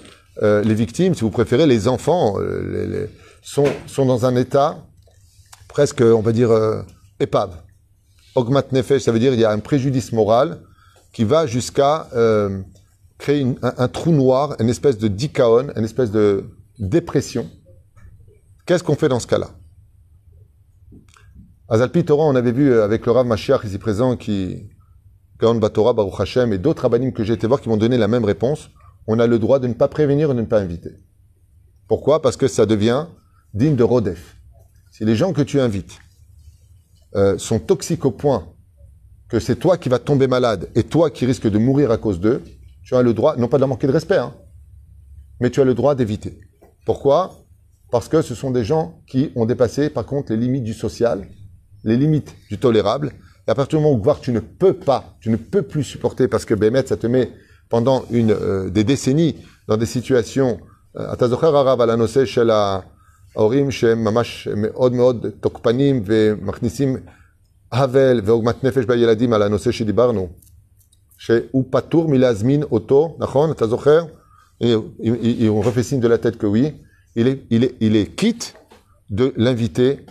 euh, 0.43 0.63
les 0.63 0.75
victimes, 0.75 1.15
si 1.15 1.21
vous 1.21 1.31
préférez, 1.31 1.67
les 1.67 1.89
enfants, 1.89 2.41
euh, 2.41 3.07
sont, 3.43 3.67
dans 3.99 4.25
un 4.25 4.35
état 4.37 4.79
presque, 5.69 6.01
on 6.01 6.21
va 6.21 6.33
dire, 6.33 6.51
euh, 6.51 6.83
épave. 7.21 7.57
Ogmat 8.35 8.65
Nefesh, 8.73 9.03
ça 9.03 9.13
veut 9.13 9.19
dire 9.19 9.35
il 9.35 9.41
y 9.41 9.45
a 9.45 9.51
un 9.51 9.59
préjudice 9.59 10.13
moral 10.13 10.61
qui 11.13 11.25
va 11.25 11.47
jusqu'à 11.47 12.09
créer 13.19 13.45
un, 13.63 13.75
un 13.77 13.89
trou 13.89 14.13
noir, 14.13 14.57
une 14.59 14.71
espèce 14.71 14.97
de 14.97 15.09
dikaon, 15.09 15.69
une 15.77 15.85
espèce 15.85 16.11
de 16.11 16.45
dépression. 16.79 17.51
Qu'est-ce 18.67 18.85
qu'on 18.85 18.95
fait 18.95 19.09
dans 19.09 19.21
ce 19.21 19.27
cas-là? 19.27 19.51
Azalpi 21.69 22.05
Torah, 22.05 22.25
on 22.25 22.37
avait 22.37 22.53
vu 22.53 22.71
euh, 22.71 22.85
avec 22.85 23.07
le 23.07 23.13
Rav 23.13 23.27
Mashiach 23.27 23.65
ici 23.65 23.79
présent, 23.79 24.17
qui, 24.17 24.69
Gaon 25.41 25.57
Batora, 25.57 25.93
Baruch 25.95 26.21
Hashem, 26.21 26.53
et 26.53 26.59
d'autres 26.59 26.83
rabbinim 26.83 27.13
que 27.13 27.25
j'ai 27.25 27.33
été 27.33 27.47
voir 27.47 27.61
qui 27.61 27.69
m'ont 27.69 27.77
donné 27.77 27.97
la 27.97 28.09
même 28.09 28.25
réponse. 28.25 28.71
On 29.07 29.19
a 29.19 29.27
le 29.27 29.39
droit 29.39 29.59
de 29.59 29.67
ne 29.67 29.75
pas 29.75 29.89
prévenir 29.89 30.31
et 30.31 30.35
de 30.35 30.41
ne 30.41 30.47
pas 30.47 30.61
inviter. 30.61 30.91
Pourquoi? 31.89 32.23
Parce 32.23 32.37
que 32.37 32.47
ça 32.47 32.67
devient 32.67 33.07
digne 33.53 33.75
de 33.75 33.83
Rodef. 33.83 34.37
Si 34.93 35.05
les 35.05 35.17
gens 35.17 35.33
que 35.33 35.43
tu 35.43 35.61
invites 35.61 35.99
euh, 37.17 37.37
sont 37.39 37.59
toxiques 37.59 38.05
au 38.05 38.11
point 38.13 38.47
que 39.29 39.41
c'est 39.41 39.57
toi 39.57 39.79
qui 39.79 39.89
vas 39.89 39.99
tomber 39.99 40.27
malade 40.27 40.69
et 40.75 40.85
toi 40.85 41.11
qui 41.11 41.27
risques 41.27 41.49
de 41.49 41.59
mourir 41.59 41.91
à 41.91 41.97
cause 41.97 42.21
d'eux, 42.21 42.43
tu 42.85 42.95
as 42.95 43.03
le 43.03 43.15
droit, 43.15 43.37
non 43.37 43.49
pas 43.49 43.59
de 43.59 43.65
manquer 43.65 43.87
de 43.87 43.93
respect, 43.93 44.19
hein, 44.19 44.35
mais 45.41 45.51
tu 45.51 45.61
as 45.61 45.65
le 45.65 45.75
droit 45.75 45.95
d'éviter. 45.95 46.39
Pourquoi? 46.85 47.42
Parce 47.92 48.08
que 48.10 48.22
ce 48.22 48.36
sont 48.36 48.52
des 48.52 48.64
gens 48.64 49.02
qui 49.08 49.32
ont 49.36 49.46
dépassé, 49.46 49.90
par 49.90 50.06
contre, 50.06 50.32
les 50.34 50.38
limites 50.38 50.64
du 50.64 50.74
social, 50.74 51.28
les 51.84 51.98
limites 51.98 52.36
du 52.50 52.58
tolérable. 52.58 53.12
Et 53.48 53.52
à 53.52 53.56
partir 53.56 53.80
du 53.80 53.84
moment 53.84 53.98
où 53.98 54.04
voir, 54.04 54.20
tu 54.20 54.32
ne 54.32 54.40
peux 54.42 54.74
pas, 54.74 55.16
tu 55.22 55.30
ne 55.30 55.38
peux 55.38 55.62
plus 55.62 55.84
supporter, 55.84 56.28
parce 56.28 56.46
que 56.46 56.54
Bémet, 56.54 56.86
ça 56.86 56.98
te 56.98 57.08
met 57.08 57.32
pendant 57.70 58.04
une, 58.12 58.32
euh, 58.32 58.70
des 58.70 58.84
décennies 58.84 59.36
dans 59.68 59.78
des 59.78 59.86
situations, 59.86 60.58
אה, 61.00 61.14
אתה 61.14 61.28
זוכר 61.28 61.58
הרב 61.58 61.82
על 61.82 61.90
הנושא 61.90 62.26
של 62.26 62.50
ההורים 63.36 63.72
שהם 63.72 64.04
ממש 64.04 64.48
מאוד 64.58 64.94
מאוד 64.94 65.26
תוקפנים 65.40 66.04
ומכניסים 66.06 66.98
האבל 67.72 68.22
ועוגמת 68.26 68.64
נפש 68.64 68.86
בילדים 68.86 69.34
על 69.34 69.42
הנושא 69.42 69.72
שדיברנו, 69.72 70.30
שהוא 71.18 71.64
פטור 71.72 72.08
מלהזמין 72.08 72.64
אותו, 72.64 73.18
נכון? 73.20 73.52
אתה 73.52 73.68
זוכר? 73.68 74.06
Et, 74.64 74.66
il- 74.66 75.20
il- 75.22 75.42
il- 75.42 75.50
on 75.50 75.62
refait 75.62 75.84
signe 75.84 76.00
de 76.00 76.08
la 76.08 76.18
tête 76.18 76.38
que 76.38 76.48
oui. 76.48 76.74
Il 77.15 77.29
est, 77.29 77.45
il 77.51 77.65
est, 77.65 77.77
il 77.81 77.97
est 77.97 78.15
quitte 78.15 78.55
de 79.11 79.33
l'inviter 79.37 80.07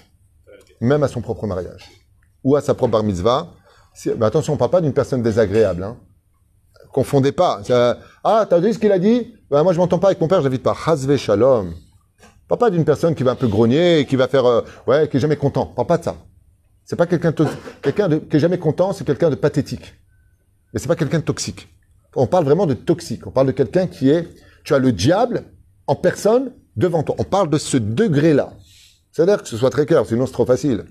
même 0.79 1.03
à 1.03 1.07
son 1.07 1.21
propre 1.21 1.47
mariage 1.47 1.89
ou 2.43 2.55
à 2.55 2.61
sa 2.61 2.73
propre 2.73 2.91
bar 2.91 3.03
mitzvah. 3.03 3.53
Mais 4.05 4.25
attention, 4.25 4.53
on 4.53 4.55
ne 4.55 4.59
parle 4.59 4.71
pas 4.71 4.81
d'une 4.81 4.93
personne 4.93 5.21
désagréable. 5.21 5.83
Hein. 5.83 5.97
Confondez 6.91 7.31
pas. 7.31 7.61
Ah, 8.23 8.45
t'as 8.49 8.59
vu 8.59 8.73
ce 8.73 8.79
qu'il 8.79 8.91
a 8.91 8.99
dit? 8.99 9.33
Ben, 9.49 9.63
Moi, 9.63 9.73
je 9.73 9.77
m'entends 9.77 9.99
pas 9.99 10.07
avec 10.07 10.21
mon 10.21 10.27
père, 10.27 10.39
je 10.39 10.45
l'invite 10.45 10.63
pas. 10.63 10.75
Hazve 10.85 11.15
shalom. 11.17 11.73
Parle 12.47 12.59
pas 12.59 12.69
d'une 12.69 12.85
personne 12.85 13.15
qui 13.15 13.23
va 13.23 13.31
un 13.31 13.35
peu 13.35 13.47
grogner, 13.47 14.05
qui 14.05 14.15
va 14.15 14.27
faire, 14.27 14.45
euh, 14.45 14.61
ouais, 14.87 15.07
qui 15.07 15.17
est 15.17 15.19
jamais 15.19 15.37
content. 15.37 15.69
On 15.71 15.73
parle 15.73 15.87
pas 15.87 15.97
de 15.97 16.03
ça. 16.03 16.15
C'est 16.83 16.95
pas 16.95 17.05
quelqu'un, 17.05 17.33
quelqu'un 17.81 18.19
qui 18.19 18.35
est 18.35 18.39
jamais 18.39 18.57
content, 18.57 18.91
c'est 18.91 19.05
quelqu'un 19.05 19.29
de 19.29 19.35
pathétique. 19.35 19.93
Mais 20.73 20.79
c'est 20.79 20.87
pas 20.87 20.95
quelqu'un 20.95 21.19
de 21.19 21.23
toxique. 21.23 21.69
On 22.15 22.27
parle 22.27 22.43
vraiment 22.43 22.65
de 22.65 22.73
toxique. 22.73 23.25
On 23.25 23.31
parle 23.31 23.47
de 23.47 23.51
quelqu'un 23.53 23.87
qui 23.87 24.09
est, 24.09 24.27
tu 24.65 24.73
as 24.73 24.79
le 24.79 24.91
diable 24.91 25.43
en 25.87 25.95
personne 25.95 26.51
devant 26.75 27.03
toi. 27.03 27.15
On 27.17 27.23
parle 27.23 27.49
de 27.49 27.57
ce 27.57 27.77
degré-là. 27.77 28.53
C'est-à-dire 29.11 29.41
que 29.41 29.47
ce 29.47 29.57
soit 29.57 29.69
très 29.69 29.85
clair, 29.85 30.05
sinon 30.05 30.25
c'est 30.25 30.33
trop 30.33 30.45
facile. 30.45 30.85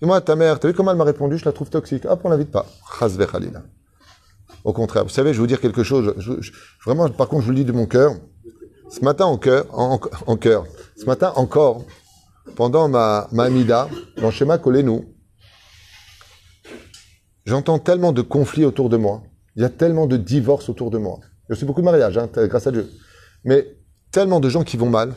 Dis-moi, 0.00 0.20
ta 0.20 0.36
mère, 0.36 0.60
t'as 0.60 0.68
vu 0.68 0.74
comment 0.74 0.92
elle 0.92 0.96
m'a 0.96 1.04
répondu? 1.04 1.38
Je 1.38 1.44
la 1.44 1.52
trouve 1.52 1.70
toxique. 1.70 2.04
Hop, 2.06 2.20
on 2.24 2.30
l'invite 2.30 2.50
pas. 2.50 2.66
Au 4.64 4.72
contraire, 4.72 5.04
vous 5.04 5.10
savez, 5.10 5.32
je 5.32 5.38
vais 5.38 5.40
vous 5.40 5.46
dire 5.46 5.60
quelque 5.60 5.82
chose. 5.82 6.14
Vraiment, 6.84 7.08
par 7.08 7.28
contre, 7.28 7.42
je 7.42 7.46
vous 7.46 7.52
le 7.52 7.58
dis 7.58 7.64
de 7.64 7.72
mon 7.72 7.86
cœur. 7.86 8.14
Ce 8.90 9.04
matin, 9.04 9.26
en 9.26 9.36
cœur, 9.36 9.66
en, 9.72 10.36
cœur. 10.36 10.64
Ce 10.96 11.04
matin 11.04 11.32
encore, 11.36 11.84
pendant 12.56 12.88
ma, 12.88 13.28
ma 13.32 13.44
Amida, 13.44 13.88
dans 14.16 14.30
Shema 14.30 14.58
Kolenu, 14.58 15.02
j'entends 17.44 17.78
tellement 17.78 18.12
de 18.12 18.22
conflits 18.22 18.64
autour 18.64 18.88
de 18.88 18.96
moi. 18.96 19.22
Il 19.56 19.62
y 19.62 19.64
a 19.64 19.68
tellement 19.68 20.06
de 20.06 20.16
divorces 20.16 20.68
autour 20.68 20.90
de 20.90 20.98
moi. 20.98 21.18
Je 21.50 21.54
sais 21.54 21.66
beaucoup 21.66 21.80
de 21.80 21.84
mariages, 21.84 22.16
hein, 22.16 22.28
grâce 22.32 22.66
à 22.66 22.70
Dieu. 22.70 22.88
Mais 23.44 23.77
tellement 24.10 24.40
de 24.40 24.48
gens 24.48 24.64
qui 24.64 24.76
vont 24.76 24.90
mal. 24.90 25.14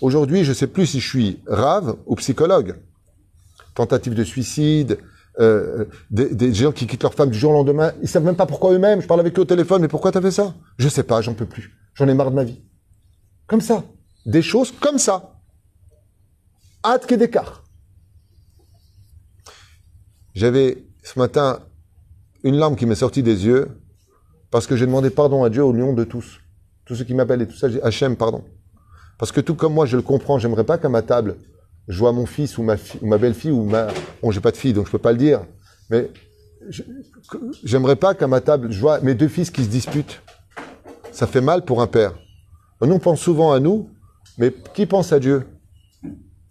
Aujourd'hui, 0.00 0.44
je 0.44 0.52
sais 0.52 0.66
plus 0.66 0.86
si 0.86 1.00
je 1.00 1.08
suis 1.08 1.42
rave 1.46 1.96
ou 2.06 2.14
psychologue. 2.16 2.76
Tentative 3.74 4.14
de 4.14 4.24
suicide, 4.24 4.98
euh, 5.40 5.84
des, 6.10 6.52
gens 6.52 6.72
qui 6.72 6.86
quittent 6.86 7.02
leur 7.02 7.14
femme 7.14 7.30
du 7.30 7.38
jour 7.38 7.52
au 7.52 7.54
lendemain, 7.54 7.92
ils 8.02 8.08
savent 8.08 8.24
même 8.24 8.36
pas 8.36 8.46
pourquoi 8.46 8.72
eux-mêmes. 8.72 9.00
Je 9.00 9.06
parle 9.06 9.20
avec 9.20 9.38
eux 9.38 9.42
au 9.42 9.44
téléphone, 9.44 9.82
mais 9.82 9.88
pourquoi 9.88 10.10
t'as 10.10 10.20
fait 10.20 10.30
ça? 10.30 10.54
Je 10.78 10.88
sais 10.88 11.04
pas, 11.04 11.20
j'en 11.20 11.34
peux 11.34 11.46
plus. 11.46 11.72
J'en 11.94 12.08
ai 12.08 12.14
marre 12.14 12.30
de 12.30 12.36
ma 12.36 12.44
vie. 12.44 12.60
Comme 13.46 13.60
ça. 13.60 13.84
Des 14.26 14.42
choses 14.42 14.72
comme 14.80 14.98
ça. 14.98 15.40
Hâte 16.84 17.06
que 17.06 17.14
d'écart. 17.14 17.62
J'avais 20.34 20.84
ce 21.02 21.18
matin 21.18 21.60
une 22.44 22.56
larme 22.56 22.76
qui 22.76 22.86
m'est 22.86 22.94
sortie 22.94 23.22
des 23.22 23.46
yeux 23.46 23.68
parce 24.50 24.66
que 24.66 24.76
j'ai 24.76 24.86
demandé 24.86 25.10
pardon 25.10 25.44
à 25.44 25.50
Dieu 25.50 25.64
au 25.64 25.72
nom 25.72 25.92
de 25.92 26.04
tous. 26.04 26.40
Tous 26.88 26.94
ceux 26.94 27.04
qui 27.04 27.12
m'appellent 27.12 27.42
et 27.42 27.46
tout 27.46 27.56
ça, 27.56 27.68
Hachem, 27.82 28.16
pardon. 28.16 28.42
Parce 29.18 29.30
que 29.30 29.42
tout 29.42 29.54
comme 29.54 29.74
moi, 29.74 29.84
je 29.84 29.96
le 29.96 30.02
comprends, 30.02 30.38
j'aimerais 30.38 30.64
pas 30.64 30.78
qu'à 30.78 30.88
ma 30.88 31.02
table, 31.02 31.36
je 31.86 31.98
vois 31.98 32.12
mon 32.12 32.24
fils 32.24 32.56
ou 32.56 32.62
ma, 32.62 32.76
ou 33.02 33.06
ma 33.06 33.18
belle-fille 33.18 33.50
ou 33.50 33.62
ma... 33.64 33.88
Bon, 34.22 34.30
j'ai 34.30 34.40
pas 34.40 34.52
de 34.52 34.56
fille, 34.56 34.72
donc 34.72 34.86
je 34.86 34.92
peux 34.92 34.98
pas 34.98 35.12
le 35.12 35.18
dire. 35.18 35.42
Mais 35.90 36.10
j'aimerais 37.62 37.96
pas 37.96 38.14
qu'à 38.14 38.26
ma 38.26 38.40
table, 38.40 38.72
je 38.72 38.80
vois 38.80 39.00
mes 39.00 39.14
deux 39.14 39.28
fils 39.28 39.50
qui 39.50 39.64
se 39.64 39.68
disputent. 39.68 40.22
Ça 41.12 41.26
fait 41.26 41.42
mal 41.42 41.62
pour 41.62 41.82
un 41.82 41.86
père. 41.86 42.14
Nous, 42.80 42.94
on 42.94 42.98
pense 42.98 43.20
souvent 43.20 43.52
à 43.52 43.60
nous, 43.60 43.90
mais 44.38 44.54
qui 44.72 44.86
pense 44.86 45.12
à 45.12 45.20
Dieu? 45.20 45.46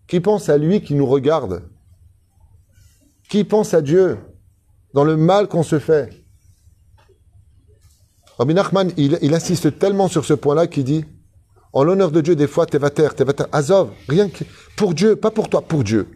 Qui 0.07 0.19
pense 0.19 0.49
à 0.49 0.57
lui 0.59 0.81
qui 0.81 0.93
nous 0.93 1.07
regarde? 1.07 1.63
Qui 3.27 3.43
pense 3.43 3.73
à 3.73 3.81
Dieu? 3.81 4.19
Dans 4.93 5.03
le 5.03 5.17
mal 5.17 5.47
qu'on 5.47 5.63
se 5.63 5.79
fait 5.79 6.26
Rabbi 8.37 8.53
Nachman, 8.53 8.91
il, 8.97 9.33
insiste 9.33 9.79
tellement 9.79 10.07
sur 10.07 10.25
ce 10.25 10.33
point-là 10.33 10.67
qu'il 10.67 10.83
dit 10.83 11.05
en 11.73 11.83
l'honneur 11.83 12.11
de 12.11 12.21
Dieu, 12.21 12.35
des 12.35 12.47
fois, 12.47 12.65
t'es 12.65 12.77
vater, 12.77 13.13
t'es 13.15 13.23
vater, 13.23 13.45
Azov, 13.51 13.89
rien 14.07 14.29
que 14.29 14.43
pour 14.75 14.93
Dieu, 14.93 15.15
pas 15.15 15.31
pour 15.31 15.49
toi, 15.49 15.61
pour 15.61 15.83
Dieu. 15.83 16.07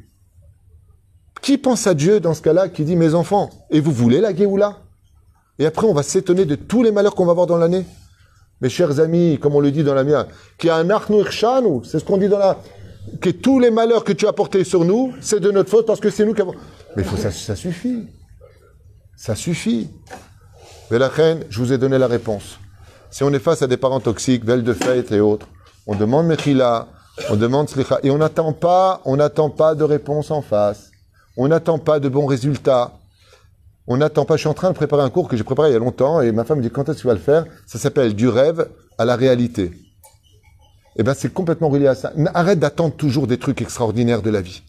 Qui 1.41 1.57
pense 1.57 1.87
à 1.87 1.93
Dieu 1.93 2.19
dans 2.19 2.33
ce 2.33 2.41
cas-là 2.41 2.69
qui 2.69 2.83
dit 2.83 2.95
mes 2.95 3.13
enfants, 3.13 3.49
et 3.69 3.79
vous 3.79 3.91
voulez 3.91 4.21
la 4.21 4.35
Géoula? 4.35 4.77
Et 5.59 5.65
après, 5.65 5.85
on 5.85 5.93
va 5.93 6.03
s'étonner 6.03 6.45
de 6.45 6.55
tous 6.55 6.83
les 6.83 6.91
malheurs 6.91 7.15
qu'on 7.15 7.25
va 7.25 7.31
avoir 7.31 7.47
dans 7.47 7.57
l'année. 7.57 7.85
Mes 8.61 8.69
chers 8.69 8.99
amis, 8.99 9.39
comme 9.39 9.55
on 9.55 9.59
le 9.59 9.71
dit 9.71 9.83
dans 9.83 9.93
la 9.93 10.03
mienne, 10.03 10.25
qui 10.57 10.69
a 10.69 10.75
un 10.75 10.87
c'est 11.83 11.99
ce 11.99 12.05
qu'on 12.05 12.17
dit 12.17 12.29
dans 12.29 12.39
la. 12.39 12.57
Que 13.19 13.31
tous 13.31 13.59
les 13.59 13.71
malheurs 13.71 14.03
que 14.03 14.13
tu 14.13 14.27
as 14.27 14.33
portés 14.33 14.63
sur 14.63 14.85
nous, 14.85 15.13
c'est 15.21 15.39
de 15.39 15.49
notre 15.49 15.69
faute 15.69 15.87
parce 15.87 15.99
que 15.99 16.11
c'est 16.11 16.25
nous 16.25 16.33
qui 16.33 16.41
avons. 16.41 16.53
Mais 16.95 17.03
ça 17.03 17.55
suffit. 17.55 18.07
Ça 19.15 19.35
suffit. 19.35 19.89
Reine, 20.97 21.45
je 21.49 21.59
vous 21.59 21.71
ai 21.71 21.77
donné 21.77 21.97
la 21.97 22.07
réponse. 22.07 22.59
Si 23.09 23.23
on 23.23 23.31
est 23.31 23.39
face 23.39 23.61
à 23.61 23.67
des 23.67 23.77
parents 23.77 23.99
toxiques, 23.99 24.43
veille 24.45 24.63
de 24.63 24.73
fête 24.73 25.11
et 25.11 25.19
autres, 25.19 25.47
on 25.87 25.95
demande 25.95 26.27
Mechila, 26.27 26.87
on 27.29 27.35
demande 27.35 27.69
Slicha, 27.69 27.99
et 28.03 28.11
on 28.11 28.17
n'attend 28.17 28.53
pas, 28.53 29.01
on 29.05 29.17
n'attend 29.17 29.49
pas 29.49 29.75
de 29.75 29.83
réponse 29.83 30.31
en 30.31 30.41
face. 30.41 30.91
On 31.37 31.47
n'attend 31.47 31.79
pas 31.79 31.99
de 31.99 32.09
bons 32.09 32.25
résultats. 32.25 32.93
On 33.87 33.97
n'attend 33.97 34.25
pas. 34.25 34.35
Je 34.35 34.41
suis 34.41 34.49
en 34.49 34.53
train 34.53 34.69
de 34.69 34.75
préparer 34.75 35.01
un 35.01 35.09
cours 35.09 35.27
que 35.27 35.37
j'ai 35.37 35.43
préparé 35.43 35.69
il 35.69 35.73
y 35.73 35.75
a 35.75 35.79
longtemps 35.79 36.21
et 36.21 36.31
ma 36.31 36.43
femme 36.43 36.59
me 36.59 36.63
dit 36.63 36.69
quand 36.69 36.87
est-ce 36.89 36.97
que 36.97 37.01
tu 37.01 37.07
vas 37.07 37.13
le 37.13 37.19
faire? 37.19 37.45
Ça 37.65 37.79
s'appelle 37.79 38.13
du 38.13 38.27
rêve 38.27 38.69
à 38.97 39.05
la 39.05 39.15
réalité. 39.15 39.71
Eh 40.97 41.03
bien, 41.03 41.13
c'est 41.13 41.33
complètement 41.33 41.69
relié 41.69 41.87
à 41.87 41.95
ça. 41.95 42.11
Arrête 42.33 42.59
d'attendre 42.59 42.95
toujours 42.95 43.27
des 43.27 43.37
trucs 43.37 43.61
extraordinaires 43.61 44.21
de 44.21 44.29
la 44.29 44.41
vie. 44.41 44.61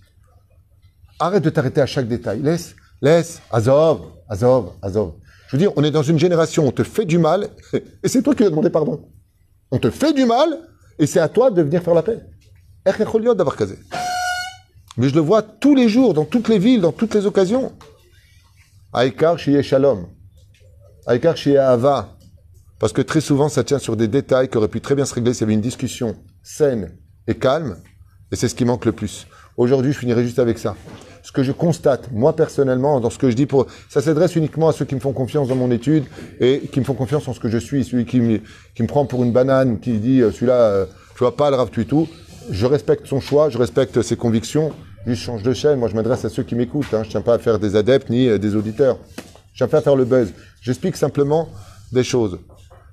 Arrête 1.19 1.43
de 1.43 1.51
t'arrêter 1.51 1.81
à 1.81 1.87
chaque 1.87 2.09
détail. 2.09 2.41
Laisse, 2.43 2.75
laisse. 3.01 3.43
Azov, 3.51 4.03
Azov, 4.29 4.73
Azov. 4.83 5.15
Je 5.53 5.59
veux 5.59 5.65
dire, 5.65 5.73
on 5.77 5.85
est 5.85 5.91
dans 5.91 6.03
une 6.03 6.19
génération 6.19 6.67
on 6.67 6.71
te 6.71 6.83
fait 6.83 7.05
du 7.05 7.19
mal 7.19 7.51
et 7.75 8.09
c'est 8.09 8.23
toi 8.23 8.35
qui 8.35 8.43
vas 8.43 8.49
demander 8.49 8.71
pardon. 8.71 9.07
On 9.71 9.79
te 9.79 9.91
fait 9.91 10.15
du 10.15 10.25
mal 10.25 10.49
et 10.99 11.07
c'est 11.07 11.21
à 11.21 11.29
toi 11.29 11.51
de 11.51 11.61
venir 11.61 11.83
faire 11.83 11.93
la 11.93 12.03
paix. 12.03 12.21
d'avoir 12.87 13.55
casé. 13.55 13.79
Mais 14.97 15.11
je 15.11 15.15
le 15.15 15.21
vois 15.21 15.43
tous 15.43 15.75
les 15.75 15.91
jours, 15.91 16.15
dans 16.15 16.25
toutes 16.25 16.49
les 16.49 16.59
villes, 16.59 16.81
dans 16.81 16.93
toutes 16.93 17.15
les 17.15 17.27
occasions. 17.27 17.73
Aïkar 18.95 19.39
chez 19.39 19.63
Shalom. 19.63 20.07
Aïkar 21.07 21.37
chez 21.37 21.59
Ava. 21.59 22.17
Parce 22.79 22.95
que 22.95 23.03
très 23.03 23.21
souvent, 23.21 23.51
ça 23.51 23.63
tient 23.63 23.79
sur 23.79 23.95
des 23.95 24.09
détails 24.09 24.49
qui 24.49 24.57
auraient 24.57 24.69
pu 24.69 24.81
très 24.81 24.95
bien 24.95 25.05
se 25.05 25.15
régler 25.15 25.35
s'il 25.35 25.43
y 25.43 25.45
avait 25.45 25.55
une 25.55 25.61
discussion 25.61 26.17
saine 26.43 26.97
et 27.27 27.35
calme. 27.35 27.77
Et 28.31 28.37
c'est 28.37 28.49
ce 28.49 28.55
qui 28.55 28.65
manque 28.65 28.87
le 28.87 28.93
plus. 28.93 29.27
Aujourd'hui, 29.59 29.93
je 29.93 29.99
finirai 29.99 30.25
juste 30.25 30.39
avec 30.39 30.59
ça. 30.59 30.77
Ce 31.23 31.31
que 31.31 31.43
je 31.43 31.53
constate, 31.53 32.11
moi 32.13 32.35
personnellement, 32.35 32.99
dans 33.01 33.11
ce 33.11 33.19
que 33.19 33.31
je 33.31 33.37
dis, 33.37 33.47
pour, 33.47 33.67
ça 33.89 34.03
s'adresse 34.03 34.35
uniquement 34.35 34.69
à 34.69 34.73
ceux 34.73 34.85
qui 34.85 34.95
me 34.95 35.01
font 35.01 35.13
confiance 35.13 35.49
dans 35.49 35.55
mon 35.55 35.71
étude 35.71 36.05
et 36.41 36.61
qui 36.73 36.81
me 36.81 36.85
font 36.85 36.95
confiance 36.95 37.29
en 37.29 37.33
ce 37.33 37.41
que 37.41 37.49
je 37.49 37.59
suis. 37.59 37.85
Celui 37.85 38.05
qui 38.05 38.21
me, 38.21 38.41
qui 38.75 38.83
me 38.83 38.89
prend 38.89 39.07
pour 39.07 39.23
une 39.23 39.33
banane, 39.33 39.79
qui 39.79 39.99
dit, 39.99 40.21
euh, 40.21 40.33
celui-là, 40.33 40.55
euh, 40.55 40.87
je 41.15 41.19
vois 41.21 41.37
pas 41.37 41.51
le 41.51 41.57
Rav 41.57 41.71
tout. 41.71 42.09
Je 42.51 42.67
respecte 42.67 43.07
son 43.07 43.21
choix, 43.21 43.51
je 43.51 43.59
respecte 43.59 44.03
ses 44.03 44.17
convictions. 44.17 44.73
Je 45.07 45.15
change 45.15 45.43
de 45.43 45.53
chaîne. 45.53 45.79
Moi, 45.79 45.89
je 45.89 45.95
m'adresse 45.95 46.25
à 46.25 46.29
ceux 46.29 46.43
qui 46.43 46.55
m'écoutent. 46.55 46.93
Hein. 46.93 47.03
Je 47.05 47.11
tiens 47.11 47.23
pas 47.23 47.35
à 47.35 47.39
faire 47.39 47.59
des 47.59 47.77
adeptes 47.77 48.11
ni 48.11 48.29
euh, 48.29 48.39
des 48.39 48.57
auditeurs. 48.57 48.99
Je 49.53 49.59
tiens 49.59 49.69
pas 49.69 49.79
à 49.79 49.81
faire 49.83 49.97
le 49.97 50.05
buzz. 50.05 50.33
J'explique 50.61 50.97
simplement 50.97 51.49
des 51.93 52.05
choses. 52.05 52.39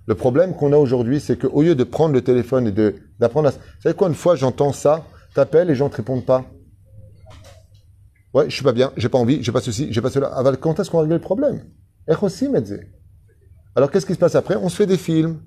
Le 0.06 0.16
problème 0.16 0.56
qu'on 0.56 0.74
a 0.74 0.78
aujourd'hui, 0.78 1.20
c'est 1.20 1.38
qu'au 1.38 1.62
lieu 1.62 1.76
de 1.76 1.84
prendre 1.84 2.14
le 2.14 2.22
téléphone 2.22 2.68
et 2.68 2.72
de 2.72 2.96
d'apprendre 3.20 3.50
à... 3.50 3.52
Vous 3.52 3.58
savez 3.84 3.96
quoi, 3.96 4.08
une 4.08 4.16
fois, 4.16 4.36
j'entends 4.36 4.74
ça, 4.74 5.06
t'appelles, 5.36 5.68
les 5.68 5.76
gens 5.76 5.90
te 5.90 5.98
répondent 5.98 6.26
pas. 6.26 6.46
Ouais, 8.34 8.50
je 8.50 8.56
suis 8.56 8.64
pas 8.64 8.74
bien, 8.74 8.92
j'ai 8.96 9.10
pas 9.10 9.18
envie, 9.18 9.44
j'ai 9.44 9.52
pas 9.52 9.62
ceci, 9.62 9.88
j'ai 9.92 10.02
pas 10.02 10.12
cela. 10.12 10.28
Aval, 10.28 10.58
quand 10.58 10.80
est-ce 10.80 10.92
qu'on 10.92 11.00
règle 11.00 11.14
le 11.14 11.20
problème? 11.20 11.66
Alors, 13.76 13.92
qu'est-ce 13.92 14.06
qui 14.06 14.14
se 14.14 14.20
passe 14.20 14.36
après? 14.36 14.56
On 14.56 14.70
se 14.70 14.76
fait 14.76 14.86
des 14.86 14.98
films. 14.98 15.42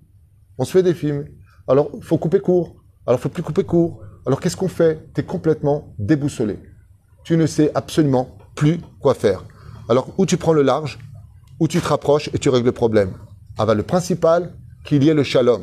On 0.59 0.64
se 0.64 0.72
fait 0.72 0.83
des 0.83 0.95
films. 0.95 1.26
Alors, 1.68 1.91
faut 2.03 2.18
couper 2.18 2.41
court. 2.41 2.76
Alors, 3.07 3.20
faut 3.20 3.28
plus 3.28 3.43
couper 3.43 3.64
court. 3.64 4.01
Alors, 4.26 4.41
qu'est-ce 4.41 4.57
qu'on 4.57 4.68
fait? 4.68 5.09
Tu 5.14 5.20
es 5.20 5.24
complètement 5.24 5.95
déboussolé. 5.99 6.59
Tu 7.24 7.37
ne 7.37 7.47
sais 7.47 7.70
absolument 7.74 8.37
plus 8.55 8.80
quoi 9.01 9.14
faire. 9.14 9.45
Alors, 9.89 10.12
où 10.18 10.26
tu 10.26 10.37
prends 10.37 10.53
le 10.53 10.62
large, 10.62 10.99
où 11.61 11.68
tu 11.68 11.80
te 11.80 11.89
rapproches 11.89 12.30
et 12.33 12.39
tu 12.39 12.49
règles 12.49 12.66
le 12.66 12.72
problème. 12.72 13.12
Aval, 13.59 13.76
le 13.76 13.83
principal, 13.83 14.55
qu'il 14.85 15.03
y 15.05 15.09
ait 15.09 15.14
le 15.14 15.22
shalom. 15.22 15.62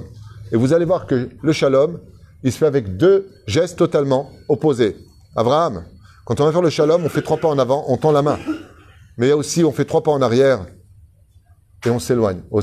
Et 0.51 0.57
vous 0.57 0.73
allez 0.73 0.85
voir 0.85 1.05
que 1.05 1.29
le 1.41 1.53
shalom, 1.53 1.99
il 2.43 2.51
se 2.51 2.57
fait 2.57 2.65
avec 2.65 2.97
deux 2.97 3.29
gestes 3.47 3.77
totalement 3.77 4.29
opposés. 4.47 4.95
Abraham, 5.35 5.85
quand 6.29 6.39
on 6.41 6.45
va 6.45 6.51
faire 6.51 6.61
le 6.61 6.69
shalom, 6.69 7.03
on 7.03 7.09
fait 7.09 7.23
trois 7.23 7.37
pas 7.37 7.47
en 7.47 7.57
avant, 7.57 7.85
on 7.87 7.97
tend 7.97 8.11
la 8.11 8.21
main. 8.21 8.37
Mais 9.17 9.25
il 9.25 9.29
y 9.29 9.31
a 9.31 9.35
aussi, 9.35 9.63
on 9.63 9.71
fait 9.71 9.85
trois 9.85 10.03
pas 10.03 10.11
en 10.11 10.21
arrière 10.21 10.63
et 11.83 11.89
on 11.89 11.97
s'éloigne. 11.97 12.41
Le 12.51 12.61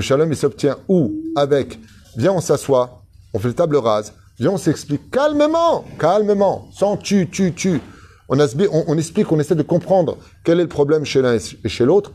shalom, 0.00 0.30
il 0.30 0.36
s'obtient 0.36 0.76
où? 0.88 1.12
Avec, 1.34 1.80
viens, 2.16 2.30
on 2.30 2.40
s'assoit, 2.40 3.02
on 3.32 3.40
fait 3.40 3.48
le 3.48 3.54
table 3.54 3.76
rase, 3.76 4.12
viens, 4.38 4.52
on 4.52 4.56
s'explique 4.56 5.10
calmement, 5.10 5.84
calmement, 5.98 6.68
sans 6.72 6.96
tu, 6.96 7.28
tu, 7.28 7.52
tu. 7.54 7.80
On, 8.28 8.38
on, 8.38 8.84
on 8.86 8.96
explique, 8.96 9.32
on 9.32 9.40
essaie 9.40 9.56
de 9.56 9.64
comprendre 9.64 10.18
quel 10.44 10.60
est 10.60 10.62
le 10.62 10.68
problème 10.68 11.04
chez 11.04 11.22
l'un 11.22 11.34
et 11.34 11.68
chez 11.68 11.84
l'autre. 11.84 12.12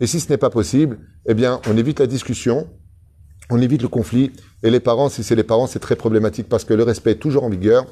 Et 0.00 0.06
si 0.06 0.20
ce 0.20 0.28
n'est 0.28 0.36
pas 0.36 0.50
possible, 0.50 0.98
eh 1.26 1.32
bien, 1.32 1.62
on 1.66 1.78
évite 1.78 1.98
la 1.98 2.06
discussion, 2.06 2.68
on 3.50 3.60
évite 3.60 3.82
le 3.82 3.88
conflit. 3.88 4.32
Et 4.62 4.70
les 4.70 4.80
parents, 4.80 5.08
si 5.08 5.22
c'est 5.22 5.34
les 5.34 5.44
parents, 5.44 5.66
c'est 5.66 5.78
très 5.78 5.96
problématique 5.96 6.48
parce 6.48 6.64
que 6.64 6.74
le 6.74 6.82
respect 6.82 7.12
est 7.12 7.16
toujours 7.16 7.44
en 7.44 7.48
vigueur. 7.48 7.86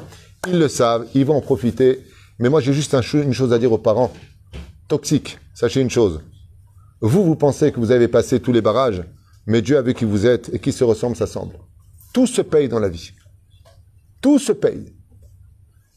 Ils 0.49 0.59
le 0.59 0.69
savent, 0.69 1.07
ils 1.15 1.25
vont 1.25 1.37
en 1.37 1.41
profiter. 1.41 2.01
Mais 2.39 2.49
moi, 2.49 2.61
j'ai 2.61 2.73
juste 2.73 2.95
une 3.15 3.33
chose 3.33 3.53
à 3.53 3.59
dire 3.59 3.73
aux 3.73 3.79
parents. 3.79 4.13
Toxique, 4.89 5.39
sachez 5.55 5.81
une 5.81 5.91
chose. 5.91 6.21
Vous, 7.01 7.25
vous 7.25 7.37
pensez 7.37 7.73
que 7.73 7.81
vous 7.81 7.91
avez 7.91 8.09
passé 8.09 8.41
tous 8.41 8.53
les 8.53 8.61
barrages, 8.61 9.03
mais 9.47 9.63
Dieu 9.63 9.77
avec 9.79 9.99
qui 9.99 10.05
vous 10.05 10.27
êtes 10.27 10.53
et 10.53 10.59
qui 10.59 10.73
se 10.73 10.85
ressemble, 10.85 11.17
ça 11.17 11.27
semble. 11.27 11.55
Tout 12.13 12.27
se 12.27 12.43
paye 12.43 12.69
dans 12.69 12.79
la 12.79 12.89
vie. 12.89 13.13
Tout 14.21 14.39
se 14.39 14.53
paye. 14.53 14.95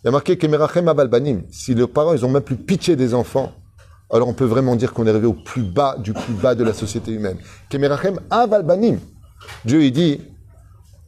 Il 0.03 0.05
y 0.05 0.07
a 0.07 0.11
marqué 0.11 0.37
Kemerachem 0.37 0.87
Avalbanim. 0.87 1.43
Si 1.51 1.73
les 1.73 1.87
parents, 1.87 2.13
ils 2.13 2.25
ont 2.25 2.29
même 2.29 2.43
plus 2.43 2.57
pitié 2.57 2.95
des 2.95 3.13
enfants, 3.13 3.53
alors 4.11 4.27
on 4.27 4.33
peut 4.33 4.45
vraiment 4.45 4.75
dire 4.75 4.93
qu'on 4.93 5.05
est 5.05 5.09
arrivé 5.09 5.27
au 5.27 5.33
plus 5.33 5.63
bas 5.63 5.97
du 5.97 6.13
plus 6.13 6.33
bas 6.33 6.55
de 6.55 6.63
la 6.63 6.73
société 6.73 7.11
humaine. 7.11 7.37
Kemerachem 7.69 8.19
Avalbanim. 8.29 8.99
Dieu, 9.65 9.83
il 9.83 9.91
dit, 9.91 10.21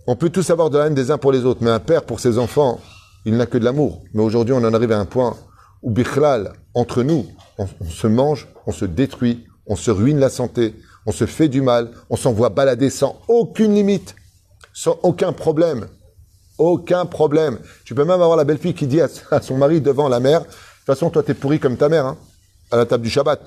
on 0.07 0.15
peut 0.15 0.29
tous 0.29 0.49
avoir 0.49 0.69
de 0.69 0.77
la 0.77 0.87
haine 0.87 0.95
des 0.95 1.11
uns 1.11 1.17
pour 1.17 1.31
les 1.31 1.45
autres, 1.45 1.61
mais 1.63 1.69
un 1.69 1.79
père 1.79 2.03
pour 2.03 2.19
ses 2.19 2.37
enfants, 2.37 2.79
il 3.25 3.37
n'a 3.37 3.45
que 3.45 3.57
de 3.57 3.63
l'amour. 3.63 4.01
Mais 4.13 4.23
aujourd'hui, 4.23 4.53
on 4.53 4.63
en 4.63 4.73
arrive 4.73 4.91
à 4.91 4.99
un 4.99 5.05
point 5.05 5.37
où, 5.83 5.91
bichlal, 5.91 6.53
entre 6.73 7.03
nous, 7.03 7.25
on, 7.57 7.67
se 7.89 8.07
mange, 8.07 8.47
on 8.65 8.71
se 8.71 8.85
détruit, 8.85 9.45
on 9.67 9.75
se 9.75 9.91
ruine 9.91 10.19
la 10.19 10.29
santé, 10.29 10.75
on 11.05 11.11
se 11.11 11.25
fait 11.25 11.47
du 11.47 11.61
mal, 11.61 11.91
on 12.09 12.15
s'envoie 12.15 12.49
balader 12.49 12.89
sans 12.89 13.19
aucune 13.27 13.73
limite, 13.73 14.15
sans 14.73 14.99
aucun 15.03 15.33
problème. 15.33 15.87
Aucun 16.57 17.05
problème. 17.05 17.59
Tu 17.85 17.95
peux 17.95 18.03
même 18.03 18.21
avoir 18.21 18.37
la 18.37 18.43
belle-fille 18.43 18.73
qui 18.73 18.87
dit 18.87 19.01
à, 19.01 19.07
son 19.41 19.57
mari 19.57 19.81
devant 19.81 20.09
la 20.09 20.19
mère, 20.19 20.41
de 20.41 20.45
toute 20.45 20.85
façon, 20.85 21.09
toi, 21.09 21.23
t'es 21.23 21.33
pourri 21.33 21.59
comme 21.59 21.77
ta 21.77 21.89
mère, 21.89 22.05
hein, 22.05 22.17
à 22.71 22.77
la 22.77 22.85
table 22.85 23.03
du 23.03 23.09
Shabbat. 23.09 23.41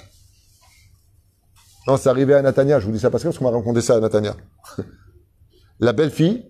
Non, 1.87 1.97
c'est 1.97 2.09
arrivé 2.09 2.35
à 2.35 2.43
Natania. 2.43 2.81
Je 2.81 2.87
vous 2.87 2.93
dis 2.93 3.01
ça 3.01 3.11
parce 3.11 3.23
que 3.23 3.29
qu'on 3.29 3.45
m'a 3.45 3.51
raconté 3.51 3.81
ça 3.81 3.97
à 3.97 4.01
Natania. 4.01 4.37
la 5.81 5.93
belle-fille 5.93 6.47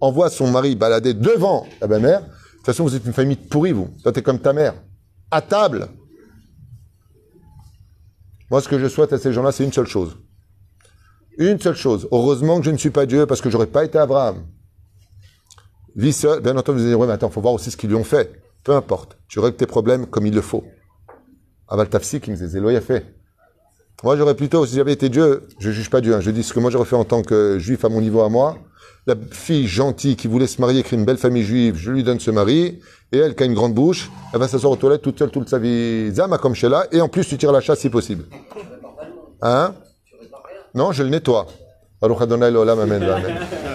envoie 0.00 0.30
son 0.30 0.50
mari 0.50 0.74
balader 0.74 1.14
devant 1.14 1.66
la 1.80 1.86
belle-mère. 1.86 2.20
De 2.20 2.26
toute 2.56 2.66
façon, 2.66 2.84
vous 2.84 2.94
êtes 2.94 3.04
une 3.04 3.12
famille 3.12 3.36
pourrie, 3.36 3.72
vous. 3.72 3.90
Toi, 4.02 4.12
t'es 4.12 4.22
comme 4.22 4.38
ta 4.38 4.52
mère. 4.52 4.74
À 5.30 5.42
table. 5.42 5.88
Moi, 8.50 8.60
ce 8.60 8.68
que 8.68 8.78
je 8.78 8.88
souhaite 8.88 9.12
à 9.12 9.18
ces 9.18 9.32
gens-là, 9.32 9.52
c'est 9.52 9.64
une 9.64 9.72
seule 9.72 9.86
chose. 9.86 10.16
Une 11.38 11.60
seule 11.60 11.76
chose. 11.76 12.08
Heureusement 12.10 12.58
que 12.58 12.66
je 12.66 12.70
ne 12.70 12.76
suis 12.76 12.90
pas 12.90 13.06
Dieu 13.06 13.26
parce 13.26 13.40
que 13.40 13.50
j'aurais 13.50 13.66
pas 13.66 13.84
été 13.84 13.98
Abraham. 13.98 14.46
Vie 15.94 16.12
seul. 16.12 16.40
Bien 16.40 16.56
entendu, 16.56 16.78
vous 16.78 16.84
allez 16.84 16.92
dire, 16.92 17.00
oui, 17.00 17.06
mais 17.06 17.12
attends, 17.12 17.30
faut 17.30 17.40
voir 17.40 17.54
aussi 17.54 17.70
ce 17.70 17.76
qu'ils 17.76 17.90
lui 17.90 17.96
ont 17.96 18.04
fait. 18.04 18.42
Peu 18.64 18.74
importe. 18.74 19.16
Tu 19.28 19.38
règles 19.38 19.56
tes 19.56 19.66
problèmes 19.66 20.06
comme 20.06 20.26
il 20.26 20.34
le 20.34 20.40
faut. 20.40 20.64
Aval 21.68 21.88
Tafsi 21.88 22.20
qui 22.20 22.30
me 22.30 22.36
disait, 22.36 22.76
a 22.76 22.80
fait. 22.80 23.19
Moi, 24.02 24.16
j'aurais 24.16 24.34
plutôt, 24.34 24.64
si 24.64 24.76
j'avais 24.76 24.92
été 24.92 25.08
Dieu, 25.08 25.42
je 25.58 25.70
juge 25.70 25.90
pas 25.90 26.00
Dieu, 26.00 26.14
hein, 26.14 26.20
je 26.20 26.30
dis 26.30 26.42
ce 26.42 26.54
que 26.54 26.60
moi 26.60 26.70
j'aurais 26.70 26.86
fait 26.86 26.96
en 26.96 27.04
tant 27.04 27.22
que 27.22 27.58
juif 27.58 27.84
à 27.84 27.90
mon 27.90 28.00
niveau 28.00 28.22
à 28.22 28.30
moi. 28.30 28.56
La 29.06 29.14
fille 29.30 29.66
gentille 29.66 30.16
qui 30.16 30.26
voulait 30.26 30.46
se 30.46 30.60
marier, 30.60 30.82
créer 30.82 30.98
une 30.98 31.04
belle 31.04 31.18
famille 31.18 31.42
juive, 31.42 31.76
je 31.76 31.90
lui 31.90 32.02
donne 32.02 32.20
ce 32.20 32.30
mari. 32.30 32.80
Et 33.12 33.18
elle, 33.18 33.34
qui 33.34 33.42
a 33.42 33.46
une 33.46 33.54
grande 33.54 33.74
bouche, 33.74 34.10
elle 34.32 34.40
va 34.40 34.48
s'asseoir 34.48 34.72
aux 34.72 34.76
toilettes 34.76 35.02
toute 35.02 35.18
seule 35.18 35.30
toute 35.30 35.48
sa 35.48 35.58
vie. 35.58 36.10
Zama 36.12 36.38
comme 36.38 36.54
là. 36.62 36.86
Et 36.92 37.00
en 37.00 37.08
plus, 37.08 37.26
tu 37.26 37.36
tires 37.36 37.52
la 37.52 37.60
chasse 37.60 37.80
si 37.80 37.90
possible. 37.90 38.24
Hein? 39.42 39.74
Non, 40.74 40.92
je 40.92 41.02
le 41.02 41.08
nettoie. 41.08 41.46
Amen. 42.02 43.68